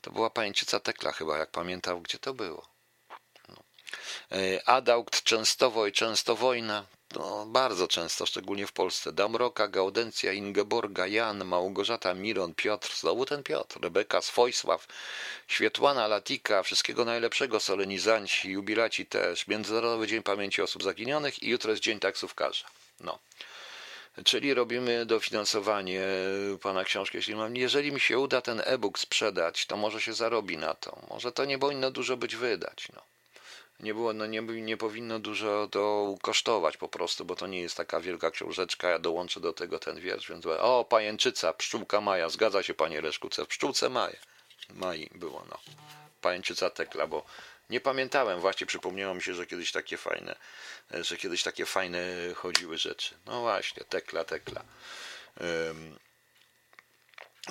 to 0.00 0.10
była 0.10 0.30
pamięcica 0.30 0.80
Tekla 0.80 1.12
chyba, 1.12 1.38
jak 1.38 1.50
pamiętał, 1.50 2.00
gdzie 2.00 2.18
to 2.18 2.34
było. 2.34 2.68
E, 4.32 4.68
Adaukt 4.68 5.22
Częstowo 5.22 5.86
i 5.86 5.92
Częstowojna, 5.92 6.86
no, 7.16 7.46
bardzo 7.46 7.88
często, 7.88 8.26
szczególnie 8.26 8.66
w 8.66 8.72
Polsce. 8.72 9.12
Damroka, 9.12 9.68
Gaudencja, 9.68 10.32
Ingeborga, 10.32 11.06
Jan, 11.06 11.44
Małgorzata, 11.44 12.14
Miron, 12.14 12.54
Piotr, 12.54 12.96
znowu 12.96 13.26
ten 13.26 13.42
Piotr, 13.42 13.80
Rebeka, 13.82 14.22
Swojsław, 14.22 14.86
Świetłana, 15.48 16.06
Latika, 16.06 16.62
wszystkiego 16.62 17.04
najlepszego, 17.04 17.60
solenizanci, 17.60 18.50
jubilaci 18.50 19.06
też, 19.06 19.46
Międzynarodowy 19.46 20.06
Dzień 20.06 20.22
Pamięci 20.22 20.62
Osób 20.62 20.82
Zaginionych 20.82 21.42
i 21.42 21.48
jutro 21.48 21.70
jest 21.70 21.82
Dzień 21.82 22.00
Taksówkarza. 22.00 22.66
No. 23.00 23.18
Czyli 24.24 24.54
robimy 24.54 25.06
dofinansowanie 25.06 26.02
pana 26.62 26.84
książki. 26.84 27.16
Jeśli, 27.16 27.34
mam, 27.36 27.56
jeżeli 27.56 27.92
mi 27.92 28.00
się 28.00 28.18
uda 28.18 28.40
ten 28.40 28.62
e-book 28.64 28.98
sprzedać, 28.98 29.66
to 29.66 29.76
może 29.76 30.00
się 30.00 30.12
zarobi 30.12 30.58
na 30.58 30.74
to. 30.74 30.98
Może 31.10 31.32
to 31.32 31.44
nie 31.44 31.58
powinno 31.58 31.90
dużo 31.90 32.16
być 32.16 32.36
wydać. 32.36 32.88
No 32.94 33.13
nie 33.84 33.94
było, 33.94 34.12
no 34.12 34.26
nie, 34.26 34.42
nie 34.42 34.76
powinno 34.76 35.18
dużo 35.18 35.68
to 35.70 36.14
kosztować 36.22 36.76
po 36.76 36.88
prostu, 36.88 37.24
bo 37.24 37.36
to 37.36 37.46
nie 37.46 37.60
jest 37.60 37.76
taka 37.76 38.00
wielka 38.00 38.30
książeczka, 38.30 38.88
ja 38.88 38.98
dołączę 38.98 39.40
do 39.40 39.52
tego 39.52 39.78
ten 39.78 40.00
wiersz, 40.00 40.28
więc 40.28 40.46
o, 40.46 40.84
pajęczyca, 40.84 41.52
pszczółka 41.52 42.00
Maja, 42.00 42.28
zgadza 42.28 42.62
się 42.62 42.74
panie 42.74 43.00
Leszkuce, 43.00 43.44
w 43.44 43.48
pszczółce 43.48 43.88
Maja, 43.88 44.16
Mai 44.70 45.10
było, 45.14 45.44
no, 45.50 45.58
pajęczyca 46.20 46.70
Tekla, 46.70 47.06
bo 47.06 47.24
nie 47.70 47.80
pamiętałem, 47.80 48.40
właśnie 48.40 48.66
przypomniało 48.66 49.14
mi 49.14 49.22
się, 49.22 49.34
że 49.34 49.46
kiedyś 49.46 49.72
takie 49.72 49.96
fajne, 49.96 50.36
że 50.90 51.16
kiedyś 51.16 51.42
takie 51.42 51.66
fajne 51.66 52.00
chodziły 52.34 52.78
rzeczy, 52.78 53.14
no 53.26 53.40
właśnie, 53.40 53.84
Tekla, 53.84 54.24
Tekla. 54.24 54.64
Um, 55.40 55.98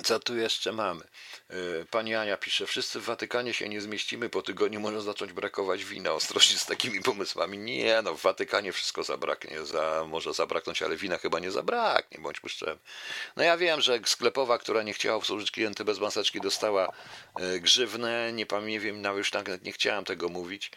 co 0.02 0.20
tu 0.20 0.36
jeszcze 0.36 0.72
mamy? 0.72 1.04
E, 1.50 1.54
pani 1.90 2.14
Ania 2.14 2.36
pisze, 2.36 2.66
wszyscy 2.66 3.00
w 3.00 3.04
Watykanie 3.04 3.54
się 3.54 3.68
nie 3.68 3.80
zmieścimy, 3.80 4.28
po 4.28 4.42
tygodniu 4.42 4.80
może 4.80 5.02
zacząć 5.02 5.32
brakować 5.32 5.84
wina. 5.84 6.12
Ostrożnie 6.12 6.58
z 6.58 6.66
takimi 6.66 7.02
pomysłami. 7.02 7.58
Nie, 7.58 8.02
no 8.02 8.14
w 8.14 8.22
Watykanie 8.22 8.72
wszystko 8.72 9.02
zabraknie, 9.02 9.64
za, 9.64 10.04
może 10.08 10.34
zabraknąć, 10.34 10.82
ale 10.82 10.96
wina 10.96 11.18
chyba 11.18 11.38
nie 11.38 11.50
zabraknie, 11.50 12.18
bądźmy 12.18 12.48
szczerzy. 12.48 12.78
No 13.36 13.42
ja 13.42 13.56
wiem, 13.56 13.80
że 13.80 14.00
sklepowa, 14.06 14.58
która 14.58 14.82
nie 14.82 14.92
chciała 14.92 15.16
obsłużyć 15.16 15.50
klienty 15.50 15.84
bez 15.84 15.98
maseczki, 15.98 16.40
dostała 16.40 16.92
e, 17.40 17.60
grzywnę, 17.60 18.32
nie 18.32 18.46
pamiętam, 18.46 18.64
nawet 19.00 19.18
już 19.18 19.30
tak 19.30 19.62
nie 19.62 19.72
chciałem 19.72 20.04
tego 20.04 20.28
mówić. 20.28 20.70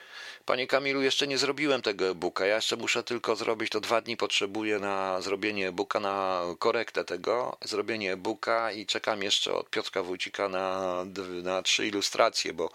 Panie 0.45 0.67
Kamilu, 0.67 1.01
jeszcze 1.01 1.27
nie 1.27 1.37
zrobiłem 1.37 1.81
tego 1.81 2.05
e-booka, 2.05 2.45
ja 2.45 2.55
jeszcze 2.55 2.75
muszę 2.75 3.03
tylko 3.03 3.35
zrobić, 3.35 3.69
to 3.69 3.79
dwa 3.79 4.01
dni 4.01 4.17
potrzebuję 4.17 4.79
na 4.79 5.21
zrobienie 5.21 5.67
e-booka, 5.67 5.99
na 5.99 6.43
korektę 6.59 7.05
tego, 7.05 7.57
zrobienie 7.61 8.13
e-booka 8.13 8.71
i 8.71 8.85
czekam 8.85 9.06
jeszcze 9.15 9.53
od 9.53 9.69
Piotrka 9.69 10.03
Wójcika 10.03 10.49
na, 10.49 11.05
na 11.43 11.61
trzy 11.61 11.87
ilustracje, 11.87 12.53
bo 12.53 12.71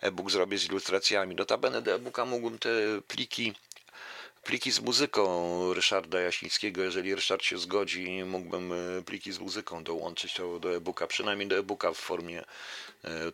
e-book 0.00 0.30
zrobię 0.30 0.58
z 0.58 0.64
ilustracjami. 0.64 1.34
Notabene 1.34 1.82
do 1.82 1.94
e-booka 1.94 2.24
mógłbym 2.24 2.58
te 2.58 2.70
pliki 3.08 3.54
pliki 4.46 4.72
z 4.72 4.80
muzyką 4.80 5.74
Ryszarda 5.74 6.20
Jasińskiego. 6.20 6.82
Jeżeli 6.82 7.14
Ryszard 7.14 7.42
się 7.42 7.58
zgodzi, 7.58 8.24
mógłbym 8.24 8.72
e, 8.72 9.02
pliki 9.02 9.32
z 9.32 9.38
muzyką 9.38 9.84
dołączyć 9.84 10.34
to 10.34 10.58
do 10.58 10.74
e-booka, 10.76 11.06
przynajmniej 11.06 11.48
do 11.48 11.56
e-booka 11.56 11.92
w 11.92 11.96
formie 11.96 12.44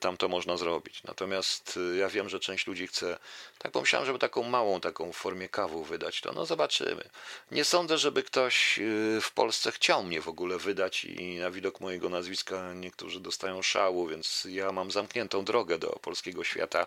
tam 0.01 0.17
to 0.17 0.29
można 0.29 0.57
zrobić. 0.57 1.03
Natomiast 1.03 1.79
e, 1.93 1.97
ja 1.97 2.09
wiem, 2.09 2.29
że 2.29 2.41
część 2.41 2.67
ludzi 2.67 2.87
chce, 2.87 3.19
tak 3.59 3.73
pomyślałem, 3.73 4.07
żeby 4.07 4.19
taką 4.19 4.43
małą, 4.43 4.81
taką 4.81 5.13
w 5.13 5.17
formie 5.17 5.49
kawu 5.49 5.85
wydać, 5.85 6.21
to 6.21 6.33
no 6.33 6.47
zobaczymy. 6.47 7.11
Nie 7.51 7.65
sądzę, 7.65 7.99
żeby 7.99 8.23
ktoś 8.23 8.79
e, 8.79 8.83
w 9.21 9.33
Polsce 9.35 9.73
chciał 9.73 10.05
mnie 10.05 10.21
w 10.21 10.29
ogóle 10.29 10.59
wydać 10.59 11.05
i 11.05 11.39
na 11.39 11.51
widok 11.51 11.81
mojego 11.81 12.09
nazwiska 12.09 12.73
niektórzy 12.75 13.21
dostają 13.21 13.63
szału, 13.63 14.07
więc 14.07 14.47
ja 14.51 14.73
mam 14.73 14.91
zamkniętą 14.91 15.45
drogę 15.45 15.79
do 15.79 15.89
polskiego 15.89 16.45
świata 16.45 16.87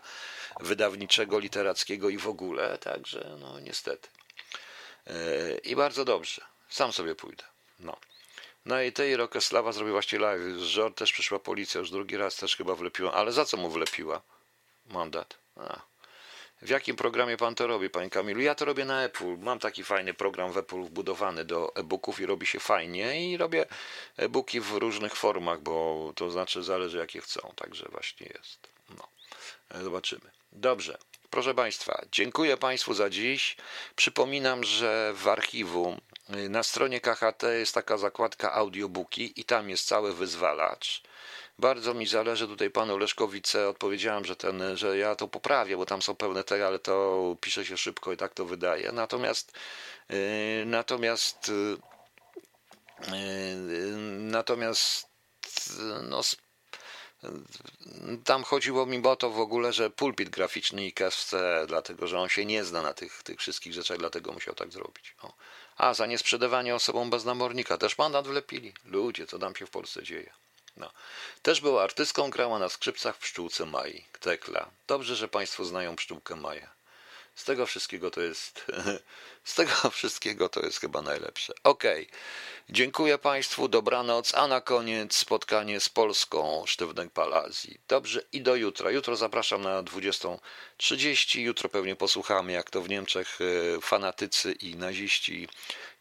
wydawniczego, 0.60 1.40
literackiego 1.40 2.10
i 2.10 2.18
w 2.18 2.28
ogóle, 2.28 2.78
także 2.78 3.38
no 3.40 3.60
niestety. 3.60 4.10
I 5.64 5.76
bardzo 5.76 6.06
dobrze. 6.06 6.42
Sam 6.70 6.94
sobie 6.94 7.16
pójdę. 7.16 7.44
No. 7.80 7.98
No 8.66 8.82
i 8.82 8.92
tej 8.92 9.16
Rokeslawa 9.16 9.72
zrobił 9.72 9.94
właśnie 9.94 10.20
live. 10.20 10.42
Z 10.42 10.62
Żor 10.62 10.94
też 10.94 11.14
przyszła 11.14 11.40
policja, 11.40 11.80
już 11.80 11.92
drugi 11.92 12.18
raz 12.18 12.36
też 12.36 12.56
chyba 12.56 12.76
wlepiła. 12.76 13.14
Ale 13.14 13.32
za 13.32 13.46
co 13.46 13.58
mu 13.58 13.70
wlepiła? 13.70 14.22
Mandat. 14.86 15.38
A. 15.56 15.82
W 16.62 16.70
jakim 16.70 16.96
programie 16.96 17.38
pan 17.38 17.56
to 17.56 17.68
robi, 17.68 17.90
panie 17.90 18.10
Kamilu? 18.10 18.42
Ja 18.42 18.56
to 18.56 18.66
robię 18.66 18.86
na 18.86 19.04
Apple. 19.04 19.38
Mam 19.38 19.60
taki 19.60 19.84
fajny 19.84 20.14
program 20.14 20.52
w 20.52 20.58
Apple 20.58 20.82
wbudowany 20.82 21.46
do 21.46 21.76
e-booków 21.76 22.20
i 22.20 22.26
robi 22.26 22.46
się 22.46 22.60
fajnie 22.60 23.32
i 23.32 23.38
robię 23.38 23.66
e-booki 24.18 24.60
w 24.60 24.72
różnych 24.72 25.16
formach, 25.16 25.62
bo 25.62 26.12
to 26.16 26.32
znaczy 26.32 26.64
zależy 26.64 26.98
jakie 26.98 27.22
chcą. 27.22 27.54
Także 27.56 27.86
właśnie 27.92 28.28
jest. 28.28 28.70
No. 28.90 29.08
Zobaczymy. 29.84 30.32
Dobrze. 30.52 30.98
Proszę 31.30 31.54
Państwa, 31.54 32.06
dziękuję 32.12 32.58
Państwu 32.58 32.94
za 32.94 33.10
dziś. 33.10 33.58
Przypominam, 33.96 34.64
że 34.64 35.14
w 35.16 35.28
archiwum 35.28 36.02
na 36.30 36.64
stronie 36.64 37.00
KHT 37.02 37.44
jest 37.44 37.74
taka 37.74 37.98
zakładka 37.98 38.54
audiobooki 38.54 39.42
i 39.42 39.44
tam 39.44 39.70
jest 39.70 39.88
cały 39.88 40.14
wyzwalacz. 40.14 41.04
Bardzo 41.60 41.94
mi 41.94 42.08
zależy 42.08 42.48
tutaj 42.48 42.70
panu 42.70 42.98
Leszkowice. 42.98 43.70
Odpowiedziałem, 43.70 44.26
że, 44.26 44.36
ten, 44.36 44.78
że 44.78 44.98
ja 44.98 45.16
to 45.16 45.28
poprawię, 45.28 45.78
bo 45.78 45.86
tam 45.86 46.02
są 46.02 46.16
pełne 46.16 46.44
te, 46.44 46.68
ale 46.68 46.80
to 46.80 47.38
pisze 47.42 47.66
się 47.66 47.78
szybko 47.78 48.12
i 48.14 48.18
tak 48.18 48.34
to 48.34 48.46
wydaje. 48.46 48.92
Natomiast 48.92 49.54
yy, 50.10 50.18
natomiast 50.66 51.48
yy, 51.48 51.78
natomiast 54.20 55.08
no, 56.04 56.22
tam 58.24 58.44
chodziło 58.44 58.86
mi 58.86 59.04
o 59.04 59.16
to 59.16 59.30
w 59.30 59.40
ogóle, 59.40 59.74
że 59.74 59.90
pulpit 59.90 60.30
graficzny 60.30 60.86
i 60.86 60.94
KFC, 60.94 61.64
dlatego 61.68 62.08
że 62.08 62.20
on 62.20 62.30
się 62.30 62.46
nie 62.46 62.64
zna 62.64 62.82
na 62.82 62.94
tych, 62.94 63.24
tych 63.24 63.40
wszystkich 63.40 63.74
rzeczach, 63.74 63.98
dlatego 63.98 64.32
musiał 64.32 64.56
tak 64.56 64.72
zrobić. 64.72 65.16
O. 65.22 65.34
A 65.78 65.94
za 65.94 66.06
niesprzedawanie 66.06 66.76
osobom 66.76 67.10
bez 67.10 67.26
namornika 67.26 67.78
też 67.78 67.98
mandat 67.98 68.28
wlepili. 68.28 68.74
Ludzie, 68.86 69.28
co 69.28 69.40
tam 69.40 69.56
się 69.56 69.66
w 69.66 69.70
Polsce 69.70 70.04
dzieje. 70.04 70.34
No. 70.78 70.92
Też 71.42 71.62
była 71.62 71.84
artystką, 71.84 72.30
grała 72.30 72.60
na 72.60 72.70
skrzypcach 72.70 73.16
w 73.16 73.20
pszczółce 73.20 73.66
Mai. 73.66 74.06
Tekla. 74.20 74.70
Dobrze, 74.88 75.16
że 75.16 75.28
Państwo 75.28 75.66
znają 75.66 75.96
pszczółkę 75.96 76.36
Maja. 76.36 76.75
Z 77.36 77.44
tego 77.44 77.66
wszystkiego 77.66 78.12
to 78.12 78.22
jest. 78.22 78.66
Z 79.44 79.56
tego 79.56 79.90
wszystkiego 79.90 80.50
to 80.50 80.66
jest 80.66 80.80
chyba 80.80 81.02
najlepsze. 81.02 81.54
Okay. 81.64 82.08
Dziękuję 82.70 83.18
Państwu, 83.18 83.68
dobranoc, 83.68 84.36
a 84.36 84.48
na 84.48 84.62
koniec 84.62 85.16
spotkanie 85.16 85.80
z 85.80 85.90
Polską 85.90 86.64
Sztywnek 86.66 87.12
Palazji. 87.12 87.78
Dobrze, 87.88 88.22
i 88.32 88.42
do 88.42 88.56
jutra. 88.56 88.92
Jutro 88.92 89.16
zapraszam 89.16 89.62
na 89.62 89.84
20.30. 89.84 91.40
Jutro 91.40 91.70
pewnie 91.70 91.96
posłuchamy, 91.96 92.52
jak 92.52 92.70
to 92.70 92.82
w 92.82 92.90
Niemczech 92.90 93.40
e, 93.42 93.82
fanatycy 93.82 94.52
i 94.52 94.76
naziści 94.76 95.48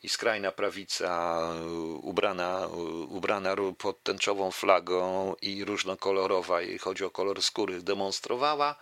i 0.02 0.08
skrajna 0.08 0.52
prawica 0.52 1.38
e, 1.54 1.64
ubrana, 2.02 2.60
e, 2.60 2.68
ubrana 3.08 3.56
pod 3.78 4.02
tęczową 4.02 4.50
flagą 4.50 5.34
i 5.42 5.64
różnokolorowa, 5.64 6.62
i 6.62 6.78
chodzi 6.78 7.04
o 7.04 7.10
kolor 7.10 7.42
skóry, 7.42 7.82
demonstrowała 7.82 8.76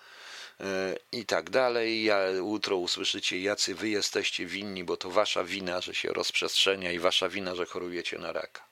i 1.12 1.26
tak 1.26 1.50
dalej. 1.50 2.04
Ja, 2.04 2.28
jutro 2.28 2.76
usłyszycie, 2.76 3.40
jacy 3.40 3.74
wy 3.74 3.88
jesteście 3.88 4.46
winni, 4.46 4.84
bo 4.84 4.96
to 4.96 5.10
wasza 5.10 5.44
wina, 5.44 5.80
że 5.80 5.94
się 5.94 6.12
rozprzestrzenia 6.12 6.92
i 6.92 6.98
wasza 6.98 7.28
wina, 7.28 7.54
że 7.54 7.66
chorujecie 7.66 8.18
na 8.18 8.32
raka. 8.32 8.62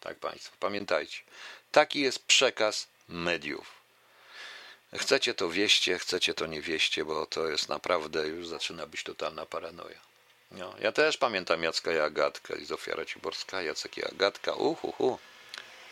Tak 0.00 0.18
Państwo, 0.18 0.56
pamiętajcie. 0.60 1.18
Taki 1.72 2.00
jest 2.00 2.26
przekaz 2.26 2.88
mediów. 3.08 3.80
Chcecie 4.96 5.34
to 5.34 5.50
wieście, 5.50 5.98
chcecie 5.98 6.34
to 6.34 6.46
nie 6.46 6.60
wieście, 6.60 7.04
bo 7.04 7.26
to 7.26 7.48
jest 7.48 7.68
naprawdę, 7.68 8.28
już 8.28 8.48
zaczyna 8.48 8.86
być 8.86 9.02
totalna 9.02 9.46
paranoja. 9.46 10.00
No, 10.50 10.74
ja 10.80 10.92
też 10.92 11.16
pamiętam 11.16 11.62
Jacka 11.62 11.92
i 11.92 11.98
Agatkę 11.98 12.58
i 12.58 12.64
Zofia 12.64 12.96
Raciborska, 12.96 13.62
Jacek 13.62 13.98
i 13.98 14.04
Agatka, 14.04 14.52
uhuhu. 14.52 15.18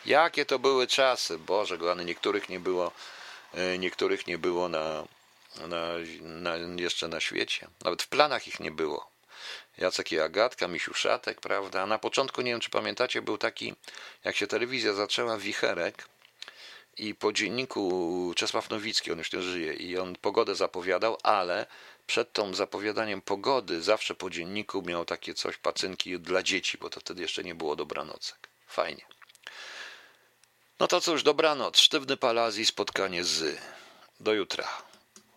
Jakie 0.07 0.47
to 0.47 0.59
były 0.59 0.87
czasy, 0.87 1.39
Boże, 1.39 1.79
ale 1.91 2.05
niektórych 2.05 2.49
nie 2.49 2.61
było, 2.61 2.93
e, 3.55 3.79
niektórych 3.79 4.27
nie 4.27 4.39
było 4.39 4.69
na, 4.69 5.05
na, 5.69 5.95
na, 6.21 6.57
jeszcze 6.57 7.09
na 7.09 7.21
świecie. 7.21 7.69
Nawet 7.85 8.03
w 8.03 8.09
planach 8.09 8.49
ich 8.49 8.61
nie 8.61 8.71
było. 8.71 9.11
Jacek 9.79 10.13
i 10.13 10.21
Agatka, 10.21 10.69
Misiu 10.69 10.95
Szatek, 10.95 11.41
prawda? 11.41 11.87
Na 11.87 11.99
początku, 11.99 12.43
nie 12.43 12.51
wiem 12.51 12.61
czy 12.61 12.71
pamiętacie, 12.71 13.23
był 13.23 13.39
taki, 13.39 13.75
jak 14.25 14.37
się 14.37 14.47
telewizja 14.47 14.93
zaczęła, 14.93 15.39
wicherek 15.39 16.09
i 16.97 17.15
po 17.15 17.33
dzienniku 17.33 18.33
Czesław 18.37 18.71
Nowicki, 18.71 19.13
on 19.13 19.19
już 19.19 19.33
nie 19.33 19.43
żyje, 19.43 19.73
i 19.73 19.99
on 19.99 20.17
pogodę 20.17 20.55
zapowiadał, 20.55 21.19
ale 21.23 21.67
przed 22.07 22.33
tą 22.33 22.55
zapowiadaniem 22.55 23.23
pogody 23.23 23.83
zawsze 23.83 24.15
po 24.15 24.31
dzienniku 24.31 24.83
miał 24.83 25.05
takie 25.05 25.35
coś, 25.35 25.57
pacynki 25.57 26.21
dla 26.21 26.43
dzieci, 26.43 26.79
bo 26.79 26.91
to 26.91 27.01
wtedy 27.01 27.23
jeszcze 27.23 27.45
nie 27.45 27.55
było 27.55 27.77
dobranocek. 27.77 28.49
Fajnie. 28.67 29.07
No 30.81 30.87
to 30.87 31.01
cóż, 31.01 31.23
dobranoc. 31.23 31.79
Sztywny 31.79 32.17
Palazji, 32.17 32.67
spotkanie 32.67 33.25
z... 33.25 33.61
Do 34.21 34.35
jutra. 34.35 34.69